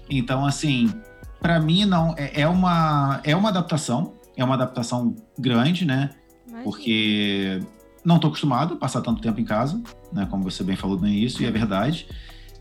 Então, 0.10 0.46
assim, 0.46 0.92
para 1.40 1.60
mim 1.60 1.86
não 1.86 2.16
é, 2.18 2.42
é 2.42 2.48
uma 2.48 3.20
é 3.24 3.36
uma 3.36 3.50
adaptação, 3.50 4.14
é 4.36 4.44
uma 4.44 4.56
adaptação 4.56 5.16
grande, 5.38 5.86
né? 5.86 6.12
Imagina. 6.48 6.64
porque 6.64 7.62
não 8.04 8.16
estou 8.16 8.30
acostumado 8.30 8.74
a 8.74 8.78
passar 8.78 9.02
tanto 9.02 9.22
tempo 9.22 9.40
em 9.40 9.46
casa, 9.46 9.82
né? 10.12 10.28
Como 10.30 10.44
você 10.44 10.64
bem 10.64 10.76
falou 10.76 11.00
no 11.00 11.08
início, 11.08 11.44
e 11.44 11.46
é 11.46 11.52
verdade. 11.52 12.08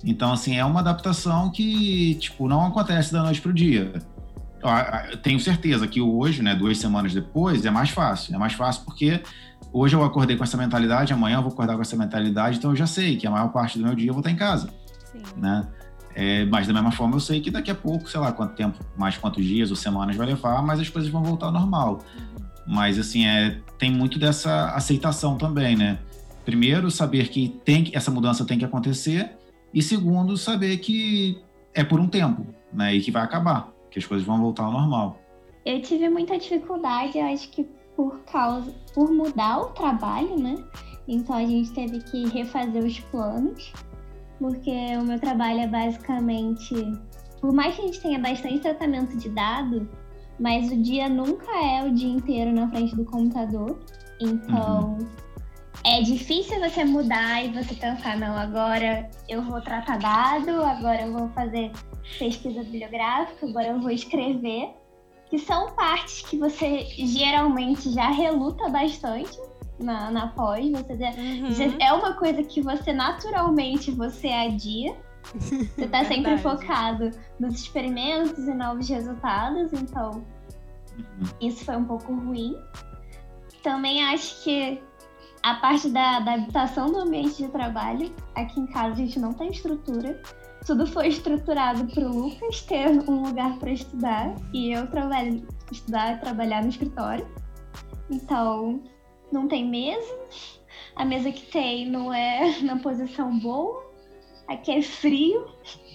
Então, 0.04 0.32
assim, 0.32 0.56
é 0.56 0.64
uma 0.64 0.80
adaptação 0.80 1.50
que, 1.50 2.14
tipo, 2.16 2.48
não 2.48 2.64
acontece 2.66 3.12
da 3.12 3.22
noite 3.22 3.40
pro 3.40 3.52
dia. 3.52 3.92
Eu 5.10 5.16
tenho 5.18 5.38
certeza 5.40 5.86
que 5.86 6.00
hoje, 6.00 6.42
né, 6.42 6.54
duas 6.54 6.78
semanas 6.78 7.12
depois, 7.14 7.64
é 7.64 7.70
mais 7.70 7.90
fácil. 7.90 8.34
É 8.34 8.38
mais 8.38 8.52
fácil 8.52 8.84
porque 8.84 9.20
hoje 9.72 9.94
eu 9.94 10.04
acordei 10.04 10.36
com 10.36 10.44
essa 10.44 10.56
mentalidade, 10.56 11.12
amanhã 11.12 11.36
eu 11.36 11.42
vou 11.42 11.52
acordar 11.52 11.74
com 11.74 11.82
essa 11.82 11.96
mentalidade, 11.96 12.58
então 12.58 12.70
eu 12.70 12.76
já 12.76 12.86
sei 12.86 13.16
que 13.16 13.26
a 13.26 13.30
maior 13.30 13.48
parte 13.48 13.78
do 13.78 13.84
meu 13.84 13.94
dia 13.94 14.10
eu 14.10 14.14
vou 14.14 14.20
estar 14.20 14.30
em 14.30 14.36
casa, 14.36 14.70
Sim. 15.12 15.22
né? 15.36 15.66
É, 16.14 16.44
mas 16.46 16.66
da 16.66 16.72
mesma 16.72 16.90
forma 16.90 17.16
eu 17.16 17.20
sei 17.20 17.40
que 17.40 17.50
daqui 17.50 17.70
a 17.70 17.74
pouco, 17.74 18.10
sei 18.10 18.18
lá 18.18 18.32
quanto 18.32 18.54
tempo, 18.54 18.78
mais 18.96 19.16
quantos 19.16 19.44
dias 19.44 19.70
ou 19.70 19.76
semanas 19.76 20.16
vai 20.16 20.26
levar, 20.26 20.62
mas 20.62 20.80
as 20.80 20.88
coisas 20.88 21.10
vão 21.10 21.22
voltar 21.22 21.46
ao 21.46 21.52
normal. 21.52 22.00
Mas 22.66 22.98
assim, 22.98 23.26
é, 23.26 23.60
tem 23.78 23.90
muito 23.90 24.18
dessa 24.18 24.70
aceitação 24.70 25.38
também, 25.38 25.76
né? 25.76 25.98
Primeiro, 26.44 26.90
saber 26.90 27.28
que 27.28 27.48
tem 27.64 27.84
que, 27.84 27.96
essa 27.96 28.10
mudança 28.10 28.44
tem 28.44 28.58
que 28.58 28.64
acontecer, 28.64 29.32
e 29.72 29.82
segundo, 29.82 30.36
saber 30.36 30.78
que 30.78 31.40
é 31.74 31.84
por 31.84 32.00
um 32.00 32.08
tempo, 32.08 32.46
né? 32.72 32.94
E 32.94 33.00
que 33.00 33.10
vai 33.10 33.22
acabar, 33.22 33.72
que 33.90 33.98
as 33.98 34.06
coisas 34.06 34.26
vão 34.26 34.38
voltar 34.40 34.64
ao 34.64 34.72
normal. 34.72 35.20
Eu 35.64 35.80
tive 35.82 36.08
muita 36.08 36.38
dificuldade, 36.38 37.18
eu 37.18 37.26
acho 37.26 37.50
que 37.50 37.64
por 37.94 38.20
causa, 38.20 38.72
por 38.94 39.10
mudar 39.10 39.58
o 39.58 39.66
trabalho, 39.66 40.38
né? 40.38 40.56
Então 41.06 41.34
a 41.34 41.44
gente 41.44 41.70
teve 41.72 42.00
que 42.00 42.28
refazer 42.28 42.84
os 42.84 42.98
planos, 43.00 43.72
porque 44.38 44.96
o 44.96 45.02
meu 45.02 45.18
trabalho 45.18 45.60
é 45.60 45.66
basicamente, 45.66 46.74
por 47.40 47.52
mais 47.52 47.74
que 47.74 47.82
a 47.82 47.86
gente 47.86 48.00
tenha 48.00 48.18
bastante 48.18 48.60
tratamento 48.60 49.16
de 49.16 49.28
dado, 49.30 49.88
mas 50.38 50.70
o 50.70 50.76
dia 50.76 51.08
nunca 51.08 51.50
é 51.64 51.84
o 51.84 51.92
dia 51.92 52.10
inteiro 52.10 52.52
na 52.52 52.68
frente 52.68 52.94
do 52.94 53.04
computador. 53.04 53.78
Então 54.20 54.98
é 55.84 56.02
difícil 56.02 56.58
você 56.60 56.84
mudar 56.84 57.44
e 57.44 57.52
você 57.52 57.74
pensar, 57.74 58.16
não, 58.16 58.36
agora 58.36 59.08
eu 59.28 59.42
vou 59.42 59.60
tratar 59.60 59.98
dado, 59.98 60.62
agora 60.62 61.02
eu 61.02 61.12
vou 61.12 61.28
fazer 61.30 61.72
pesquisa 62.18 62.62
bibliográfica, 62.62 63.46
agora 63.46 63.68
eu 63.68 63.80
vou 63.80 63.90
escrever 63.90 64.70
que 65.30 65.38
são 65.38 65.72
partes 65.74 66.22
que 66.22 66.38
você 66.38 66.86
geralmente 66.96 67.90
já 67.90 68.08
reluta 68.08 68.68
bastante 68.68 69.38
na, 69.78 70.10
na 70.10 70.28
pós. 70.28 70.70
Você 70.70 71.66
Uhum. 71.66 71.76
é 71.80 71.92
uma 71.92 72.14
coisa 72.14 72.42
que 72.42 72.60
você 72.60 72.92
naturalmente 72.92 73.90
você 73.90 74.28
adia. 74.28 74.96
Você 75.34 75.86
tá 75.88 76.04
sempre 76.06 76.36
focado 76.38 77.10
nos 77.38 77.54
experimentos 77.54 78.46
e 78.46 78.54
novos 78.54 78.88
resultados, 78.88 79.72
então 79.72 80.22
isso 81.40 81.64
foi 81.64 81.76
um 81.76 81.84
pouco 81.84 82.14
ruim. 82.14 82.56
Também 83.62 84.02
acho 84.04 84.42
que 84.42 84.80
a 85.42 85.54
parte 85.54 85.88
da, 85.90 86.20
da 86.20 86.34
habitação 86.34 86.90
do 86.90 86.98
ambiente 86.98 87.42
de 87.42 87.48
trabalho, 87.48 88.12
aqui 88.34 88.60
em 88.60 88.66
casa 88.66 88.92
a 88.92 88.96
gente 88.96 89.18
não 89.20 89.32
tem 89.32 89.50
estrutura. 89.50 90.20
Tudo 90.66 90.86
foi 90.86 91.08
estruturado 91.08 91.86
para 91.86 92.04
o 92.04 92.12
Lucas 92.24 92.62
ter 92.62 92.88
um 93.08 93.22
lugar 93.22 93.56
para 93.58 93.70
estudar 93.70 94.34
e 94.52 94.72
eu 94.72 94.86
trabalho, 94.88 95.46
estudar 95.70 96.14
e 96.14 96.18
trabalhar 96.18 96.62
no 96.62 96.68
escritório. 96.68 97.26
Então, 98.10 98.82
não 99.32 99.46
tem 99.48 99.64
mesa. 99.64 100.18
A 100.96 101.04
mesa 101.04 101.30
que 101.30 101.42
tem 101.46 101.88
não 101.88 102.12
é 102.12 102.58
na 102.62 102.76
posição 102.78 103.38
boa. 103.38 103.86
Aqui 104.46 104.72
é 104.72 104.82
frio. 104.82 105.46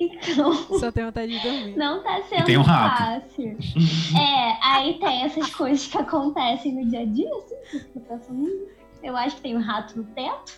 Então, 0.00 0.54
Só 0.78 0.90
tenho 0.90 1.06
vontade 1.08 1.38
de 1.38 1.42
dormir. 1.46 1.76
não 1.76 2.02
tá 2.02 2.22
sendo 2.22 2.46
tem 2.46 2.56
um 2.56 2.62
rato. 2.62 2.96
fácil. 3.28 3.58
É, 4.18 4.58
aí 4.62 4.98
tem 4.98 5.22
essas 5.22 5.50
coisas 5.54 5.86
que 5.86 5.98
acontecem 5.98 6.72
no 6.72 6.88
dia 6.88 7.00
a 7.00 7.04
dia, 7.04 7.28
assim, 7.36 7.78
que 7.92 7.98
eu 8.10 8.20
"Hum, 8.30 8.66
eu 9.02 9.14
acho 9.16 9.36
que 9.36 9.42
tem 9.42 9.54
um 9.56 9.60
rato 9.60 9.98
no 9.98 10.04
teto. 10.14 10.54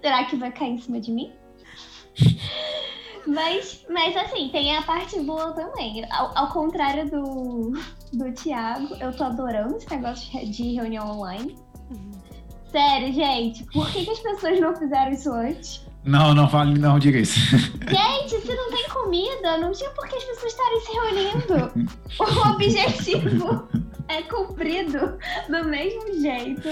Será 0.00 0.24
que 0.24 0.34
vai 0.34 0.50
cair 0.50 0.72
em 0.72 0.78
cima 0.78 1.00
de 1.00 1.12
mim? 1.12 1.32
Mas, 3.26 3.84
mas 3.88 4.16
assim, 4.16 4.48
tem 4.50 4.76
a 4.76 4.82
parte 4.82 5.18
boa 5.20 5.52
também. 5.52 6.04
Ao, 6.10 6.36
ao 6.36 6.48
contrário 6.48 7.10
do, 7.10 7.72
do 8.12 8.32
Thiago, 8.32 8.94
eu 9.00 9.12
tô 9.12 9.24
adorando 9.24 9.76
esse 9.76 9.90
negócio 9.90 10.50
de 10.50 10.74
reunião 10.74 11.10
online. 11.10 11.56
Sério, 12.70 13.12
gente, 13.12 13.64
por 13.72 13.88
que, 13.90 14.04
que 14.04 14.10
as 14.10 14.18
pessoas 14.18 14.60
não 14.60 14.74
fizeram 14.74 15.12
isso 15.12 15.32
antes? 15.32 15.86
Não, 16.04 16.34
não 16.34 16.48
fale, 16.48 16.78
não 16.78 16.98
diga 16.98 17.18
isso. 17.18 17.38
Gente, 17.38 18.40
se 18.40 18.54
não 18.54 18.70
tem 18.70 18.88
comida, 18.88 19.56
não 19.58 19.72
tinha 19.72 19.90
por 19.90 20.06
que 20.06 20.16
as 20.16 20.24
pessoas 20.24 20.52
estarem 20.52 20.80
se 20.80 20.92
reunindo. 20.92 21.88
O 22.18 22.48
objetivo 22.52 23.68
é 24.08 24.22
cumprido 24.22 25.18
do 25.48 25.64
mesmo 25.64 26.20
jeito. 26.20 26.68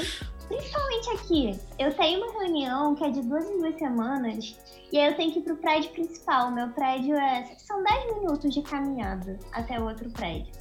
Principalmente 0.57 1.11
aqui. 1.11 1.61
Eu 1.79 1.95
tenho 1.95 2.23
uma 2.23 2.33
reunião 2.41 2.95
que 2.95 3.05
é 3.05 3.11
de 3.11 3.23
duas 3.23 3.49
em 3.49 3.59
duas 3.59 3.79
semanas. 3.79 4.57
E 4.93 4.99
aí 4.99 5.11
eu 5.11 5.17
tenho 5.17 5.33
que 5.33 5.39
ir 5.39 5.43
pro 5.43 5.57
prédio 5.57 5.91
principal. 5.91 6.51
Meu 6.51 6.69
prédio 6.69 7.17
é. 7.17 7.45
São 7.59 7.83
10 7.83 8.17
minutos 8.17 8.53
de 8.53 8.63
caminhada 8.63 9.39
até 9.53 9.81
o 9.81 9.85
outro 9.85 10.11
prédio. 10.11 10.53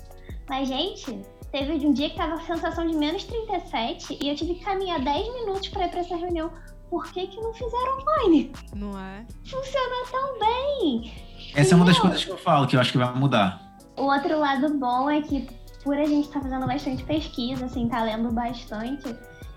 Mas, 0.49 0.67
gente, 0.67 1.21
Teve 1.51 1.85
um 1.85 1.91
dia 1.91 2.09
que 2.09 2.15
tava 2.15 2.35
a 2.35 2.41
sensação 2.45 2.87
de 2.87 2.95
menos 2.95 3.25
37 3.25 4.19
e 4.23 4.29
eu 4.29 4.35
tive 4.35 4.55
que 4.55 4.63
caminhar 4.63 5.01
10 5.01 5.33
minutos 5.33 5.67
pra 5.67 5.85
ir 5.85 5.89
pra 5.91 5.99
essa 5.99 6.15
reunião. 6.15 6.49
Por 6.89 7.05
que 7.11 7.27
que 7.27 7.41
não 7.41 7.53
fizeram 7.53 7.99
online? 7.99 8.53
Não 8.73 8.97
é? 8.97 9.25
Funciona 9.43 10.05
tão 10.09 10.39
bem! 10.39 11.13
Essa 11.53 11.73
é 11.73 11.75
uma 11.75 11.83
das 11.85 11.95
Não. 11.95 12.03
coisas 12.03 12.23
que 12.23 12.31
eu 12.31 12.37
falo, 12.37 12.67
que 12.67 12.77
eu 12.77 12.79
acho 12.79 12.93
que 12.93 12.97
vai 12.97 13.13
mudar. 13.13 13.77
O 13.97 14.03
outro 14.03 14.39
lado 14.39 14.77
bom 14.77 15.09
é 15.09 15.21
que, 15.21 15.45
por 15.83 15.97
a 15.97 16.05
gente 16.05 16.27
estar 16.27 16.41
fazendo 16.41 16.65
bastante 16.65 17.03
pesquisa, 17.03 17.65
assim, 17.65 17.89
tá 17.89 18.01
lendo 18.01 18.31
bastante, 18.31 19.13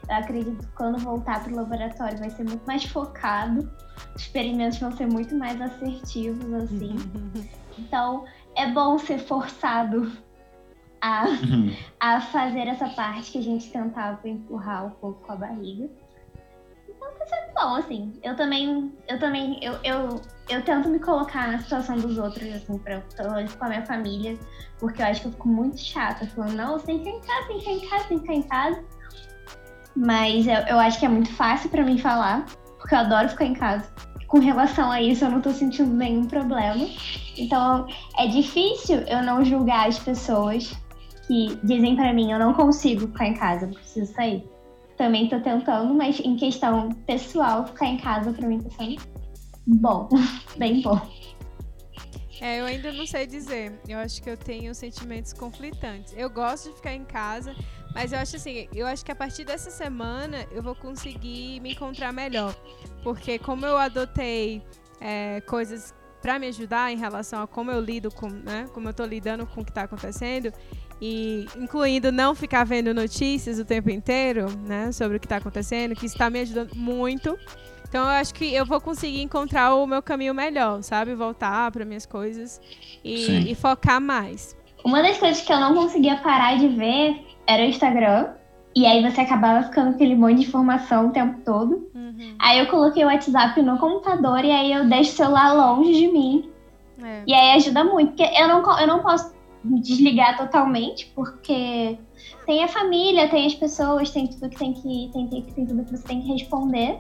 eu 0.08 0.14
acredito 0.16 0.58
que 0.58 0.72
quando 0.72 0.98
voltar 0.98 1.42
pro 1.42 1.54
laboratório 1.54 2.18
vai 2.18 2.30
ser 2.30 2.44
muito 2.44 2.64
mais 2.66 2.84
focado, 2.84 3.70
os 4.14 4.22
experimentos 4.22 4.78
vão 4.78 4.92
ser 4.92 5.06
muito 5.06 5.34
mais 5.34 5.60
assertivos, 5.60 6.52
assim. 6.54 6.96
Então, 7.76 8.24
é 8.54 8.70
bom 8.70 8.96
ser 8.98 9.18
forçado 9.18 10.12
a, 11.00 11.24
a 11.98 12.20
fazer 12.20 12.68
essa 12.68 12.88
parte 12.90 13.32
que 13.32 13.38
a 13.38 13.42
gente 13.42 13.68
tentava 13.70 14.28
empurrar 14.28 14.86
um 14.86 14.90
pouco 14.90 15.20
com 15.26 15.32
a 15.32 15.36
barriga. 15.36 15.90
Então 16.88 17.08
tá 17.18 17.26
sendo 17.26 17.54
bom, 17.54 17.74
assim. 17.74 18.12
Eu 18.22 18.36
também, 18.36 18.92
eu 19.08 19.18
também, 19.18 19.58
eu, 19.62 19.74
eu, 19.82 20.20
eu 20.48 20.64
tento 20.64 20.88
me 20.88 20.98
colocar 20.98 21.50
na 21.50 21.58
situação 21.58 21.96
dos 21.96 22.16
outros, 22.16 22.48
assim, 22.54 22.78
pra, 22.78 23.00
com 23.00 23.64
a 23.64 23.68
minha 23.68 23.84
família, 23.84 24.38
porque 24.78 25.02
eu 25.02 25.06
acho 25.06 25.22
que 25.22 25.26
eu 25.28 25.32
fico 25.32 25.48
muito 25.48 25.78
chata, 25.78 26.26
falando, 26.28 26.54
não, 26.54 26.78
você 26.78 26.86
tem 26.86 27.02
que 27.02 27.10
ficar 27.10 27.18
em 27.18 27.20
casa, 27.20 27.48
tem 27.48 27.58
que 27.58 27.64
ficar 27.64 27.72
em 27.72 27.88
casa, 27.88 28.04
tem 28.08 28.18
que 28.18 28.22
ficar 28.22 28.34
em 28.34 28.42
casa. 28.42 28.84
Mas 29.96 30.46
eu, 30.46 30.54
eu 30.54 30.78
acho 30.78 30.98
que 30.98 31.06
é 31.06 31.08
muito 31.08 31.32
fácil 31.32 31.70
pra 31.70 31.84
mim 31.84 31.98
falar, 31.98 32.46
porque 32.78 32.94
eu 32.94 32.98
adoro 32.98 33.28
ficar 33.28 33.44
em 33.44 33.54
casa. 33.54 33.88
Com 34.26 34.38
relação 34.40 34.90
a 34.90 35.00
isso, 35.00 35.24
eu 35.24 35.30
não 35.30 35.40
tô 35.40 35.50
sentindo 35.50 35.94
nenhum 35.94 36.24
problema. 36.24 36.88
Então, 37.36 37.86
é 38.18 38.26
difícil 38.26 38.98
eu 39.00 39.22
não 39.22 39.44
julgar 39.44 39.88
as 39.88 39.98
pessoas 39.98 40.74
que 41.26 41.58
dizem 41.62 41.96
pra 41.96 42.12
mim, 42.12 42.32
eu 42.32 42.38
não 42.38 42.52
consigo 42.52 43.06
ficar 43.06 43.28
em 43.28 43.34
casa, 43.34 43.66
eu 43.66 43.70
preciso 43.70 44.12
sair. 44.12 44.44
Também 44.96 45.28
tô 45.28 45.40
tentando, 45.40 45.94
mas 45.94 46.20
em 46.20 46.36
questão 46.36 46.90
pessoal, 47.06 47.66
ficar 47.66 47.86
em 47.86 47.96
casa 47.98 48.32
pra 48.32 48.46
mim 48.46 48.60
tá 48.60 48.70
sendo 48.76 49.02
bom, 49.66 50.08
bem 50.56 50.82
bom. 50.82 51.00
É, 52.40 52.60
eu 52.60 52.66
ainda 52.66 52.92
não 52.92 53.06
sei 53.06 53.26
dizer. 53.26 53.80
Eu 53.88 53.98
acho 53.98 54.22
que 54.22 54.28
eu 54.28 54.36
tenho 54.36 54.74
sentimentos 54.74 55.32
conflitantes. 55.32 56.12
Eu 56.16 56.28
gosto 56.28 56.68
de 56.68 56.76
ficar 56.76 56.92
em 56.92 57.04
casa, 57.04 57.54
mas 57.94 58.12
eu 58.12 58.18
acho 58.18 58.36
assim, 58.36 58.68
eu 58.74 58.86
acho 58.86 59.04
que 59.04 59.12
a 59.12 59.14
partir 59.14 59.44
dessa 59.44 59.70
semana 59.70 60.46
eu 60.50 60.62
vou 60.62 60.74
conseguir 60.74 61.60
me 61.60 61.72
encontrar 61.72 62.12
melhor. 62.12 62.54
Porque 63.02 63.38
como 63.38 63.64
eu 63.64 63.78
adotei 63.78 64.62
é, 65.00 65.40
coisas 65.42 65.94
pra 66.20 66.38
me 66.38 66.48
ajudar 66.48 66.90
em 66.90 66.96
relação 66.96 67.42
a 67.42 67.46
como 67.46 67.70
eu 67.70 67.80
lido 67.80 68.10
com, 68.10 68.28
né? 68.28 68.66
Como 68.72 68.88
eu 68.88 68.94
tô 68.94 69.04
lidando 69.04 69.46
com 69.46 69.60
o 69.60 69.64
que 69.64 69.72
tá 69.72 69.82
acontecendo. 69.82 70.52
E 71.00 71.46
incluindo 71.56 72.10
não 72.10 72.34
ficar 72.34 72.64
vendo 72.64 72.92
notícias 72.92 73.58
o 73.58 73.64
tempo 73.64 73.90
inteiro, 73.90 74.46
né? 74.66 74.90
Sobre 74.90 75.18
o 75.18 75.20
que 75.20 75.28
tá 75.28 75.36
acontecendo, 75.36 75.94
que 75.94 76.06
está 76.06 76.28
me 76.28 76.40
ajudando 76.40 76.74
muito. 76.74 77.38
Então 77.88 78.02
eu 78.02 78.10
acho 78.10 78.34
que 78.34 78.52
eu 78.52 78.66
vou 78.66 78.80
conseguir 78.80 79.22
encontrar 79.22 79.74
o 79.74 79.86
meu 79.86 80.02
caminho 80.02 80.34
melhor, 80.34 80.82
sabe? 80.82 81.14
Voltar 81.14 81.70
para 81.70 81.84
minhas 81.84 82.06
coisas 82.06 82.60
e, 83.04 83.52
e 83.52 83.54
focar 83.54 84.00
mais. 84.00 84.56
Uma 84.84 85.00
das 85.00 85.16
coisas 85.18 85.42
que 85.42 85.52
eu 85.52 85.60
não 85.60 85.74
conseguia 85.74 86.16
parar 86.16 86.58
de 86.58 86.68
ver 86.68 87.33
era 87.46 87.62
o 87.62 87.66
Instagram. 87.66 88.28
E 88.76 88.86
aí 88.86 89.08
você 89.08 89.20
acabava 89.20 89.62
ficando 89.64 89.90
com 89.90 89.94
aquele 89.94 90.16
monte 90.16 90.40
de 90.40 90.46
informação 90.46 91.08
o 91.08 91.12
tempo 91.12 91.40
todo. 91.44 91.88
Uhum. 91.94 92.34
Aí 92.40 92.58
eu 92.58 92.66
coloquei 92.66 93.04
o 93.04 93.06
WhatsApp 93.06 93.60
no 93.62 93.78
computador 93.78 94.44
e 94.44 94.50
aí 94.50 94.72
eu 94.72 94.88
deixo 94.88 95.12
o 95.12 95.16
celular 95.16 95.52
longe 95.52 95.92
de 95.92 96.08
mim. 96.08 96.50
É. 97.00 97.22
E 97.26 97.34
aí 97.34 97.56
ajuda 97.56 97.84
muito, 97.84 98.14
porque 98.14 98.24
eu 98.36 98.48
não, 98.48 98.80
eu 98.80 98.86
não 98.86 99.00
posso 99.00 99.32
desligar 99.64 100.36
totalmente, 100.36 101.06
porque 101.14 101.98
tem 102.46 102.62
a 102.62 102.68
família, 102.68 103.28
tem 103.28 103.46
as 103.46 103.54
pessoas, 103.54 104.10
tem 104.10 104.26
tudo 104.26 104.48
que 104.48 104.56
tem 104.56 104.72
que. 104.72 105.10
Tem, 105.12 105.28
tem, 105.28 105.42
tem 105.42 105.66
tudo 105.66 105.84
que 105.84 105.96
você 105.96 106.06
tem 106.06 106.20
que 106.20 106.32
responder. 106.32 106.98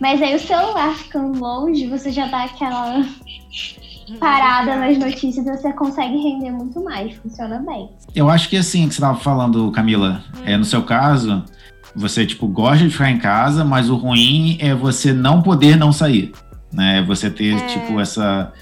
Mas 0.00 0.22
aí 0.22 0.34
o 0.34 0.38
celular 0.38 0.94
ficando 0.96 1.38
longe, 1.38 1.86
você 1.86 2.10
já 2.10 2.26
dá 2.26 2.44
aquela 2.44 3.04
parada 4.18 4.76
nas 4.76 4.98
notícias 4.98 5.44
você 5.44 5.72
consegue 5.72 6.16
render 6.16 6.50
muito 6.50 6.82
mais. 6.82 7.14
Funciona 7.16 7.58
bem. 7.60 7.90
Eu 8.14 8.28
acho 8.30 8.48
que 8.48 8.56
assim, 8.56 8.88
que 8.88 8.94
você 8.94 9.00
tava 9.00 9.18
falando, 9.18 9.70
Camila, 9.72 10.22
é, 10.44 10.56
no 10.56 10.64
seu 10.64 10.82
caso, 10.82 11.44
você, 11.94 12.24
tipo, 12.26 12.46
gosta 12.48 12.84
de 12.84 12.90
ficar 12.90 13.10
em 13.10 13.18
casa, 13.18 13.64
mas 13.64 13.90
o 13.90 13.96
ruim 13.96 14.56
é 14.60 14.74
você 14.74 15.12
não 15.12 15.42
poder 15.42 15.76
não 15.76 15.92
sair, 15.92 16.32
né? 16.72 17.02
Você 17.06 17.30
ter, 17.30 17.54
É. 17.56 17.66
tipo, 17.66 18.00
essa, 18.00 18.52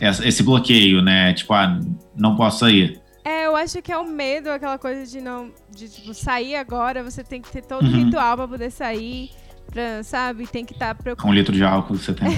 essa- 0.00 0.26
esse 0.26 0.42
bloqueio, 0.42 1.00
né? 1.02 1.32
Tipo, 1.32 1.54
ah, 1.54 1.78
não 2.16 2.36
posso 2.36 2.60
sair. 2.60 3.00
É, 3.24 3.46
eu 3.46 3.54
acho 3.54 3.80
que 3.80 3.92
é 3.92 3.96
o 3.96 4.04
medo, 4.04 4.50
aquela 4.50 4.76
coisa 4.78 5.06
de 5.06 5.20
não. 5.20 5.50
De 5.70 5.88
tipo, 5.88 6.12
sair 6.12 6.56
agora, 6.56 7.04
você 7.04 7.22
tem 7.22 7.40
que 7.40 7.50
ter 7.52 7.62
todo 7.62 7.84
o 7.84 7.86
Uhum. 7.86 8.04
ritual 8.06 8.36
pra 8.36 8.48
poder 8.48 8.70
sair. 8.70 9.30
Pra, 9.72 10.02
sabe? 10.04 10.46
Tem 10.46 10.64
que 10.64 10.74
estar 10.74 10.94
preocupado. 10.94 11.26
Com 11.26 11.32
um 11.32 11.34
litro 11.34 11.54
de 11.54 11.64
álcool 11.64 11.94
que 11.96 12.04
você 12.04 12.12
tem. 12.14 12.28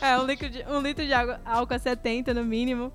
É, 0.00 0.18
um 0.18 0.24
litro 0.26 0.48
de, 0.48 0.64
um 0.68 0.80
litro 0.80 1.04
de 1.06 1.12
álcool 1.12 1.74
a 1.74 1.78
70 1.78 2.32
no 2.34 2.44
mínimo. 2.44 2.92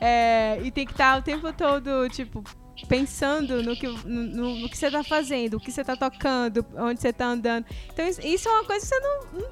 É, 0.00 0.60
e 0.62 0.70
tem 0.70 0.84
que 0.84 0.92
estar 0.92 1.18
o 1.18 1.22
tempo 1.22 1.52
todo, 1.52 2.08
tipo, 2.10 2.42
pensando 2.88 3.62
no 3.62 3.74
que, 3.76 3.86
no, 3.86 4.58
no- 4.60 4.68
que 4.68 4.76
você 4.76 4.90
tá 4.90 5.02
fazendo, 5.04 5.56
o 5.56 5.60
que 5.60 5.70
você 5.72 5.84
tá 5.84 5.96
tocando, 5.96 6.66
onde 6.76 7.00
você 7.00 7.12
tá 7.12 7.26
andando. 7.26 7.64
Então, 7.92 8.06
isso, 8.06 8.20
isso 8.26 8.48
é 8.48 8.52
uma 8.52 8.64
coisa 8.64 8.80
que 8.84 8.88
você 8.88 9.00
não, 9.00 9.44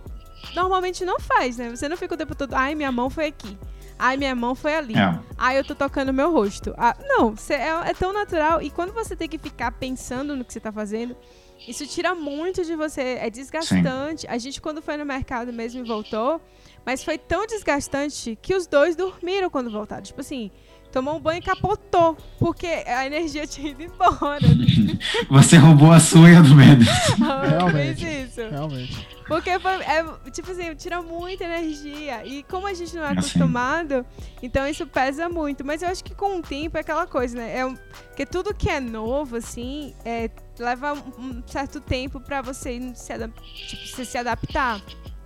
normalmente 0.55 1.05
não 1.05 1.19
faz, 1.21 1.57
né? 1.57 1.71
Você 1.71 1.89
não 1.89 1.97
fica 1.97 2.15
o 2.15 2.19
tempo 2.19 2.35
todo, 2.35 2.55
ai, 2.55 2.75
minha 2.75 2.91
mão 2.93 3.09
foi 3.09 3.27
aqui. 3.27 3.57
Ai, 3.99 4.17
minha 4.17 4.35
mão 4.35 4.55
foi 4.55 4.75
ali. 4.75 4.95
É. 4.99 5.19
Ai, 5.39 5.59
eu 5.59 5.65
tô 5.65 5.75
tocando 5.77 6.13
meu 6.13 6.33
rosto. 6.33 6.75
Ah, 6.77 6.97
não, 7.01 7.37
você- 7.37 7.55
é, 7.55 7.69
é 7.91 7.95
tão 7.95 8.13
natural. 8.13 8.61
E 8.61 8.69
quando 8.69 8.93
você 8.93 9.15
tem 9.15 9.29
que 9.29 9.39
ficar 9.39 9.71
pensando 9.73 10.35
no 10.37 10.45
que 10.45 10.53
você 10.53 10.61
tá 10.61 10.73
fazendo, 10.73 11.17
isso 11.67 11.87
tira 11.87 12.15
muito 12.15 12.65
de 12.65 12.75
você. 12.75 13.19
É 13.21 13.31
desgastante. 13.31 14.27
A 14.29 14.39
gente, 14.39 14.61
quando 14.61 14.83
foi 14.83 14.97
no 14.97 15.05
mercado 15.05 15.53
mesmo 15.53 15.81
e 15.81 15.87
voltou, 15.87 16.41
mas 16.85 17.05
foi 17.05 17.19
tão 17.19 17.47
desgastante 17.47 18.37
que 18.41 18.55
os 18.55 18.67
dois 18.67 18.97
dormiram 18.97 19.49
quando 19.49 19.71
voltaram. 19.71 20.03
Tipo 20.03 20.21
assim, 20.21 20.51
tomou 20.93 21.17
um 21.17 21.21
banho 21.21 21.39
e 21.39 21.43
capotou. 21.43 22.17
Porque 22.39 22.67
a 22.67 23.07
energia 23.07 23.47
tinha 23.47 23.71
ido 23.71 23.83
embora. 23.83 24.47
Você 25.31 25.57
roubou 25.57 25.91
a 25.91 25.99
sua 25.99 26.31
e 26.31 26.37
a 26.37 26.41
do 26.41 26.55
Mendes. 26.55 26.89
Realmente. 27.49 28.05
Isso. 28.07 28.41
Realmente. 28.41 29.09
Porque 29.27 29.59
foi, 29.61 29.73
é, 29.83 30.05
tipo 30.31 30.51
assim, 30.51 30.75
tira 30.75 31.01
muita 31.01 31.45
energia. 31.45 32.27
E 32.27 32.43
como 32.43 32.67
a 32.67 32.75
gente 32.75 32.95
não 32.95 33.03
é 33.03 33.07
Assim. 33.07 33.19
acostumado, 33.19 34.05
então 34.43 34.67
isso 34.69 34.87
pesa 34.87 35.29
muito. 35.29 35.65
Mas 35.65 35.81
eu 35.83 35.89
acho 35.89 36.05
que 36.05 36.15
com 36.15 36.39
o 36.39 36.43
tempo 36.43 36.77
é 36.77 36.81
aquela 36.81 37.07
coisa, 37.07 37.37
né? 37.39 37.59
É 37.59 37.67
porque 38.09 38.27
tudo 38.27 38.53
que 38.53 38.69
é 38.69 38.79
novo, 38.79 39.37
assim, 39.37 39.95
é, 40.05 40.29
leva 40.59 40.93
um 41.19 41.43
certo 41.47 41.81
tempo 41.81 42.21
pra 42.21 42.43
você 42.43 42.79
se, 42.95 43.13
tipo, 43.69 43.87
você 43.89 44.05
se 44.05 44.19
adaptar. 44.19 44.83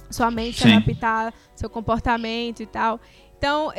Sua 0.08 0.30
mente 0.30 0.60
se 0.62 0.68
adaptar, 0.72 1.34
seu 1.56 1.68
comportamento 1.68 2.62
e 2.62 2.66
tal. 2.66 3.00
Então, 3.38 3.72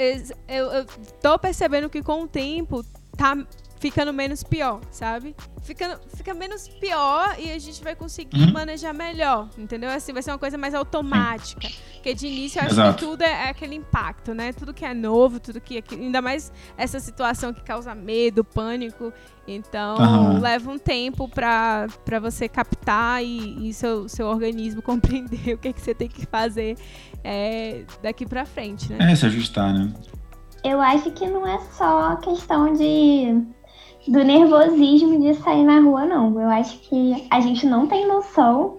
eu, 0.47 0.72
eu 0.72 0.86
tô 1.22 1.38
percebendo 1.39 1.89
que 1.89 2.01
com 2.03 2.24
o 2.24 2.28
tempo 2.28 2.84
tá 3.18 3.36
ficando 3.80 4.11
menos 4.13 4.43
pior, 4.43 4.82
sabe? 4.91 5.36
Ficando, 5.61 5.99
fica 6.15 6.34
menos 6.34 6.67
pior 6.67 7.36
e 7.39 7.51
a 7.51 7.59
gente 7.59 7.84
vai 7.84 7.95
conseguir 7.95 8.41
Uhum. 8.47 8.51
manejar 8.53 8.93
melhor, 8.93 9.49
entendeu? 9.57 9.89
Assim, 9.89 10.13
vai 10.13 10.21
ser 10.23 10.32
uma 10.32 10.38
coisa 10.38 10.57
mais 10.57 10.73
automática. 10.73 11.67
Porque 11.93 12.13
de 12.13 12.28
início 12.28 12.59
eu 12.59 12.63
acho 12.63 12.73
Exato. 12.73 12.97
que 12.99 13.05
tudo 13.05 13.21
é, 13.21 13.47
é 13.47 13.49
aquele 13.49 13.75
impacto, 13.75 14.34
né? 14.34 14.53
Tudo 14.53 14.73
que 14.73 14.86
é 14.86 14.93
novo, 14.93 15.39
tudo 15.39 15.59
que. 15.59 15.82
que- 15.82 15.95
Ainda 15.95 16.21
mais 16.21 16.51
essa 16.78 16.99
situação 16.99 17.53
que 17.53 17.61
causa 17.63 17.93
medo, 17.93 18.43
pânico. 18.43 19.11
Então, 19.47 19.95
Aham. 19.97 20.39
leva 20.39 20.71
um 20.71 20.78
tempo 20.78 21.28
pra, 21.28 21.88
pra 22.05 22.19
você 22.19 22.47
captar 22.49 23.23
e, 23.23 23.69
e 23.69 23.73
seu, 23.73 24.07
seu 24.09 24.28
organismo 24.28 24.82
compreender 24.84 25.53
o 25.55 25.57
que, 25.57 25.71
que 25.73 25.82
você 25.82 25.93
tem 25.93 26.07
que 26.07 26.25
fazer 26.25 26.78
é, 27.23 27.84
daqui 28.01 28.25
pra 28.25 28.45
frente, 28.45 28.91
né? 28.91 29.11
É, 29.11 29.15
se 29.15 29.25
ajustar, 29.25 29.73
né? 29.73 29.93
Eu 30.63 30.82
acho 30.82 31.11
que 31.11 31.25
não 31.28 31.47
é 31.47 31.59
só 31.71 32.15
questão 32.17 32.73
de 32.73 33.41
do 34.08 34.24
nervosismo 34.24 35.20
de 35.20 35.34
sair 35.36 35.64
na 35.64 35.80
rua, 35.80 36.05
não. 36.05 36.39
Eu 36.39 36.49
acho 36.49 36.78
que 36.80 37.28
a 37.30 37.39
gente 37.41 37.66
não 37.66 37.88
tem 37.88 38.08
noção 38.08 38.78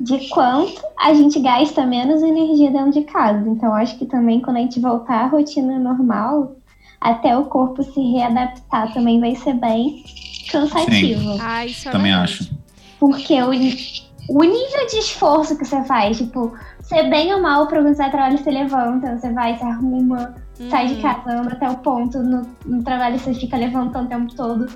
de 0.00 0.28
quanto 0.30 0.82
a 0.98 1.14
gente 1.14 1.38
gasta 1.40 1.86
menos 1.86 2.22
energia 2.22 2.70
dentro 2.70 2.90
de 2.90 3.02
casa. 3.02 3.48
Então, 3.48 3.68
eu 3.68 3.74
acho 3.74 3.98
que 3.98 4.06
também 4.06 4.40
quando 4.40 4.56
a 4.56 4.60
gente 4.60 4.80
voltar 4.80 5.24
à 5.24 5.26
rotina 5.26 5.78
normal, 5.78 6.56
até 7.00 7.36
o 7.36 7.44
corpo 7.44 7.82
se 7.82 8.00
readaptar 8.12 8.92
também 8.92 9.20
vai 9.20 9.34
ser 9.34 9.54
bem 9.54 10.02
cansativo. 10.50 11.36
Ah, 11.40 11.66
isso 11.66 11.88
é 11.88 11.92
Também 11.92 12.12
acho. 12.12 12.50
Porque 12.98 13.40
o, 13.42 13.50
o 13.50 14.42
nível 14.42 14.86
de 14.88 14.98
esforço 14.98 15.56
que 15.56 15.64
você 15.64 15.82
faz, 15.84 16.18
tipo, 16.18 16.52
você 16.80 17.02
bem 17.04 17.32
ou 17.34 17.40
mal 17.40 17.66
pra 17.66 17.82
você 17.82 18.08
trabalho, 18.08 18.38
você 18.38 18.50
levanta, 18.50 19.18
você 19.18 19.32
vai, 19.32 19.56
você 19.56 19.64
arruma, 19.64 20.34
sai 20.70 20.88
de 20.88 20.94
Uhum. 20.94 21.02
casa, 21.02 21.40
anda 21.40 21.52
até 21.52 21.68
o 21.68 21.76
ponto, 21.78 22.18
no, 22.22 22.42
no 22.66 22.82
trabalho 22.82 23.18
você 23.18 23.34
fica 23.34 23.56
levantando 23.56 24.06
o 24.06 24.08
tempo 24.08 24.34
todo. 24.34 24.66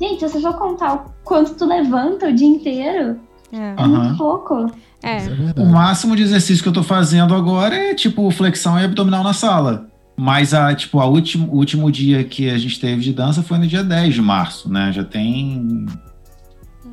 Gente, 0.00 0.20
se 0.20 0.28
você 0.32 0.40
for 0.40 0.54
contar 0.58 0.94
o 0.94 1.04
quanto 1.24 1.54
tu 1.54 1.64
levanta 1.64 2.28
o 2.28 2.32
dia 2.32 2.46
inteiro, 2.48 3.16
É. 3.52 3.74
é 3.76 3.86
muito 3.86 4.16
pouco. 4.16 4.66
É. 5.02 5.16
É 5.18 5.60
O 5.60 5.66
máximo 5.66 6.14
de 6.16 6.22
exercício 6.22 6.62
que 6.62 6.68
eu 6.68 6.72
tô 6.72 6.82
fazendo 6.82 7.34
agora 7.34 7.74
é 7.74 7.94
tipo 7.94 8.30
flexão 8.30 8.78
e 8.78 8.84
abdominal 8.84 9.22
na 9.22 9.32
sala. 9.32 9.86
Mas 10.16 10.52
a, 10.54 10.74
tipo, 10.74 11.00
a 11.00 11.06
último, 11.06 11.48
o 11.52 11.56
último 11.56 11.90
dia 11.90 12.22
que 12.22 12.48
a 12.50 12.58
gente 12.58 12.78
teve 12.78 13.00
de 13.02 13.12
dança 13.12 13.42
foi 13.42 13.58
no 13.58 13.66
dia 13.66 13.82
10 13.82 14.14
de 14.14 14.22
março, 14.22 14.70
né? 14.70 14.92
Já 14.92 15.02
tem 15.04 15.86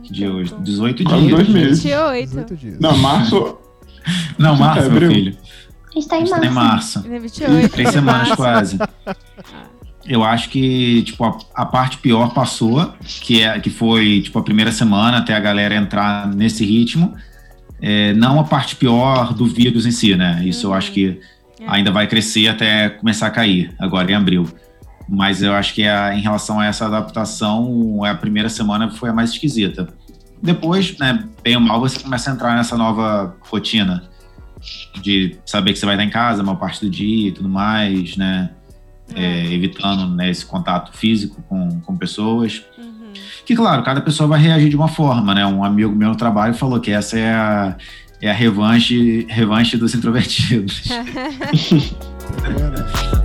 que 0.03 0.13
dia 0.13 0.31
hoje? 0.31 0.53
18 0.61 1.03
Quase 1.03 1.19
dias. 1.25 1.35
dois 1.35 1.49
meses. 1.49 1.83
28. 1.83 2.29
18 2.29 2.55
dias. 2.55 2.79
Não, 2.79 2.97
março. 2.97 3.57
Não, 4.37 4.55
março, 4.55 4.81
meu 4.83 4.91
Abril. 4.91 5.11
filho. 5.11 5.37
A 5.89 5.99
gente 5.99 6.07
tá 6.07 6.15
A 6.15 6.19
em 6.19 6.25
gente 6.25 6.39
tá 6.39 6.45
em 6.45 6.49
março. 6.49 6.99
março. 6.99 7.07
Ele 7.07 7.15
é 7.15 7.19
28. 7.19 7.69
Três 7.69 7.89
semanas 7.89 8.27
março. 8.29 8.35
quase. 8.35 8.79
Eu 10.05 10.23
acho 10.23 10.49
que, 10.49 11.03
tipo, 11.03 11.23
a, 11.23 11.37
a 11.53 11.65
parte 11.65 11.97
pior 11.97 12.33
passou, 12.33 12.93
que, 13.21 13.41
é, 13.41 13.59
que 13.59 13.69
foi, 13.69 14.21
tipo, 14.21 14.39
a 14.39 14.43
primeira 14.43 14.71
semana 14.71 15.17
até 15.17 15.33
a 15.35 15.39
galera 15.39 15.75
entrar 15.75 16.27
nesse 16.27 16.65
ritmo. 16.65 17.13
É, 17.81 18.13
não 18.13 18.39
a 18.39 18.43
parte 18.43 18.75
pior 18.75 19.33
do 19.33 19.45
vírus 19.45 19.85
em 19.85 19.91
si, 19.91 20.15
né? 20.15 20.41
Isso 20.43 20.67
eu 20.67 20.73
acho 20.73 20.91
que 20.91 21.19
É. 21.59 21.65
ainda 21.67 21.91
vai 21.91 22.07
crescer 22.07 22.47
até 22.47 22.89
começar 22.89 23.27
a 23.27 23.31
cair, 23.31 23.73
agora 23.79 24.11
em 24.11 24.15
abril. 24.15 24.47
Mas 25.07 25.41
eu 25.41 25.53
acho 25.53 25.73
que 25.73 25.83
a, 25.85 26.13
em 26.15 26.21
relação 26.21 26.59
a 26.59 26.65
essa 26.65 26.85
adaptação, 26.85 28.03
a 28.03 28.13
primeira 28.15 28.49
semana 28.49 28.89
foi 28.91 29.09
a 29.09 29.13
mais 29.13 29.31
esquisita. 29.31 29.87
Depois, 30.41 30.97
né, 30.97 31.23
bem 31.43 31.55
ou 31.55 31.61
mal, 31.61 31.79
você 31.79 31.99
começa 31.99 32.29
a 32.29 32.33
entrar 32.33 32.55
nessa 32.55 32.77
nova 32.77 33.35
rotina 33.41 34.03
de 35.01 35.37
saber 35.45 35.73
que 35.73 35.79
você 35.79 35.85
vai 35.85 35.95
estar 35.95 36.05
em 36.05 36.09
casa 36.09 36.41
a 36.41 36.45
maior 36.45 36.57
parte 36.57 36.85
do 36.85 36.89
dia 36.89 37.29
e 37.29 37.31
tudo 37.31 37.49
mais, 37.49 38.17
né? 38.17 38.51
É, 39.15 39.51
evitando 39.51 40.07
né, 40.15 40.29
esse 40.29 40.45
contato 40.45 40.95
físico 40.95 41.41
com, 41.49 41.81
com 41.81 41.97
pessoas. 41.97 42.63
Uhum. 42.77 43.11
Que, 43.45 43.55
claro, 43.55 43.81
cada 43.83 44.01
pessoa 44.01 44.27
vai 44.27 44.39
reagir 44.39 44.69
de 44.69 44.75
uma 44.75 44.87
forma, 44.87 45.33
né? 45.33 45.45
Um 45.45 45.63
amigo 45.63 45.95
meu 45.95 46.09
no 46.09 46.15
trabalho 46.15 46.53
falou 46.53 46.79
que 46.79 46.91
essa 46.91 47.17
é 47.17 47.33
a, 47.33 47.75
é 48.21 48.29
a 48.29 48.33
revanche, 48.33 49.25
revanche 49.27 49.77
dos 49.77 49.95
introvertidos. 49.95 50.83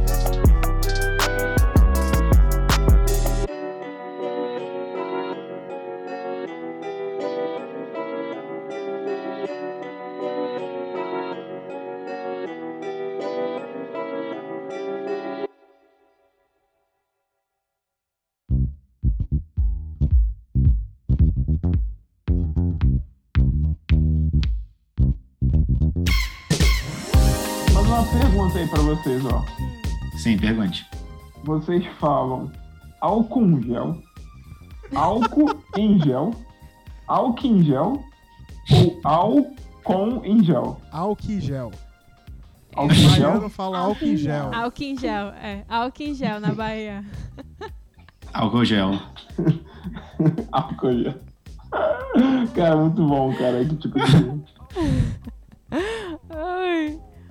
aí 28.56 28.68
pra 28.68 28.80
vocês, 28.82 29.24
ó. 29.26 29.42
Sim, 30.16 30.38
pergunte. 30.38 30.86
Vocês 31.44 31.84
falam 31.98 32.50
álcool 33.00 33.44
em 33.44 33.62
gel, 33.62 34.02
álcool 34.94 35.50
em 35.76 36.02
gel, 36.02 36.30
álcool 37.06 37.46
em 37.46 37.62
gel 37.64 38.04
ou 38.72 39.00
álcool 39.04 40.24
em 40.24 40.42
gel? 40.42 40.80
Álcool 40.90 41.32
em 41.32 41.40
gel. 41.40 41.72
Álcool 42.74 42.94
em 42.94 43.08
gel? 43.10 43.50
fala 43.50 43.78
álcool 43.78 44.04
em 44.04 44.16
gel. 44.16 44.54
Álcool 44.54 44.82
em 44.84 44.98
gel, 44.98 45.28
é. 45.28 45.64
Álcool 45.68 46.02
em 46.02 46.14
gel 46.14 46.40
na 46.40 46.54
Bahia. 46.54 47.04
Álcool 48.32 48.64
gel. 48.64 48.92
Álcool 50.52 51.02
gel. 51.02 51.14
Cara, 52.54 52.76
muito 52.76 53.06
bom, 53.06 53.34
cara. 53.34 53.64
Que 53.64 53.76
tipo 53.76 53.98
de. 53.98 54.53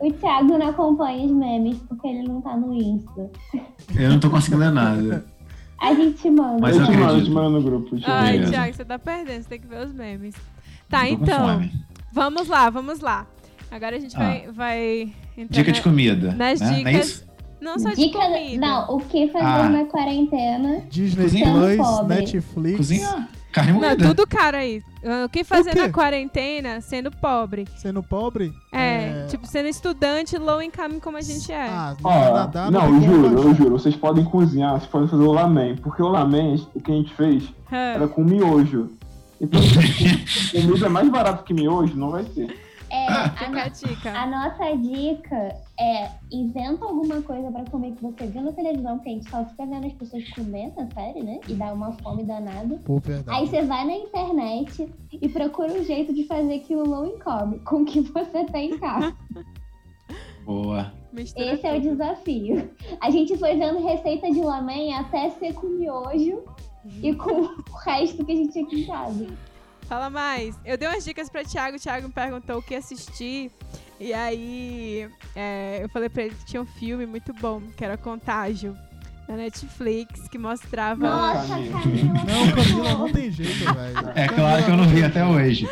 O 0.05 0.11
Thiago 0.13 0.57
não 0.57 0.67
acompanha 0.67 1.25
os 1.25 1.31
memes 1.31 1.77
porque 1.87 2.07
ele 2.07 2.27
não 2.27 2.41
tá 2.41 2.57
no 2.57 2.73
Insta. 2.73 3.31
Eu 3.95 4.09
não 4.09 4.19
tô 4.19 4.29
conseguindo 4.29 4.61
ler 4.61 4.71
nada. 4.71 5.25
A 5.79 5.93
gente 5.93 6.29
manda. 6.29 6.59
Mas 6.59 6.75
eu 6.75 6.81
eu 6.81 6.87
te 6.87 6.91
mando, 6.91 7.01
eu 7.01 7.05
acredito. 7.07 7.25
te 7.25 7.31
mando 7.31 7.49
no 7.51 7.61
grupo. 7.61 7.95
ver. 7.95 8.03
Ai. 8.05 8.45
Thiago, 8.49 8.73
você 8.73 8.85
tá 8.85 8.99
perdendo, 8.99 9.43
você 9.43 9.49
tem 9.49 9.59
que 9.61 9.67
ver 9.67 9.85
os 9.87 9.93
memes. 9.93 10.35
Tá, 10.89 11.07
então, 11.09 11.61
vamos 12.11 12.47
lá, 12.47 12.69
vamos 12.69 12.99
lá. 12.99 13.25
Agora 13.71 13.95
a 13.95 13.99
gente 13.99 14.15
vai, 14.15 14.47
vai 14.51 15.13
entrar 15.37 15.55
Dica 15.57 15.71
na- 15.71 15.77
de 15.77 15.81
comida. 15.81 16.31
nas 16.35 16.59
né? 16.59 16.67
Não 16.69 16.73
é 16.75 16.83
dicas. 16.91 17.07
isso? 17.07 17.27
Não 17.61 17.79
só 17.79 17.89
de 17.89 17.95
Dica. 17.95 18.19
comida. 18.19 18.59
Não, 18.67 18.95
o 18.95 18.99
que 18.99 19.27
fazer 19.29 19.45
Ah. 19.45 19.69
na 19.69 19.85
quarentena? 19.85 20.81
Disney. 20.89 21.43
Plus. 21.43 22.07
Netflix. 22.07 22.77
Cozinha 22.77 23.27
carne 23.53 23.71
Não, 23.71 23.79
moída. 23.79 24.07
tudo 24.07 24.27
caro 24.27 24.57
aí. 24.57 24.81
O 25.25 25.29
que 25.29 25.43
fazer 25.43 25.71
quê? 25.71 25.79
na 25.81 25.89
quarentena 25.89 26.81
sendo 26.81 27.11
pobre? 27.11 27.67
Sendo 27.77 28.01
pobre? 28.03 28.51
É, 28.71 29.25
tipo, 29.27 29.45
sendo 29.47 29.67
estudante 29.69 30.37
low 30.37 30.61
income 30.61 30.99
como 30.99 31.17
a 31.17 31.21
gente 31.21 31.51
é. 31.51 31.67
Ah, 31.69 31.95
Ó, 32.03 32.09
Canadá 32.25 32.71
não, 32.71 32.85
eu 32.95 33.01
juro, 33.01 33.39
eu 33.41 33.55
juro. 33.55 33.69
Vocês 33.79 33.95
podem 33.95 34.25
cozinhar, 34.25 34.71
vocês 34.79 34.89
podem 34.89 35.07
fazer 35.07 35.23
o 35.23 35.31
lamen. 35.31 35.75
Porque 35.77 36.01
o 36.01 36.07
lamen, 36.07 36.65
o 36.73 36.81
que 36.81 36.91
a 36.91 36.95
gente 36.95 37.13
fez, 37.13 37.43
Ah. 37.71 37.93
era 37.95 38.07
com 38.07 38.23
miojo. 38.23 38.89
Então, 39.41 39.59
comida 40.51 40.89
mais 40.89 41.09
barato 41.09 41.43
que 41.43 41.53
miojo 41.53 41.95
não 41.95 42.11
vai 42.11 42.23
ser. 42.25 42.55
É, 42.93 43.07
a, 43.09 43.45
a 43.45 43.49
no- 43.49 43.69
dica. 43.71 44.11
a 44.11 44.27
nossa 44.27 44.77
dica 44.77 45.55
é 45.79 46.11
inventa 46.31 46.85
alguma 46.85 47.21
coisa 47.23 47.51
pra 47.51 47.65
comer 47.65 47.93
que 47.95 48.03
você 48.03 48.27
viu 48.27 48.43
na 48.43 48.51
televisão, 48.51 48.97
porque 48.97 49.09
a 49.09 49.13
gente 49.13 49.29
só 49.29 49.43
fica 49.45 49.65
vendo 49.65 49.87
as 49.87 49.93
pessoas 49.93 50.29
comer 50.29 50.71
na 50.77 50.87
série, 50.91 51.23
né? 51.23 51.39
E 51.49 51.55
dá 51.55 51.73
uma 51.73 51.91
fome 51.93 52.23
danada. 52.23 52.79
Pô, 52.85 52.99
verdade. 52.99 53.35
Aí 53.37 53.47
você 53.47 53.63
vai 53.63 53.83
na 53.85 53.93
internet 53.95 54.93
e 55.11 55.27
procura 55.29 55.73
um 55.73 55.83
jeito 55.83 56.13
de 56.13 56.23
fazer 56.25 56.53
aquilo 56.53 56.87
low 56.87 57.07
income 57.07 57.59
com 57.61 57.77
o 57.81 57.85
que 57.85 58.01
você 58.01 58.45
tem 58.45 58.71
em 58.73 58.77
casa. 58.77 59.15
Boa. 60.45 60.93
Mistura 61.11 61.53
Esse 61.53 61.65
é 61.65 61.77
o 61.77 61.81
desafio. 61.81 62.69
A 62.99 63.09
gente 63.09 63.37
foi 63.37 63.55
vendo 63.55 63.85
receita 63.85 64.29
de 64.29 64.41
lamen 64.41 64.93
até 64.93 65.29
ser 65.31 65.53
com 65.53 65.67
miojo 65.67 66.43
e 67.01 67.15
com 67.15 67.41
o 67.43 67.55
resto 67.85 68.25
que 68.25 68.31
a 68.31 68.35
gente 68.35 68.51
tinha 68.51 68.65
aqui 68.65 68.81
em 68.81 68.85
casa. 68.85 69.27
Fala 69.93 70.09
mais. 70.09 70.59
Eu 70.65 70.75
dei 70.75 70.87
umas 70.87 71.05
dicas 71.05 71.29
pra 71.29 71.43
Thiago, 71.43 71.77
o 71.77 71.79
Thiago 71.79 72.07
me 72.07 72.13
perguntou 72.13 72.57
o 72.57 72.63
que 72.63 72.73
assistir. 72.73 73.51
E 73.99 74.11
aí 74.11 75.07
é, 75.35 75.83
eu 75.83 75.89
falei 75.89 76.09
pra 76.09 76.23
ele 76.23 76.33
que 76.33 76.45
tinha 76.47 76.63
um 76.63 76.65
filme 76.65 77.05
muito 77.05 77.31
bom, 77.31 77.61
que 77.77 77.85
era 77.85 77.95
Contágio, 77.95 78.75
na 79.29 79.35
Netflix, 79.35 80.27
que 80.29 80.39
mostrava. 80.39 81.07
Nossa, 81.07 81.47
Camila. 81.47 82.11
Não, 82.25 82.51
Camila, 82.55 82.93
não 82.95 83.11
tem 83.11 83.31
jeito, 83.31 83.71
velho. 83.71 84.11
É 84.15 84.27
claro 84.27 84.65
que 84.65 84.71
eu 84.71 84.77
não 84.77 84.85
vi 84.85 85.03
até 85.03 85.23
hoje. 85.23 85.69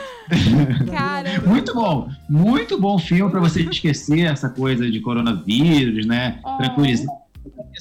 Cara, 0.91 1.41
Muito 1.41 1.73
bom, 1.73 2.07
muito 2.29 2.79
bom 2.79 2.99
filme 2.99 3.31
pra 3.31 3.39
você 3.39 3.63
esquecer 3.63 4.25
essa 4.27 4.49
coisa 4.49 4.87
de 4.91 4.99
coronavírus, 4.99 6.05
né? 6.05 6.39
É. 6.45 6.57
Tranquilizar. 6.57 7.11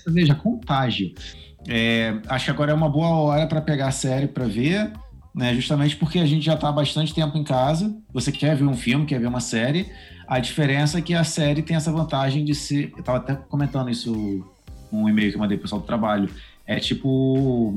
Veja, 0.07 0.35
contágio. 0.35 1.13
É, 1.69 2.19
acho 2.29 2.47
que 2.47 2.51
agora 2.51 2.73
é 2.73 2.75
uma 2.75 2.89
boa 2.89 3.11
hora 3.11 3.47
para 3.47 3.61
pegar 3.61 3.89
a 3.89 3.93
série 3.93 4.27
para 4.27 4.47
ver, 4.47 4.91
né? 5.35 5.55
Justamente 5.55 5.97
porque 5.97 6.19
a 6.19 6.27
gente 6.27 6.45
já 6.45 6.57
tá 6.57 6.69
há 6.69 6.73
bastante 6.73 7.15
tempo 7.15 7.37
em 7.39 7.45
casa. 7.45 7.95
Você 8.13 8.31
quer 8.33 8.57
ver 8.57 8.65
um 8.65 8.77
filme, 8.77 9.07
quer 9.07 9.21
ver 9.21 9.27
uma 9.27 9.41
série. 9.41 9.91
A 10.27 10.39
diferença 10.39 10.99
é 10.99 11.03
que 11.03 11.15
a 11.15 11.25
série 11.25 11.63
tem 11.63 11.77
essa 11.77 11.91
vantagem 11.93 12.45
de 12.45 12.55
ser. 12.55 12.93
Eu 12.97 13.03
tava 13.03 13.19
até 13.19 13.35
comentando 13.35 13.91
isso 13.91 14.45
num 14.93 15.09
e-mail 15.09 15.31
que 15.31 15.37
eu 15.37 15.41
mandei 15.41 15.57
pro 15.57 15.63
pessoal 15.63 15.81
do 15.81 15.87
trabalho. 15.87 16.29
É 16.67 16.79
tipo 16.79 17.75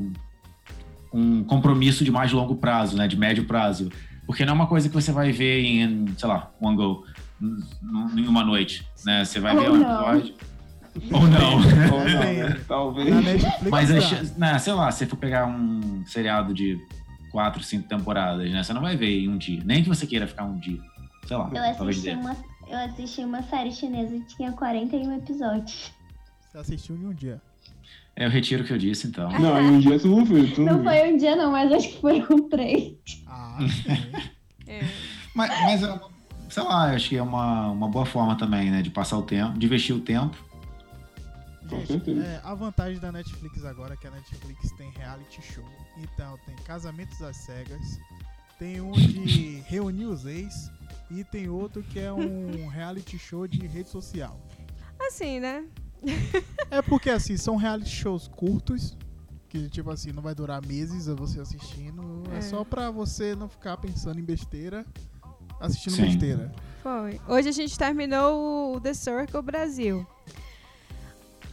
um 1.14 1.44
compromisso 1.44 2.04
de 2.04 2.12
mais 2.12 2.32
longo 2.32 2.56
prazo, 2.56 2.96
né? 2.98 3.08
De 3.08 3.18
médio 3.18 3.46
prazo. 3.46 3.92
Porque 4.26 4.46
não 4.46 4.54
é 4.54 4.56
uma 4.56 4.68
coisa 4.68 4.88
que 4.88 4.94
você 4.96 5.12
vai 5.12 5.32
ver 5.32 5.64
em, 5.64 6.08
sei 6.18 6.30
lá, 6.30 6.52
one 6.62 6.76
go, 6.78 7.04
em 8.16 8.26
uma 8.28 8.44
noite, 8.44 8.88
né? 9.06 9.26
Você 9.26 9.40
vai 9.40 9.56
Ou 9.56 9.62
ver 9.64 9.70
um 9.72 9.82
episódio. 9.82 10.34
Ou 11.12 11.28
não. 11.28 11.54
Ou 11.56 11.60
não, 12.06 12.34
né? 12.34 12.60
Talvez. 12.68 13.44
Mas, 13.70 13.90
chan- 14.06 14.32
né, 14.38 14.58
sei 14.60 14.74
lá, 14.74 14.92
se 14.92 15.00
você 15.00 15.06
for 15.08 15.18
pegar 15.18 15.46
um 15.48 16.04
seriado 16.06 16.54
de 16.54 16.78
quatro, 17.34 17.64
cinco 17.64 17.88
temporadas, 17.90 18.50
né? 18.52 18.62
Você 18.64 18.72
não 18.72 18.82
vai 18.82 18.96
ver 18.96 19.24
em 19.24 19.28
um 19.28 19.38
dia. 19.38 19.60
Nem 19.66 19.82
que 19.82 19.90
você 19.90 20.06
queira 20.06 20.28
ficar 20.28 20.46
um 20.46 20.56
dia. 20.60 20.80
Sei 21.28 21.36
lá, 21.36 21.50
Eu 21.52 21.64
assisti, 21.64 22.10
uma, 22.12 22.38
eu 22.68 22.78
assisti 22.78 23.22
uma 23.22 23.42
série 23.42 23.72
chinesa 23.72 24.20
que 24.20 24.36
tinha 24.38 24.52
41 24.52 25.18
episódios. 25.18 25.92
Você 26.52 26.58
assistiu 26.60 26.96
em 26.96 27.08
um 27.08 27.14
dia. 27.14 27.42
É, 28.16 28.26
eu 28.26 28.30
retiro 28.30 28.64
o 28.64 28.66
que 28.68 28.72
eu 28.72 28.78
disse, 28.78 29.08
então. 29.08 29.28
Não, 29.42 29.60
em 29.60 29.72
um 29.72 29.80
dia 29.80 30.00
tu 30.00 30.08
não 30.08 30.24
viu, 30.24 30.54
tu 30.54 30.62
não, 30.62 30.84
foi 30.84 31.12
um 31.12 31.18
dia 31.18 31.36
não, 31.36 31.52
mas 31.52 31.72
acho 31.72 31.90
que 31.90 32.00
foram 32.00 32.48
três. 32.48 32.94
Ah, 33.26 33.58
sim. 33.68 33.90
é, 34.68 34.82
Mas, 35.34 35.50
mas 35.50 35.82
é, 35.84 36.00
sei 36.50 36.62
lá, 36.64 36.90
eu 36.90 36.96
acho 36.96 37.10
que 37.10 37.18
é 37.18 37.24
uma, 37.24 37.72
uma 37.72 37.88
boa 37.88 38.06
forma 38.06 38.36
também, 38.38 38.70
né? 38.70 38.84
De 38.84 38.92
passar 38.92 39.18
o 39.18 39.24
tempo, 39.24 39.58
de 39.58 39.66
investir 39.66 39.96
o 39.96 40.00
tempo. 40.00 40.38
Gente, 41.86 42.20
é, 42.20 42.42
a 42.44 42.54
vantagem 42.54 43.00
da 43.00 43.12
Netflix 43.12 43.64
agora 43.66 43.94
é 43.94 43.98
que 43.98 44.08
a 44.08 44.12
Netflix 44.12 44.72
tem 44.74 44.90
reality 44.92 45.42
show. 45.42 45.64
Então, 45.98 46.38
tem 46.46 46.56
Casamentos 46.58 47.22
às 47.22 47.38
Cegas, 47.38 48.00
tem 48.60 48.80
um 48.82 48.92
de 48.92 49.62
reunir 49.68 50.06
os 50.06 50.26
ex 50.26 50.72
e 51.12 51.24
tem 51.24 51.50
outro 51.50 51.84
que 51.84 52.00
é 52.00 52.12
um 52.12 52.68
reality 52.68 53.18
show 53.18 53.48
de 53.48 53.66
rede 53.68 53.90
social. 53.90 54.40
assim, 55.08 55.40
né? 55.40 55.66
É 56.72 56.82
porque, 56.84 57.10
assim, 57.10 57.38
são 57.38 57.56
reality 57.56 57.90
shows 57.90 58.28
curtos, 58.28 58.98
que, 59.50 59.70
tipo 59.70 59.90
assim, 59.92 60.12
não 60.12 60.22
vai 60.24 60.34
durar 60.34 60.66
meses 60.66 61.08
a 61.08 61.14
você 61.14 61.40
assistindo. 61.40 62.24
É, 62.32 62.38
É. 62.38 62.42
só 62.42 62.64
pra 62.64 62.90
você 62.90 63.36
não 63.36 63.48
ficar 63.48 63.78
pensando 63.78 64.20
em 64.20 64.24
besteira, 64.24 64.86
assistindo 65.60 65.96
Sim. 65.96 66.04
besteira. 66.04 66.52
Foi. 66.82 67.22
Hoje 67.28 67.50
a 67.50 67.52
gente 67.52 67.78
terminou 67.78 68.76
o 68.76 68.82
The 68.82 68.94
Circle 68.94 69.42
Brasil. 69.42 70.06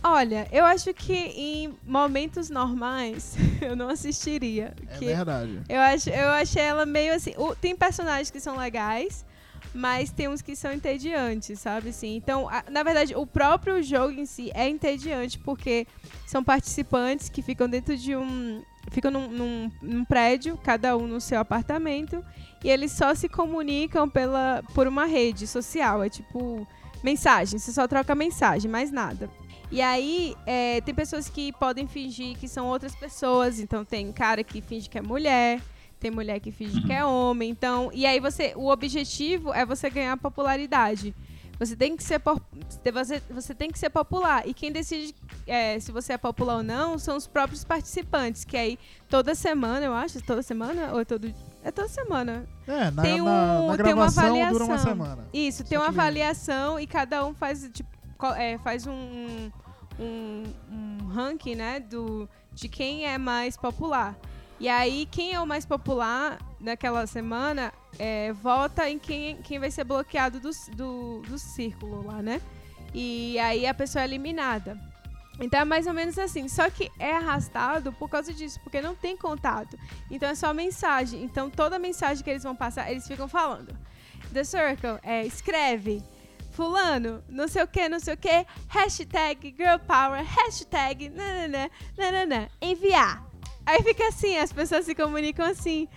Olha, 0.03 0.49
eu 0.51 0.65
acho 0.65 0.95
que 0.95 1.13
em 1.15 1.75
momentos 1.87 2.49
normais 2.49 3.37
eu 3.61 3.77
não 3.77 3.89
assistiria. 3.91 4.75
É 4.91 4.97
verdade. 5.15 5.61
eu, 5.69 5.81
acho, 5.81 6.11
eu 6.11 6.29
achei 6.31 6.63
ela 6.63 6.87
meio 6.87 7.15
assim. 7.15 7.33
o- 7.37 7.55
tem 7.55 7.77
personagens 7.77 8.31
que 8.31 8.41
são 8.41 8.57
legais, 8.57 9.27
mas 9.75 10.11
tem 10.11 10.27
uns 10.27 10.41
que 10.41 10.57
são 10.57 10.73
entediantes, 10.73 11.61
sabe? 11.61 11.91
Assim, 11.91 12.17
então, 12.17 12.49
a- 12.49 12.65
na 12.71 12.83
verdade, 12.83 13.15
o 13.15 13.27
próprio 13.27 13.83
jogo 13.83 14.13
em 14.19 14.25
si 14.27 14.51
é 14.55 14.67
entediante 14.69 15.39
porque 15.39 15.87
são 16.27 16.43
participantes 16.43 17.29
que 17.29 17.43
ficam 17.43 17.69
dentro 17.69 17.95
de 17.97 18.17
um. 18.17 18.63
ficam 18.91 19.11
num, 19.11 19.29
num- 19.29 19.71
num 19.83 20.05
prédio, 20.07 20.57
cada 20.65 20.97
um 20.97 21.07
no 21.07 21.21
seu 21.21 21.39
apartamento, 21.39 22.25
e 22.65 22.71
eles 22.71 22.91
só 22.93 23.15
se 23.15 23.29
comunicam 23.29 24.09
pela, 24.09 24.63
por 24.75 24.87
uma 24.89 25.05
rede 25.05 25.47
social. 25.47 26.03
É 26.03 26.09
tipo 26.09 26.67
mensagem, 27.05 27.59
você 27.59 27.71
só 27.71 27.87
troca 27.87 28.15
mensagem, 28.15 28.71
mais 28.71 28.91
nada. 28.91 29.29
E 29.71 29.81
aí, 29.81 30.37
é, 30.47 30.81
tem 30.81 30.95
pessoas 30.95 31.29
que 31.29 31.53
podem 31.53 31.87
fingir 31.87 32.37
que 32.37 32.49
são 32.49 32.66
outras 32.66 32.95
pessoas. 32.95 33.61
Então, 33.61 33.85
tem 33.85 34.11
cara 34.12 34.43
que 34.43 34.61
finge 34.61 34.89
que 34.89 34.99
é 34.99 35.03
mulher, 35.03 35.61
tem 36.01 36.11
mulher 36.11 36.41
que 36.41 36.51
finge 36.51 36.81
que 36.83 36.93
é 36.93 37.05
homem. 37.05 37.51
Então, 37.51 37.91
e 37.93 38.05
aí 38.07 38.18
você, 38.18 38.53
o 38.57 38.68
objetivo 38.68 39.53
é 39.55 39.64
você 39.64 39.89
ganhar 39.89 40.16
popularidade. 40.16 41.14
Você 41.59 41.77
tem 41.77 41.95
que 41.95 42.03
ser, 42.03 42.21
você, 42.91 43.23
você 43.31 43.55
tem 43.55 43.71
que 43.71 43.79
ser 43.79 43.91
popular. 43.91 44.49
E 44.49 44.55
quem 44.55 44.73
decide 44.73 45.14
é, 45.47 45.79
se 45.79 45.93
você 45.93 46.14
é 46.14 46.18
popular 46.18 46.57
ou 46.57 46.62
não 46.62 46.99
são 46.99 47.16
os 47.18 47.27
próprios 47.27 47.62
participantes. 47.64 48.45
Que 48.45 48.57
aí, 48.57 48.79
toda 49.11 49.35
semana, 49.35 49.85
eu 49.85 49.93
acho, 49.93 50.23
toda 50.23 50.43
semana, 50.43 50.91
ou 50.95 51.01
é 51.01 51.05
todo. 51.05 51.33
É 51.62 51.71
toda 51.71 51.87
semana. 51.87 52.49
É, 52.66 52.91
na, 52.91 53.03
Tem 53.03 53.18
na, 53.21 53.25
um- 53.61 53.66
na 53.66 53.77
tem 53.77 53.93
uma 53.93 54.07
gravação 54.11 54.25
dura 54.25 54.64
uma 54.64 54.75
avaliação. 54.75 54.79
semana. 54.79 55.29
Isso, 55.35 55.62
tem 55.62 55.77
uma 55.77 55.89
avaliação 55.89 56.81
e 56.81 56.87
cada 56.87 57.25
um 57.27 57.35
faz, 57.35 57.68
tipo, 57.73 57.91
é, 58.37 58.59
faz 58.59 58.87
um, 58.87 59.51
um, 59.99 60.45
um 60.71 61.07
ranking, 61.09 61.55
né, 61.55 61.81
do, 61.81 62.29
de 62.53 62.68
quem 62.68 63.07
é 63.07 63.18
mais 63.18 63.57
popular. 63.57 64.16
E 64.59 64.68
aí, 64.68 65.09
quem 65.11 65.33
é 65.33 65.41
o 65.41 65.47
mais 65.47 65.64
popular 65.64 66.39
naquela 66.61 67.07
semana 67.07 67.73
é, 67.99 68.33
vota 68.33 68.89
em 68.89 68.99
quem, 68.99 69.37
quem 69.37 69.59
vai 69.59 69.71
ser 69.71 69.85
bloqueado 69.85 70.39
do, 70.39 70.51
do, 70.77 71.23
do 71.23 71.39
círculo 71.39 72.07
lá, 72.07 72.23
né? 72.23 72.41
E 72.93 73.39
aí 73.39 73.66
a 73.66 73.73
pessoa 73.73 74.03
é 74.03 74.05
eliminada. 74.05 74.79
Então 75.41 75.61
é 75.61 75.64
mais 75.64 75.87
ou 75.87 75.95
menos 75.95 76.18
assim. 76.18 76.49
Só 76.49 76.68
que 76.68 76.91
é 76.99 77.16
arrastado 77.16 77.93
por 77.93 78.11
causa 78.11 78.33
disso, 78.33 78.61
porque 78.62 78.81
não 78.81 78.95
tem 78.95 79.16
contato. 79.16 79.79
Então 80.11 80.29
é 80.29 80.35
só 80.35 80.53
mensagem. 80.53 81.23
Então 81.23 81.49
toda 81.49 81.79
mensagem 81.79 82.23
que 82.23 82.31
eles 82.31 82.43
vão 82.43 82.55
passar, 82.55 82.91
eles 82.91 83.07
ficam 83.07 83.27
falando. 83.27 83.75
The 84.33 84.45
Circle, 84.45 84.99
é, 85.03 85.25
escreve. 85.25 86.03
Fulano, 86.51 87.23
não 87.29 87.49
sei 87.49 87.63
o 87.63 87.69
que, 87.69 87.89
não 87.89 88.01
sei 88.01 88.15
o 88.15 88.17
que. 88.17 88.47
Hashtag 88.69 89.55
Girl 89.57 89.79
Power, 89.87 90.25
hashtag 90.25 91.09
nananã, 91.09 91.71
nananã, 91.97 92.49
enviar. 92.61 93.25
Aí 93.65 93.83
fica 93.83 94.09
assim, 94.09 94.37
as 94.37 94.53
pessoas 94.53 94.85
se 94.85 94.95
comunicam 94.95 95.47
assim. 95.47 95.89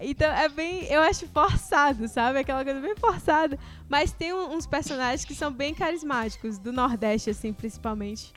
Então 0.00 0.30
é 0.32 0.48
bem, 0.48 0.84
eu 0.84 1.02
acho 1.02 1.28
forçado, 1.28 2.08
sabe? 2.08 2.38
Aquela 2.38 2.64
coisa 2.64 2.80
bem 2.80 2.96
forçada. 2.96 3.58
Mas 3.88 4.12
tem 4.12 4.32
uns 4.32 4.66
personagens 4.66 5.24
que 5.24 5.34
são 5.34 5.52
bem 5.52 5.74
carismáticos, 5.74 6.58
do 6.58 6.72
Nordeste, 6.72 7.30
assim, 7.30 7.52
principalmente. 7.52 8.32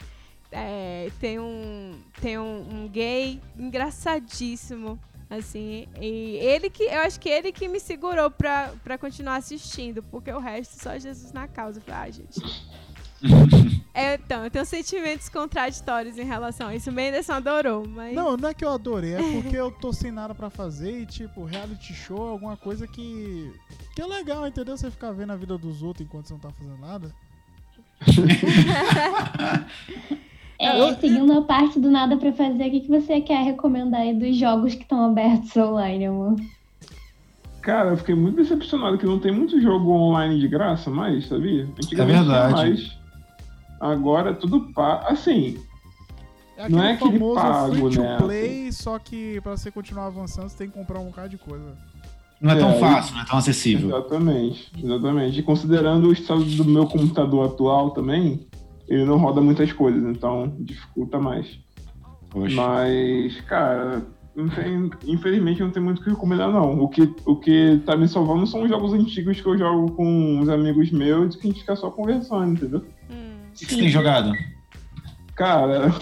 É, 0.52 1.10
tem 1.20 1.40
um, 1.40 2.00
tem 2.22 2.38
um, 2.38 2.84
um 2.84 2.88
gay 2.88 3.42
engraçadíssimo, 3.58 5.00
assim. 5.38 5.88
E 6.00 6.38
ele 6.38 6.70
que, 6.70 6.84
eu 6.84 7.02
acho 7.02 7.20
que 7.20 7.30
ele 7.30 7.52
que 7.52 7.68
me 7.68 7.80
segurou 7.80 8.30
pra, 8.30 8.74
pra 8.84 8.98
continuar 8.98 9.36
assistindo, 9.36 10.04
porque 10.04 10.32
o 10.32 10.40
resto 10.40 10.82
só 10.82 10.98
Jesus 10.98 11.32
na 11.32 11.48
causa. 11.48 11.80
Eu 11.80 11.84
falei, 11.84 12.02
ah, 12.02 12.12
gente. 12.12 12.42
É, 13.96 14.16
então, 14.16 14.44
eu 14.44 14.50
tenho 14.50 14.66
sentimentos 14.66 15.30
contraditórios 15.30 16.18
em 16.18 16.24
relação 16.24 16.70
a 16.70 16.76
isso. 16.76 16.90
O 16.90 16.94
Menderson 16.94 17.34
adorou, 17.34 17.88
mas. 17.88 18.16
Não, 18.16 18.36
não 18.36 18.50
é 18.50 18.54
que 18.54 18.66
eu 18.66 18.70
adorei, 18.70 19.14
é 19.14 19.18
porque 19.18 19.56
eu 19.56 19.72
tô 19.72 19.94
sem 19.94 20.12
nada 20.12 20.34
pra 20.34 20.50
fazer 20.50 21.02
e, 21.02 21.06
tipo, 21.06 21.46
reality 21.46 21.94
show 21.94 22.28
é 22.28 22.32
alguma 22.32 22.58
coisa 22.58 22.88
que. 22.88 23.54
que 23.96 24.02
é 24.02 24.06
legal, 24.08 24.48
entendeu? 24.48 24.76
Você 24.76 24.90
ficar 24.90 25.12
vendo 25.12 25.32
a 25.32 25.36
vida 25.36 25.60
dos 25.60 25.84
outros 25.84 26.08
enquanto 26.08 26.28
você 26.28 26.34
não 26.34 26.40
tá 26.40 26.52
fazendo 26.52 26.80
nada. 26.80 27.14
É, 30.60 30.80
Eu- 30.80 30.96
seguindo 30.96 31.34
a 31.34 31.42
parte 31.42 31.80
do 31.80 31.90
nada 31.92 32.16
pra 32.18 32.32
fazer, 32.32 32.68
o 32.68 32.72
que, 32.72 32.80
que 32.82 32.88
você 32.90 33.20
quer 33.22 33.44
recomendar 33.44 34.02
aí 34.02 34.14
dos 34.14 34.36
jogos 34.38 34.76
que 34.76 34.84
estão 34.84 35.04
abertos 35.06 35.56
online, 35.58 36.06
amor? 36.06 36.36
Cara, 37.62 37.92
eu 37.92 37.98
fiquei 37.98 38.14
muito 38.16 38.36
decepcionado 38.38 38.98
que 38.98 39.06
não 39.06 39.20
tem 39.20 39.32
muito 39.32 39.60
jogo 39.62 39.92
online 39.92 40.40
de 40.40 40.48
graça 40.48 40.90
mais, 40.90 41.28
sabia? 41.28 41.68
É 41.94 42.06
verdade. 42.06 42.54
mais. 42.54 42.98
Agora 43.80 44.32
é 44.32 44.34
tudo 44.34 44.72
pago. 44.74 45.06
Assim, 45.08 45.58
É 46.56 46.70
Não 46.70 46.84
é 46.84 46.92
aquele 46.94 47.18
pago, 47.20 47.90
free 47.92 48.00
né? 48.00 48.18
play, 48.20 48.72
só 48.72 49.00
que 49.00 49.42
pra 49.42 49.58
você 49.58 49.72
continuar 49.72 50.06
avançando, 50.06 50.48
você 50.50 50.58
tem 50.60 50.68
que 50.70 50.74
comprar 50.78 51.00
um 51.00 51.06
bocado 51.06 51.30
de 51.30 51.38
coisa. 51.38 51.76
Não 52.40 52.52
é 52.52 52.56
tão 52.60 52.70
É, 52.70 52.80
fácil, 52.80 53.16
não 53.16 53.22
é 53.22 53.26
tão 53.26 53.38
acessível. 53.40 53.90
exatamente. 53.90 54.72
Exatamente. 54.78 55.40
E 55.40 55.44
considerando 55.44 56.10
o 56.10 56.14
estado 56.14 56.44
do 56.44 56.64
meu 56.66 56.86
computador 56.86 57.48
atual 57.48 57.90
também, 57.92 58.46
ele 58.88 59.06
não 59.06 59.18
roda 59.18 59.42
muitas 59.42 59.72
coisas, 59.72 60.04
então 60.04 60.56
dificulta 60.60 61.20
mais. 61.20 61.60
Poxa. 62.30 62.56
Mas, 62.56 63.40
cara, 63.42 64.04
infelizmente 65.06 65.62
não 65.62 65.70
tem 65.70 65.84
muito 65.84 66.00
o 66.00 66.04
que 66.04 66.10
recomendar, 66.10 66.52
não. 66.52 66.82
O 66.82 66.88
que, 66.88 67.14
o 67.26 67.36
que 67.36 67.82
tá 67.86 67.96
me 67.96 68.08
salvando 68.08 68.48
são 68.48 68.64
os 68.64 68.70
jogos 68.70 68.94
antigos 68.94 69.40
que 69.40 69.48
eu 69.48 69.58
jogo 69.58 69.92
com 69.92 70.40
uns 70.40 70.50
amigos 70.50 70.92
meus 70.92 71.36
e 71.36 71.38
que 71.38 71.48
a 71.48 71.52
gente 71.52 71.60
fica 71.60 71.76
só 71.76 71.92
conversando, 71.92 72.54
entendeu? 72.54 72.84
Hum. 73.10 73.36
O 73.50 73.54
que 73.54 73.66
que 73.66 73.74
você 73.76 73.82
tem 73.82 73.90
jogado? 73.90 74.34
Cara. 75.36 75.94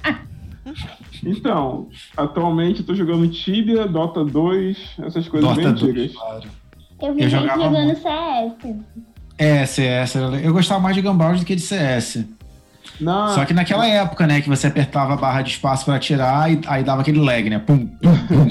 então, 1.24 1.88
atualmente 2.16 2.80
eu 2.80 2.86
tô 2.86 2.94
jogando 2.94 3.28
Tibia, 3.30 3.86
Dota 3.86 4.24
2, 4.24 4.96
essas 5.04 5.26
coisas 5.26 5.54
bem 5.56 5.64
Dota 5.64 5.78
2, 5.78 5.90
antigas. 5.90 6.12
claro. 6.16 6.48
Eu 7.00 7.14
vi 7.14 7.22
Eu 7.22 7.30
jogava 7.30 7.62
jogando 7.62 7.84
muito. 7.84 8.02
CS. 8.02 8.76
É, 9.40 9.64
CS. 9.64 10.16
Eu 10.42 10.52
gostava 10.52 10.78
mais 10.80 10.94
de 10.94 11.00
Gumball 11.00 11.34
do 11.34 11.46
que 11.46 11.56
de 11.56 11.62
CS. 11.62 12.26
Na, 13.00 13.28
Só 13.28 13.46
que 13.46 13.54
naquela 13.54 13.86
época, 13.86 14.26
né, 14.26 14.42
que 14.42 14.48
você 14.50 14.66
apertava 14.66 15.14
a 15.14 15.16
barra 15.16 15.40
de 15.40 15.52
espaço 15.52 15.86
pra 15.86 15.94
atirar 15.94 16.52
e 16.52 16.60
aí 16.66 16.84
dava 16.84 17.00
aquele 17.00 17.18
lag, 17.18 17.48
né? 17.48 17.58
Pum, 17.58 17.86
pum, 17.86 18.26
pum. 18.28 18.48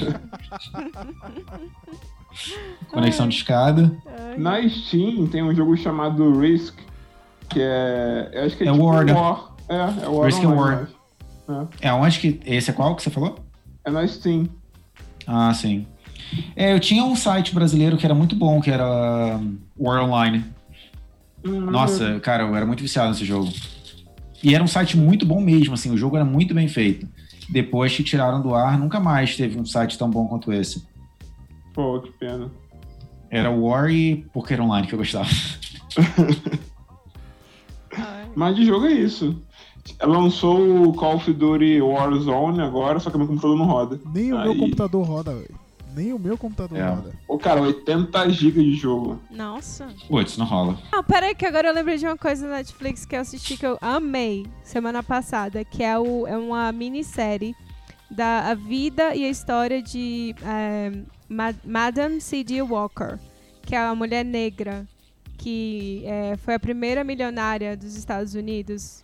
Conexão 2.90 3.28
de 3.28 3.36
escada. 3.36 3.92
Na 4.36 4.68
Steam 4.68 5.28
tem 5.28 5.44
um 5.44 5.54
jogo 5.54 5.76
chamado 5.76 6.36
Risk, 6.40 6.76
que 7.48 7.60
é. 7.62 8.30
Eu 8.32 8.46
acho 8.46 8.56
que 8.56 8.64
é, 8.64 8.66
É 8.66 8.72
tipo 8.72 8.84
War, 8.84 9.04
né? 9.04 9.12
War. 9.12 9.52
É, 9.68 9.76
é 9.76 10.08
War. 10.08 10.26
Risk 10.26 10.42
é 10.42 10.46
Online, 10.48 10.60
War. 10.60 10.88
acho. 11.48 11.68
É 11.80 11.92
onde 11.92 12.18
que. 12.18 12.40
Esse 12.44 12.70
é 12.70 12.72
qual 12.72 12.96
que 12.96 13.02
você 13.04 13.10
falou? 13.10 13.38
É 13.84 13.90
na 13.92 14.04
Steam. 14.08 14.48
Ah, 15.24 15.54
sim. 15.54 15.86
É, 16.56 16.72
eu 16.72 16.80
tinha 16.80 17.04
um 17.04 17.14
site 17.14 17.54
brasileiro 17.54 17.96
que 17.96 18.04
era 18.04 18.14
muito 18.14 18.34
bom, 18.34 18.60
que 18.60 18.72
era 18.72 19.38
um, 19.38 19.56
War 19.78 20.02
Online. 20.02 20.44
Nossa, 21.44 22.20
cara, 22.20 22.44
eu 22.44 22.54
era 22.54 22.66
muito 22.66 22.82
viciado 22.82 23.10
nesse 23.10 23.24
jogo. 23.24 23.50
E 24.42 24.54
era 24.54 24.64
um 24.64 24.68
site 24.68 24.96
muito 24.96 25.26
bom 25.26 25.40
mesmo, 25.40 25.74
assim, 25.74 25.90
o 25.90 25.96
jogo 25.96 26.16
era 26.16 26.24
muito 26.24 26.54
bem 26.54 26.68
feito. 26.68 27.06
Depois 27.48 27.94
que 27.94 28.02
tiraram 28.04 28.40
do 28.40 28.54
ar, 28.54 28.78
nunca 28.78 29.00
mais 29.00 29.36
teve 29.36 29.58
um 29.58 29.66
site 29.66 29.98
tão 29.98 30.08
bom 30.08 30.26
quanto 30.26 30.52
esse. 30.52 30.86
Pô, 31.74 32.00
que 32.00 32.10
pena. 32.12 32.50
Era 33.30 33.50
War 33.50 33.90
e 33.90 34.24
Poker 34.32 34.60
Online 34.60 34.86
que 34.86 34.94
eu 34.94 34.98
gostava. 34.98 35.28
Mas 38.34 38.56
de 38.56 38.64
jogo 38.64 38.86
é 38.86 38.92
isso. 38.92 39.40
Lançou 40.02 40.88
o 40.88 40.92
Call 40.94 41.16
of 41.16 41.32
Duty 41.32 41.80
Warzone 41.80 42.60
agora, 42.60 43.00
só 43.00 43.10
que 43.10 43.18
meu 43.18 43.26
computador 43.26 43.56
não 43.56 43.66
roda. 43.66 44.00
Nem 44.14 44.32
o 44.32 44.40
meu 44.40 44.52
Aí. 44.52 44.58
computador 44.58 45.06
roda, 45.06 45.34
velho. 45.34 45.59
Nem 45.94 46.12
o 46.12 46.18
meu 46.18 46.36
computador 46.38 46.78
É. 46.78 46.88
roda. 46.88 47.12
Ô, 47.26 47.38
cara, 47.38 47.60
80 47.62 48.28
GB 48.30 48.62
de 48.62 48.74
jogo. 48.74 49.20
Nossa. 49.30 49.88
Putz, 50.08 50.36
não 50.36 50.46
rola. 50.46 50.78
Não, 50.92 51.02
peraí, 51.02 51.34
que 51.34 51.44
agora 51.46 51.68
eu 51.68 51.74
lembrei 51.74 51.96
de 51.98 52.06
uma 52.06 52.16
coisa 52.16 52.46
na 52.48 52.56
Netflix 52.56 53.04
que 53.04 53.16
eu 53.16 53.20
assisti 53.20 53.56
que 53.56 53.66
eu 53.66 53.76
amei 53.80 54.46
semana 54.62 55.02
passada, 55.02 55.64
que 55.64 55.82
é, 55.82 55.98
o, 55.98 56.26
é 56.26 56.36
uma 56.36 56.70
minissérie 56.72 57.54
da 58.10 58.50
a 58.50 58.54
vida 58.54 59.14
e 59.14 59.24
a 59.24 59.28
história 59.28 59.80
de 59.82 60.34
é, 60.44 60.90
Ma- 61.28 61.54
Madame 61.64 62.20
C.D. 62.20 62.60
Walker, 62.62 63.18
que 63.62 63.74
é 63.76 63.84
uma 63.84 63.94
mulher 63.94 64.24
negra 64.24 64.86
que 65.38 66.02
é, 66.04 66.36
foi 66.38 66.54
a 66.54 66.58
primeira 66.60 67.02
milionária 67.04 67.76
dos 67.76 67.96
Estados 67.96 68.34
Unidos. 68.34 69.00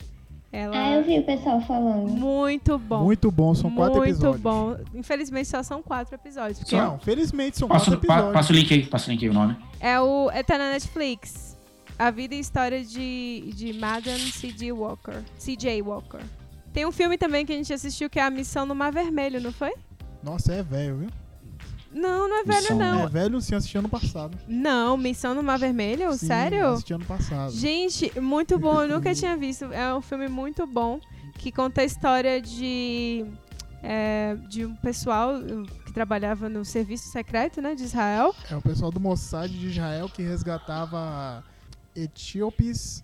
Ela 0.52 0.76
Ah, 0.78 0.90
eu 0.96 1.04
vi 1.04 1.18
o 1.18 1.24
pessoal 1.24 1.60
falando. 1.60 2.08
muito 2.08 2.78
bom. 2.78 3.02
Muito 3.04 3.30
bom, 3.30 3.54
são 3.54 3.70
quatro 3.70 3.96
muito 3.98 4.10
episódios. 4.10 4.40
bom. 4.40 4.76
Infelizmente 4.94 5.48
só 5.48 5.62
são 5.62 5.82
quatro 5.82 6.14
episódios. 6.14 6.58
Porque 6.60 6.76
Não, 6.76 6.98
felizmente 6.98 7.58
são 7.58 7.68
Passa, 7.68 7.90
quatro 7.90 8.06
pa- 8.06 8.14
episódios. 8.14 8.32
passa 8.34 8.52
o 8.52 8.56
link 8.56 8.72
aí, 8.74 8.86
passa 8.86 9.08
o 9.08 9.12
link 9.12 9.22
aí 9.24 9.30
o 9.30 9.34
nome. 9.34 9.56
É 9.80 10.00
o. 10.00 10.30
É, 10.30 10.42
tá 10.42 10.56
na 10.56 10.70
Netflix. 10.70 11.56
A 11.98 12.10
vida 12.10 12.34
e 12.34 12.40
história 12.40 12.84
de, 12.84 13.52
de 13.54 13.72
Madame 13.72 14.20
C.J. 14.20 14.70
Walker. 14.72 15.22
C.J. 15.38 15.80
Walker. 15.82 16.20
Tem 16.72 16.84
um 16.86 16.92
filme 16.92 17.16
também 17.16 17.44
que 17.46 17.52
a 17.52 17.56
gente 17.56 17.72
assistiu 17.72 18.08
que 18.10 18.18
é 18.18 18.22
A 18.22 18.30
Missão 18.30 18.66
no 18.66 18.74
Mar 18.74 18.92
Vermelho, 18.92 19.40
não 19.40 19.50
foi? 19.50 19.72
Nossa, 20.22 20.52
é 20.52 20.62
velho, 20.62 20.96
viu? 20.98 21.08
Não, 21.96 22.28
não 22.28 22.40
é 22.40 22.44
velho, 22.44 22.60
Missão- 22.60 22.78
não. 22.78 23.04
É 23.04 23.08
velho 23.08 23.40
sim, 23.40 23.54
assisti 23.54 23.78
ano 23.78 23.88
passado. 23.88 24.36
Não, 24.46 24.98
Missão 24.98 25.34
no 25.34 25.42
Mar 25.42 25.58
Vermelho? 25.58 26.12
Sim, 26.12 26.26
Sério? 26.26 26.68
Assisti 26.68 26.92
ano 26.92 27.06
passado. 27.06 27.52
Gente, 27.52 28.20
muito 28.20 28.58
bom. 28.58 28.82
Eu 28.82 28.88
nunca 28.88 29.14
tinha 29.14 29.34
visto. 29.34 29.64
É 29.72 29.94
um 29.94 30.02
filme 30.02 30.28
muito 30.28 30.66
bom 30.66 31.00
que 31.38 31.50
conta 31.50 31.80
a 31.80 31.84
história 31.84 32.38
de, 32.38 33.24
é, 33.82 34.36
de 34.46 34.66
um 34.66 34.74
pessoal 34.76 35.36
uh, 35.36 35.64
que 35.86 35.92
trabalhava 35.92 36.50
no 36.50 36.66
serviço 36.66 37.08
secreto, 37.08 37.62
né, 37.62 37.74
de 37.74 37.84
Israel. 37.84 38.34
É 38.50 38.56
o 38.56 38.60
pessoal 38.60 38.90
do 38.90 39.00
Mossad 39.00 39.50
de 39.50 39.68
Israel 39.68 40.10
que 40.10 40.22
resgatava 40.22 41.42
etíopes 41.94 43.02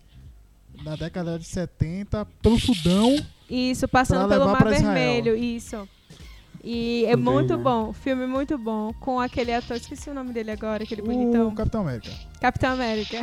na 0.84 0.96
década 0.96 1.38
de 1.38 1.46
70 1.46 2.26
pelo 2.42 2.58
Sudão. 2.58 3.16
Isso, 3.48 3.88
passando 3.88 4.28
pelo 4.28 4.46
Mar 4.46 4.58
pra 4.58 4.72
Israel. 4.72 4.94
Vermelho. 4.94 5.34
Isso. 5.36 5.88
E 6.64 7.04
é 7.06 7.12
Entendi. 7.12 7.22
muito 7.30 7.58
bom. 7.58 7.92
Filme 7.92 8.26
muito 8.26 8.56
bom. 8.56 8.92
Com 9.00 9.18
aquele 9.20 9.52
ator, 9.52 9.76
esqueci 9.76 10.10
o 10.10 10.14
nome 10.14 10.32
dele 10.32 10.50
agora, 10.52 10.84
aquele 10.84 11.02
bonitão. 11.02 11.48
O 11.48 11.54
Capitão 11.54 11.80
América. 11.82 12.10
Capitão 12.40 12.72
América. 12.72 13.18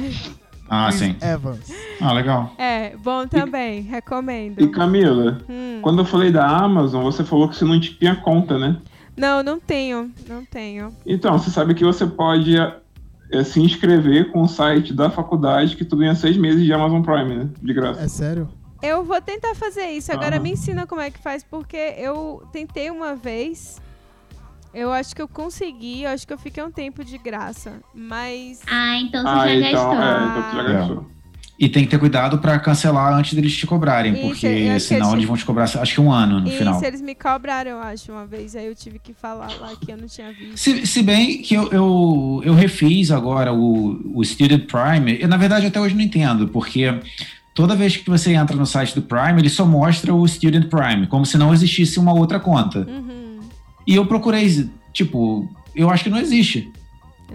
Ah, 0.69 0.87
Chris 0.89 0.99
sim. 0.99 1.15
Evans. 1.21 1.71
Ah, 1.99 2.13
legal. 2.13 2.53
É, 2.57 2.95
bom 2.97 3.25
também. 3.27 3.81
Recomendo. 3.81 4.61
E 4.61 4.67
Camila, 4.67 5.41
Hum. 5.49 5.79
quando 5.81 5.99
eu 5.99 6.05
falei 6.05 6.31
da 6.31 6.45
Amazon, 6.47 7.03
você 7.03 7.23
falou 7.23 7.49
que 7.49 7.55
você 7.55 7.65
não 7.65 7.79
tinha 7.79 8.15
conta, 8.17 8.59
né? 8.59 8.77
Não, 9.17 9.41
não 9.41 9.59
tenho. 9.59 10.11
Não 10.27 10.45
tenho. 10.45 10.93
Então, 11.05 11.37
você 11.37 11.49
sabe 11.49 11.73
que 11.73 11.83
você 11.83 12.05
pode 12.05 12.55
é, 13.31 13.43
se 13.43 13.59
inscrever 13.61 14.31
com 14.31 14.41
o 14.41 14.47
site 14.47 14.93
da 14.93 15.09
faculdade 15.09 15.75
que 15.75 15.83
tu 15.83 15.97
ganha 15.97 16.13
seis 16.15 16.37
meses 16.37 16.63
de 16.63 16.71
Amazon 16.71 17.01
Prime, 17.01 17.35
né? 17.35 17.49
De 17.61 17.73
graça. 17.73 18.01
É 18.01 18.07
sério? 18.07 18.47
Eu 18.82 19.03
vou 19.03 19.21
tentar 19.21 19.55
fazer 19.55 19.88
isso. 19.91 20.11
Agora 20.11 20.36
Aham. 20.36 20.43
me 20.43 20.51
ensina 20.51 20.88
como 20.88 21.01
é 21.01 21.11
que 21.11 21.19
faz, 21.19 21.43
porque 21.43 21.77
eu 21.97 22.43
tentei 22.51 22.89
uma 22.89 23.15
vez. 23.15 23.82
Eu 24.73 24.91
acho 24.93 25.15
que 25.15 25.21
eu 25.21 25.27
consegui, 25.27 26.03
eu 26.03 26.11
acho 26.11 26.25
que 26.27 26.32
eu 26.34 26.38
fiquei 26.38 26.63
um 26.63 26.71
tempo 26.71 27.03
de 27.03 27.17
graça. 27.17 27.82
Mas. 27.93 28.61
Ah, 28.67 28.97
então 28.97 29.23
você 29.23 29.27
Ah, 29.30 29.47
já 29.47 29.55
então, 29.69 29.89
gastou. 29.89 30.03
é, 30.03 30.27
então 30.30 30.43
tu 30.49 30.55
já 30.55 30.61
É. 30.61 30.73
gastou. 30.73 31.11
E 31.61 31.67
tem 31.67 31.84
que 31.84 31.89
ter 31.89 31.99
cuidado 31.99 32.38
pra 32.38 32.57
cancelar 32.57 33.13
antes 33.13 33.34
deles 33.34 33.53
te 33.57 33.67
cobrarem, 33.67 34.13
Isso, 34.13 34.21
porque 34.21 34.80
senão 34.80 35.07
eles- 35.07 35.13
eles 35.15 35.25
vão 35.25 35.36
te 35.36 35.43
cobrar, 35.43 35.63
acho 35.65 35.93
que 35.93 35.99
um 35.99 36.09
ano 36.09 36.39
no 36.39 36.47
e 36.47 36.51
final. 36.57 36.80
se 36.80 36.86
eles 36.86 37.01
me 37.01 37.13
cobraram, 37.13 37.71
eu 37.71 37.80
acho, 37.82 38.13
uma 38.13 38.25
vez. 38.25 38.55
Aí 38.55 38.65
eu 38.65 38.73
tive 38.73 38.97
que 38.97 39.11
falar 39.13 39.49
lá 39.59 39.73
que 39.75 39.91
eu 39.91 39.97
não 39.97 40.07
tinha 40.07 40.32
visto. 40.32 40.55
Se, 40.57 40.88
se 40.88 41.03
bem 41.03 41.41
que 41.41 41.53
eu, 41.53 41.69
eu, 41.73 42.41
eu 42.45 42.53
refiz 42.53 43.11
agora 43.11 43.51
o, 43.51 43.99
o 44.17 44.23
Student 44.23 44.67
Prime, 44.71 45.17
eu, 45.19 45.27
na 45.27 45.36
verdade 45.36 45.65
até 45.65 45.82
hoje 45.82 45.95
não 45.95 46.01
entendo, 46.01 46.47
porque 46.47 46.97
toda 47.60 47.76
vez 47.76 47.97
que 47.97 48.10
você 48.10 48.34
entra 48.34 48.55
no 48.55 48.66
site 48.66 48.95
do 48.95 49.01
Prime, 49.01 49.38
ele 49.41 49.49
só 49.49 49.66
mostra 49.66 50.16
o 50.16 50.26
Student 50.26 50.70
Prime, 50.70 51.07
como 51.07 51.26
se 51.26 51.38
não 51.38 51.53
existisse 51.53 51.99
uma 51.99 52.14
outra 52.14 52.39
conta. 52.39 52.88
Uhum. 52.89 53.41
E 53.86 53.95
eu 53.97 54.05
procurei, 54.05 54.70
tipo, 54.93 55.45
eu 55.76 55.89
acho 55.89 56.05
que 56.05 56.10
não 56.10 56.18
existe. 56.20 56.72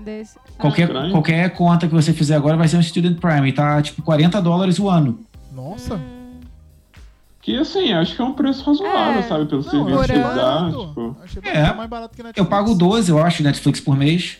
Desse- 0.03 0.39
Qualquer, 0.57 0.85
estranho. 0.87 1.11
qualquer 1.13 1.51
conta 1.51 1.87
que 1.87 1.93
você 1.93 2.15
fizer 2.15 2.37
agora 2.37 2.57
vai 2.57 2.67
ser 2.67 2.79
um 2.79 2.83
Student 2.83 3.19
Prime, 3.19 3.47
e 3.51 3.53
tá 3.53 3.83
tipo 3.83 4.01
40 4.01 4.41
dólares 4.41 4.79
o 4.79 4.89
ano. 4.89 5.21
Nossa. 5.55 5.97
Hum, 5.97 6.41
Que 7.43 7.59
assim, 7.59 7.93
acho 7.93 8.17
que 8.17 8.23
é 8.23 8.25
um 8.25 8.33
preço 8.33 8.65
razoável, 8.65 9.21
É. 9.21 9.23
sabe? 9.25 9.45
Pelo 9.45 9.63
Não, 9.63 9.71
serviço 9.71 10.03
que 10.05 10.19
dá. 10.19 10.71
Tipo, 11.29 11.49
É. 11.49 11.75
mais 11.75 11.91
barato 11.91 12.17
que 12.17 12.23
Netflix. 12.23 12.39
Eu 12.39 12.47
pago 12.47 12.75
12, 12.75 13.11
eu 13.11 13.23
acho, 13.23 13.43
Netflix 13.43 13.79
por 13.79 13.95
mês. 13.95 14.39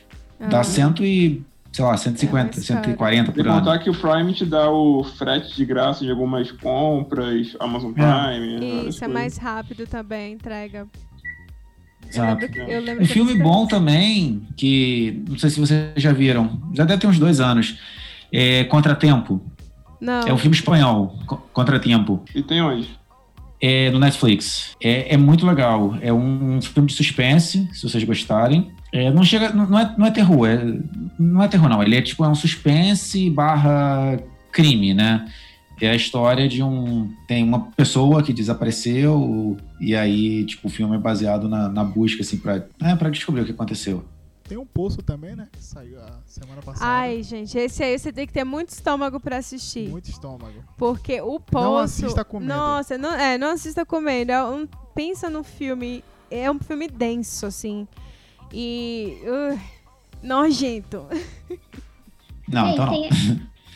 Dá 0.49 0.61
ah. 0.61 0.65
100 0.65 1.05
e, 1.05 1.43
sei 1.75 1.85
lá, 1.85 1.95
É 1.95 1.97
150, 1.97 2.45
mais 2.57 2.69
caro. 2.69 2.85
140 2.85 3.25
Sem 3.27 3.35
por 3.35 3.51
ano. 3.51 3.59
contar 3.61 3.79
que 3.81 3.91
o 3.91 3.95
Prime 3.95 4.33
te 4.33 4.45
dá 4.47 4.71
o 4.71 5.03
frete 5.03 5.57
de 5.57 5.65
graça 5.65 6.05
de 6.05 6.11
algumas 6.11 6.53
compras, 6.53 7.57
Amazon 7.59 7.93
Prime. 7.93 8.07
várias 8.07 8.63
Isso, 8.63 9.05
é 9.05 9.07
coisas. 9.09 9.13
mais 9.13 9.37
rápido 9.37 9.87
também, 9.87 10.27
a 10.27 10.31
entrega. 10.31 10.79
Eu 12.05 12.09
Exato. 12.09 12.45
eu 12.69 12.81
lembro 12.81 13.03
Um 13.03 13.07
filme 13.07 13.35
bom 13.43 13.67
também, 13.67 14.47
que 14.57 15.25
não 15.29 15.37
sei 15.39 15.51
se 15.51 15.59
vocês 15.59 15.91
já 15.97 16.13
viram, 16.13 16.61
já 16.73 16.85
deve 16.85 17.01
ter 17.01 17.07
uns 17.09 17.19
dois 17.19 17.41
anos. 17.41 17.77
É 18.33 18.63
Contratempo. 18.65 19.41
Não. 20.01 20.21
É 20.21 20.33
um 20.33 20.39
filme 20.39 20.55
espanhol, 20.55 21.19
Co- 21.27 21.39
Contratempo. 21.53 22.23
E 22.35 22.43
tem 22.43 22.61
onde? 22.61 22.89
É 23.67 23.91
no 23.91 23.99
Netflix. 23.99 24.77
É, 24.79 25.15
é 25.15 25.17
muito 25.17 25.47
legal. 25.47 25.97
É 26.03 26.13
um 26.13 26.61
filme 26.61 26.87
de 26.87 26.95
suspense, 26.95 27.67
se 27.73 27.83
vocês 27.83 28.05
gostarem. 28.05 28.71
É, 28.93 29.11
não 29.11 29.25
chega, 29.25 29.55
não 29.55 29.67
não 29.67 29.79
é, 29.79 29.95
não 29.97 30.07
é 30.07 30.11
terror, 30.11 30.47
é, 30.47 30.63
não 31.19 31.43
é 31.43 31.49
terror 31.49 31.71
não. 31.71 31.83
Ele 31.83 31.97
é 31.97 32.03
tipo 32.03 32.23
é 32.23 32.29
um 32.29 32.35
suspense 32.35 33.31
barra 33.31 34.19
crime, 34.53 34.93
né? 34.93 35.27
É 35.81 35.89
a 35.89 35.95
história 35.95 36.47
de 36.47 36.63
um 36.63 37.11
tem 37.27 37.43
uma 37.43 37.61
pessoa 37.71 38.23
que 38.23 38.35
desapareceu 38.35 39.57
e 39.81 39.97
aí 39.97 40.45
tipo 40.45 40.69
o 40.69 40.71
filme 40.71 40.97
é 40.97 40.99
baseado 40.99 41.49
na, 41.49 41.67
na 41.67 41.83
busca 41.83 42.21
assim 42.21 42.37
para 42.37 42.67
é, 42.83 42.95
para 42.95 43.09
descobrir 43.09 43.41
o 43.41 43.45
que 43.47 43.53
aconteceu. 43.53 44.05
Tem 44.47 44.59
um 44.59 44.67
poço 44.67 44.99
também, 45.03 45.35
né? 45.35 45.49
Que 45.51 45.63
saiu 45.63 45.99
a 46.01 46.19
semana 46.27 46.61
passada. 46.61 46.85
Ai, 46.91 47.23
gente, 47.23 47.57
esse 47.57 47.83
aí 47.83 47.99
você 47.99 48.13
tem 48.13 48.27
que 48.27 48.33
ter 48.33 48.45
muito 48.45 48.69
estômago 48.69 49.19
pra 49.19 49.39
assistir. 49.39 49.89
Muito 49.89 50.11
estômago. 50.11 50.63
Porque 50.77 51.21
o 51.21 51.41
poço. 51.41 51.65
Não 51.65 51.79
assista 51.79 52.25
comendo. 52.25 52.53
Nossa, 52.53 52.99
não, 52.99 53.15
é, 53.15 53.39
não 53.39 53.49
assista 53.53 53.87
comendo. 53.87 54.33
É 54.33 54.45
um- 54.45 54.67
pensa 54.95 55.31
no 55.31 55.43
filme. 55.43 56.05
É 56.31 56.51
um 56.51 56.59
filme 56.59 56.89
denso, 56.89 57.47
assim. 57.47 57.89
E. 58.53 59.19
uh, 59.25 59.59
nojento. 60.23 61.07
Não, 62.47 62.69
então 62.69 62.85
não. 62.85 62.93
tem, 62.93 63.09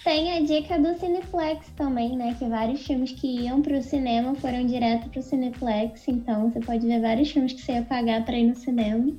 tem 0.05 0.33
a 0.37 0.43
dica 0.43 0.79
do 0.79 0.99
Cineplex 1.01 1.69
também, 1.75 2.15
né? 2.17 2.37
Que 2.39 2.47
vários 2.47 2.83
filmes 2.87 3.13
que 3.13 3.27
iam 3.45 3.63
pro 3.63 3.83
cinema 3.83 4.35
foram 4.35 4.67
direto 4.67 5.09
pro 5.09 5.23
Cineplex. 5.23 6.07
Então 6.07 6.51
você 6.51 6.61
pode 6.61 6.87
ver 6.87 7.01
vários 7.01 7.31
filmes 7.31 7.55
que 7.55 7.63
você 7.63 7.73
ia 7.73 7.83
pagar 7.83 8.27
pra 8.27 8.37
ir 8.37 8.47
no 8.47 8.55
cinema. 8.55 9.11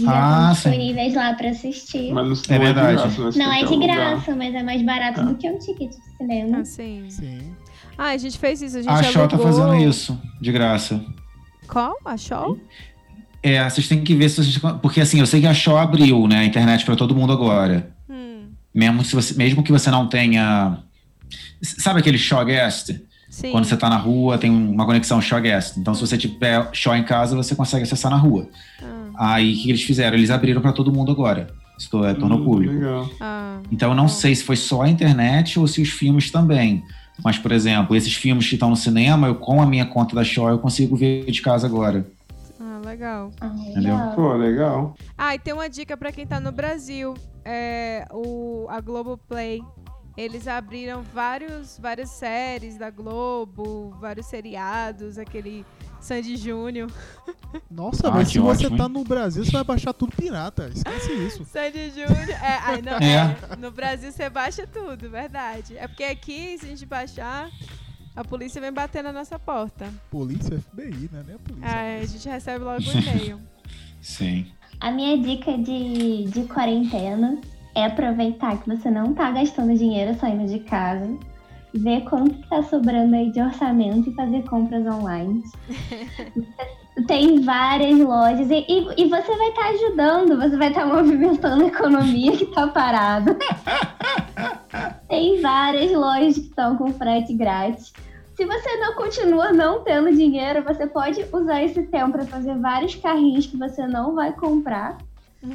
Já 0.00 0.10
Ah, 0.10 0.52
estão 0.52 0.72
sim. 0.72 0.78
disponíveis 0.78 1.14
lá 1.14 1.34
pra 1.34 1.50
assistir. 1.50 2.12
Mas 2.12 2.26
não, 2.48 2.54
É 2.56 2.58
não 2.58 2.64
verdade. 2.64 2.88
de 2.96 3.02
graça, 3.02 3.08
né? 3.24 3.30
Você 3.32 3.38
Não 3.38 3.52
é 3.52 3.64
que 3.64 3.78
de 3.78 3.86
graça, 3.86 4.36
mas 4.36 4.54
é 4.54 4.62
mais 4.62 4.82
barato 4.82 5.20
Ah. 5.20 5.24
do 5.24 5.34
que 5.34 5.50
um 5.50 5.58
ticket 5.58 5.90
de 5.90 6.16
cinema. 6.16 6.58
Assim. 6.60 7.04
Sim. 7.10 7.54
Ah, 7.98 8.08
a 8.08 8.16
gente 8.16 8.38
fez 8.38 8.62
isso. 8.62 8.78
A 8.78 8.82
gente 8.82 8.90
A 8.90 9.02
Shaw 9.02 9.28
tá 9.28 9.38
fazendo 9.38 9.74
isso 9.76 10.18
de 10.40 10.50
graça. 10.50 11.04
Qual? 11.68 11.94
A 12.04 12.16
Shaw? 12.16 12.56
É, 13.42 13.68
vocês 13.68 13.86
têm 13.88 14.02
que 14.02 14.14
ver 14.14 14.28
se 14.30 14.36
vocês. 14.42 14.58
Porque 14.80 15.00
assim, 15.00 15.20
eu 15.20 15.26
sei 15.26 15.40
que 15.40 15.46
a 15.46 15.52
Shaw 15.54 15.76
abriu, 15.76 16.26
né, 16.26 16.38
a 16.38 16.44
internet 16.44 16.84
para 16.84 16.96
todo 16.96 17.14
mundo 17.14 17.32
agora. 17.32 17.90
Hum, 18.08 18.46
Mesmo, 18.74 19.04
se 19.04 19.14
você, 19.14 19.34
mesmo 19.34 19.62
que 19.62 19.72
você 19.72 19.90
não 19.90 20.06
tenha. 20.08 20.78
Sabe 21.60 22.00
aquele 22.00 22.16
Shaw 22.18 22.44
Guest? 22.44 22.90
Sim. 23.32 23.50
Quando 23.50 23.64
você 23.64 23.76
tá 23.76 23.88
na 23.88 23.96
rua, 23.96 24.36
tem 24.38 24.50
uma 24.50 24.84
conexão 24.84 25.20
Shaw 25.20 25.40
Guest. 25.40 25.76
Então, 25.78 25.94
se 25.94 26.00
você 26.00 26.16
tiver 26.18 26.68
Shaw 26.72 26.94
em 26.94 27.02
casa, 27.04 27.34
você 27.34 27.54
consegue 27.56 27.82
acessar 27.84 28.10
na 28.10 28.16
rua. 28.18 28.48
Ah, 29.16 29.34
Aí, 29.34 29.52
o 29.52 29.56
que 29.62 29.70
eles 29.70 29.82
fizeram? 29.82 30.16
Eles 30.16 30.30
abriram 30.30 30.60
para 30.60 30.72
todo 30.72 30.92
mundo 30.92 31.10
agora. 31.10 31.48
Isso 31.78 32.04
é, 32.04 32.14
tornou 32.14 32.38
Hum, 32.38 32.44
público. 32.44 32.74
Legal. 32.74 33.08
ah. 33.20 33.58
Então, 33.72 33.90
eu 33.90 33.94
não 33.96 34.06
sei 34.08 34.34
se 34.34 34.44
foi 34.44 34.56
só 34.56 34.82
a 34.82 34.88
internet 34.88 35.58
ou 35.58 35.66
se 35.66 35.80
os 35.80 35.88
filmes 35.88 36.30
também. 36.30 36.84
Mas, 37.24 37.38
por 37.38 37.52
exemplo, 37.52 37.94
esses 37.96 38.14
filmes 38.14 38.46
que 38.48 38.54
estão 38.54 38.70
no 38.70 38.76
cinema, 38.76 39.26
eu 39.26 39.34
com 39.34 39.60
a 39.62 39.66
minha 39.66 39.86
conta 39.86 40.14
da 40.14 40.22
Shaw, 40.24 40.48
eu 40.50 40.58
consigo 40.58 40.94
ver 40.96 41.30
de 41.30 41.40
casa 41.42 41.66
agora. 41.66 42.06
Ah, 42.60 42.80
legal. 42.84 43.30
Ah, 43.40 43.46
Entendeu? 43.70 43.94
legal. 43.96 44.12
Pô, 44.14 44.32
legal. 44.34 44.94
Ah, 45.16 45.34
e 45.34 45.38
tem 45.38 45.52
uma 45.54 45.68
dica 45.68 45.96
pra 45.96 46.10
quem 46.12 46.26
tá 46.26 46.38
no 46.40 46.52
Brasil. 46.52 47.14
É 47.44 48.06
o, 48.12 48.66
a 48.70 48.80
Globoplay. 48.80 49.60
Eles 50.16 50.46
abriram 50.46 51.02
vários, 51.02 51.78
várias 51.78 52.10
séries 52.10 52.76
da 52.76 52.90
Globo, 52.90 53.96
vários 54.00 54.26
seriados, 54.26 55.16
aquele 55.18 55.64
Sandy 56.00 56.36
Júnior. 56.36 56.90
Nossa, 57.70 58.08
Ah, 58.08 58.10
mas 58.10 58.28
se 58.28 58.38
você 58.38 58.64
ótimo, 58.66 58.76
tá 58.76 58.84
hein? 58.84 58.90
no 58.90 59.04
Brasil, 59.04 59.44
você 59.44 59.50
vai 59.52 59.64
baixar 59.64 59.92
tudo 59.94 60.14
pirata. 60.16 60.70
Esquece 60.74 61.12
isso. 61.12 61.44
Sandy 61.44 61.90
Júnior. 61.90 62.28
É, 62.30 62.58
ai, 62.62 62.82
não, 62.82 62.98
É. 62.98 63.36
é. 63.52 63.56
No 63.56 63.70
Brasil 63.70 64.12
você 64.12 64.28
baixa 64.28 64.66
tudo, 64.66 65.08
verdade. 65.08 65.76
É 65.78 65.86
porque 65.88 66.04
aqui, 66.04 66.58
se 66.58 66.66
a 66.66 66.68
gente 66.68 66.84
baixar, 66.84 67.48
a 68.14 68.22
polícia 68.24 68.60
vem 68.60 68.72
bater 68.72 69.02
na 69.02 69.12
nossa 69.12 69.38
porta. 69.38 69.88
Polícia, 70.10 70.58
FBI, 70.60 71.08
né? 71.12 71.22
Nem 71.26 71.36
a 71.36 71.38
polícia. 71.38 71.70
Aí 71.78 72.02
a 72.02 72.06
gente 72.06 72.28
recebe 72.28 72.64
logo 72.64 72.82
um 72.82 72.92
e-mail. 73.00 73.40
Sim. 74.02 74.46
A 74.80 74.90
minha 74.90 75.16
dica 75.16 75.56
de, 75.56 76.24
de 76.24 76.42
quarentena 76.44 77.40
é 77.74 77.86
aproveitar 77.86 78.58
que 78.58 78.68
você 78.68 78.90
não 78.90 79.14
tá 79.14 79.30
gastando 79.30 79.76
dinheiro 79.76 80.14
saindo 80.18 80.46
de 80.46 80.60
casa, 80.60 81.16
ver 81.74 82.02
quanto 82.02 82.34
que 82.34 82.48
tá 82.48 82.62
sobrando 82.62 83.14
aí 83.14 83.30
de 83.30 83.40
orçamento 83.40 84.10
e 84.10 84.14
fazer 84.14 84.42
compras 84.44 84.86
online. 84.86 85.42
Tem 87.06 87.40
várias 87.40 87.98
lojas 87.98 88.50
e, 88.50 88.66
e, 88.68 89.04
e 89.04 89.08
você 89.08 89.36
vai 89.36 89.48
estar 89.48 89.68
ajudando, 89.70 90.36
você 90.36 90.56
vai 90.56 90.68
estar 90.68 90.86
movimentando 90.86 91.64
a 91.64 91.68
economia 91.68 92.36
que 92.36 92.46
tá 92.46 92.66
parada. 92.68 93.36
Tem 95.08 95.40
várias 95.40 95.90
lojas 95.92 96.34
que 96.34 96.48
estão 96.48 96.76
com 96.76 96.92
frete 96.92 97.32
grátis. 97.32 97.92
Se 98.36 98.44
você 98.44 98.76
não 98.76 98.94
continua 98.94 99.52
não 99.52 99.82
tendo 99.82 100.14
dinheiro, 100.14 100.62
você 100.64 100.86
pode 100.86 101.24
usar 101.32 101.62
esse 101.62 101.82
tempo 101.84 102.12
para 102.12 102.26
fazer 102.26 102.58
vários 102.58 102.94
carrinhos 102.94 103.46
que 103.46 103.56
você 103.56 103.86
não 103.86 104.14
vai 104.14 104.32
comprar. 104.32 104.98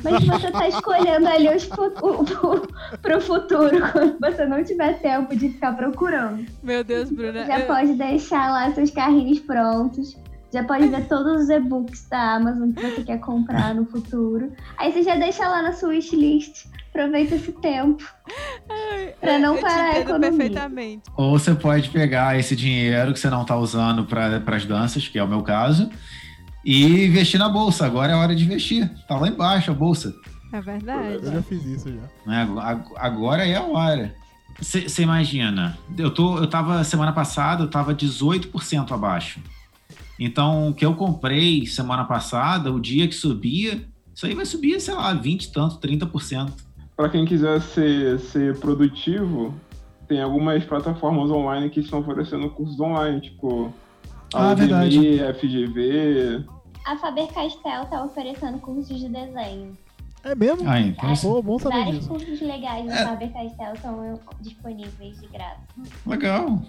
Mas 0.03 0.23
você 0.25 0.51
tá 0.51 0.67
escolhendo 0.67 1.27
ali 1.27 1.47
os 1.55 1.63
fu- 1.63 1.93
o- 2.01 2.21
o- 2.23 2.97
pro 3.01 3.21
futuro, 3.21 3.81
quando 3.91 4.19
você 4.19 4.45
não 4.45 4.63
tiver 4.63 4.99
tempo 4.99 5.35
de 5.35 5.49
ficar 5.49 5.73
procurando. 5.73 6.45
Meu 6.61 6.83
Deus, 6.83 7.09
Bruna. 7.09 7.45
Já 7.45 7.59
eu- 7.59 7.67
pode 7.67 7.93
deixar 7.93 8.51
lá 8.51 8.71
seus 8.73 8.91
carrinhos 8.91 9.39
prontos. 9.39 10.17
Já 10.53 10.63
pode 10.63 10.87
ver 10.87 11.05
todos 11.07 11.43
os 11.43 11.49
e-books 11.49 12.07
da 12.09 12.35
Amazon 12.35 12.71
que 12.71 12.81
você 12.81 13.03
quer 13.03 13.19
comprar 13.19 13.75
no 13.75 13.85
futuro. 13.85 14.51
Aí 14.77 14.91
você 14.91 15.03
já 15.03 15.15
deixa 15.15 15.47
lá 15.47 15.61
na 15.61 15.71
sua 15.73 15.89
wishlist. 15.89 16.65
Aproveita 16.89 17.35
esse 17.35 17.51
tempo. 17.51 18.03
Pra 19.21 19.37
não 19.39 19.55
eu 19.55 19.61
parar 19.61 19.91
te 19.91 19.97
a 19.97 19.99
economia. 19.99 20.31
perfeitamente. 20.31 21.03
Ou 21.15 21.37
você 21.37 21.53
pode 21.53 21.89
pegar 21.89 22.39
esse 22.39 22.55
dinheiro 22.55 23.13
que 23.13 23.19
você 23.19 23.29
não 23.29 23.41
está 23.43 23.55
usando 23.55 24.05
para 24.05 24.41
as 24.55 24.65
danças, 24.65 25.07
que 25.07 25.19
é 25.19 25.23
o 25.23 25.27
meu 25.27 25.41
caso, 25.43 25.89
e 26.69 27.05
investir 27.05 27.39
na 27.39 27.47
bolsa. 27.47 27.85
Agora 27.85 28.11
é 28.11 28.15
hora 28.15 28.35
de 28.35 28.43
investir. 28.43 28.89
Tá 29.07 29.17
lá 29.17 29.27
embaixo 29.29 29.71
a 29.71 29.73
bolsa. 29.73 30.13
É 30.51 30.59
verdade. 30.61 31.25
Eu 31.25 31.31
já 31.33 31.41
fiz 31.41 31.63
isso 31.65 31.89
já. 31.89 32.01
né? 32.25 32.47
Ag- 32.61 32.91
Agora 32.97 33.45
é 33.47 33.55
a 33.55 33.63
hora. 33.63 34.13
Você 34.59 35.03
imagina, 35.03 35.77
eu, 35.97 36.09
tô, 36.11 36.39
eu 36.39 36.47
tava, 36.47 36.83
semana 36.83 37.11
passada, 37.13 37.63
eu 37.63 37.69
tava 37.69 37.93
18% 37.93 38.91
abaixo. 38.91 39.39
Então, 40.19 40.69
o 40.69 40.73
que 40.73 40.83
eu 40.83 40.95
comprei 40.95 41.65
semana 41.67 42.03
passada, 42.05 42.71
o 42.73 42.79
dia 42.79 43.07
que 43.07 43.13
subia, 43.13 43.83
isso 44.15 44.25
aí 44.25 44.33
vai 44.33 44.45
subir, 44.45 44.79
sei 44.81 44.95
lá, 44.95 45.13
20 45.13 45.43
e 45.43 45.51
tanto, 45.53 45.77
30%. 45.77 46.49
Para 46.95 47.07
quem 47.09 47.23
quiser 47.23 47.61
ser, 47.61 48.19
ser 48.19 48.57
produtivo, 48.57 49.53
tem 50.07 50.19
algumas 50.21 50.63
plataformas 50.65 51.29
online 51.29 51.69
que 51.69 51.81
estão 51.81 51.99
oferecendo 51.99 52.49
cursos 52.49 52.79
online, 52.79 53.21
tipo 53.21 53.71
Ah, 54.33 54.49
a 54.49 54.53
verdade. 54.55 54.97
Udemy, 54.97 55.19
FGV. 55.35 56.45
A 56.87 56.95
Faber-Castell 56.97 57.85
tá 57.85 58.03
oferecendo 58.03 58.59
cursos 58.59 58.97
de 58.99 59.09
desenho. 59.09 59.77
É 60.23 60.33
mesmo? 60.33 60.67
Ah, 60.69 60.79
então, 60.79 61.13
Pô, 61.21 61.41
bom 61.41 61.59
saber 61.59 61.75
Vários 61.77 61.95
disso. 61.97 62.09
cursos 62.09 62.41
legais 62.41 62.85
da 62.85 62.93
É. 62.95 63.05
Faber-Castell 63.05 63.73
estão 63.73 64.19
disponíveis 64.41 65.19
de 65.19 65.27
graça. 65.27 65.59
legal. 66.05 66.61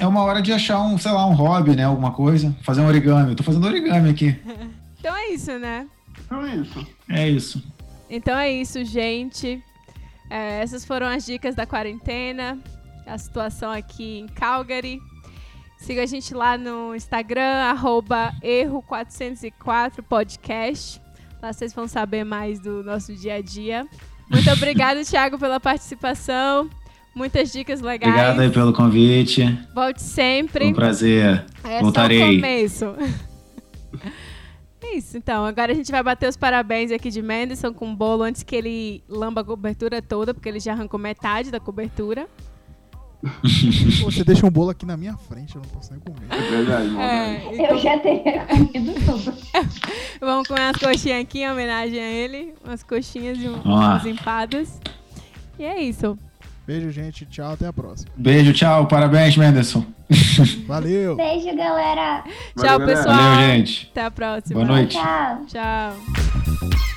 É 0.00 0.06
uma 0.06 0.22
hora 0.22 0.40
de 0.42 0.52
achar 0.52 0.80
um, 0.80 0.96
sei 0.98 1.12
lá, 1.12 1.26
um 1.26 1.34
hobby, 1.34 1.76
né? 1.76 1.84
Alguma 1.84 2.10
coisa. 2.12 2.54
Fazer 2.62 2.80
um 2.80 2.86
origami. 2.86 3.30
Eu 3.30 3.36
tô 3.36 3.42
fazendo 3.42 3.66
origami 3.66 4.10
aqui. 4.10 4.36
Então 5.04 5.14
é 5.14 5.28
isso, 5.32 5.58
né? 5.58 5.86
Então 6.24 6.46
é 6.46 6.56
isso. 6.56 6.86
É 7.10 7.28
isso. 7.28 7.62
Então 8.08 8.38
é 8.38 8.50
isso, 8.50 8.82
gente. 8.86 9.62
É, 10.30 10.62
essas 10.62 10.82
foram 10.82 11.06
as 11.06 11.26
dicas 11.26 11.54
da 11.54 11.66
quarentena, 11.66 12.58
a 13.06 13.18
situação 13.18 13.70
aqui 13.70 14.20
em 14.20 14.26
Calgary. 14.26 14.98
Siga 15.84 16.02
a 16.02 16.06
gente 16.06 16.32
lá 16.32 16.56
no 16.56 16.94
Instagram, 16.94 17.42
arroba 17.42 18.32
erro404podcast. 18.42 20.98
Lá 21.42 21.52
vocês 21.52 21.74
vão 21.74 21.86
saber 21.86 22.24
mais 22.24 22.58
do 22.58 22.82
nosso 22.82 23.14
dia 23.14 23.34
a 23.34 23.42
dia. 23.42 23.86
Muito 24.30 24.48
obrigada, 24.50 25.04
Thiago, 25.04 25.38
pela 25.38 25.60
participação. 25.60 26.70
Muitas 27.14 27.52
dicas 27.52 27.82
legais. 27.82 28.14
Obrigado 28.14 28.40
aí 28.40 28.48
pelo 28.48 28.72
convite. 28.72 29.42
Volte 29.74 30.00
Foi 30.00 30.08
sempre. 30.08 30.68
um 30.68 30.72
prazer. 30.72 31.44
É 31.62 31.82
Voltarei. 31.82 32.18
só 32.18 32.24
o 32.24 32.30
começo. 32.30 32.86
É 34.86 34.96
isso, 34.96 35.16
então. 35.16 35.46
Agora 35.46 35.72
a 35.72 35.74
gente 35.74 35.90
vai 35.90 36.02
bater 36.02 36.28
os 36.28 36.36
parabéns 36.36 36.92
aqui 36.92 37.10
de 37.10 37.22
Menderson 37.22 37.72
com 37.72 37.90
o 37.90 37.96
bolo 37.96 38.22
antes 38.22 38.42
que 38.42 38.54
ele 38.54 39.02
lamba 39.08 39.40
a 39.40 39.44
cobertura 39.44 40.02
toda, 40.02 40.34
porque 40.34 40.46
ele 40.46 40.60
já 40.60 40.72
arrancou 40.72 41.00
metade 41.00 41.50
da 41.50 41.58
cobertura. 41.58 42.28
Você 44.04 44.24
deixa 44.24 44.46
um 44.46 44.50
bolo 44.50 44.70
aqui 44.70 44.84
na 44.86 44.96
minha 44.96 45.16
frente, 45.16 45.54
eu 45.56 45.62
não 45.62 45.68
posso 45.68 45.90
nem 45.92 46.00
comer. 46.00 46.26
É 46.30 46.50
verdade, 46.50 46.88
maldade. 46.88 47.60
É, 47.60 47.72
Eu 47.72 47.78
já 47.78 47.98
teria 47.98 48.44
comido 48.46 48.94
tudo. 49.04 49.34
vamos 50.20 50.48
comer 50.48 50.60
umas 50.60 50.76
coxinhas 50.76 51.20
aqui 51.22 51.40
em 51.40 51.50
homenagem 51.50 52.00
a 52.00 52.10
ele. 52.10 52.54
Umas 52.64 52.82
coxinhas 52.82 53.38
e 53.38 53.48
um- 53.48 53.60
umas 53.62 54.04
empadas. 54.06 54.80
E 55.58 55.64
é 55.64 55.80
isso. 55.82 56.18
Beijo, 56.66 56.90
gente. 56.90 57.26
Tchau, 57.26 57.52
até 57.52 57.66
a 57.66 57.72
próxima. 57.72 58.10
Beijo, 58.16 58.52
tchau. 58.52 58.86
Parabéns, 58.86 59.36
Menderson. 59.36 59.84
Valeu! 60.66 61.14
Beijo, 61.16 61.54
galera. 61.56 62.24
Tchau, 62.56 62.78
galera. 62.78 62.86
pessoal. 62.86 63.16
Valeu, 63.16 63.46
gente. 63.48 63.88
Até 63.92 64.04
a 64.04 64.10
próxima. 64.10 64.54
Boa 64.64 64.66
noite. 64.66 64.96
Tchau. 64.96 65.44
Tchau. 65.46 66.93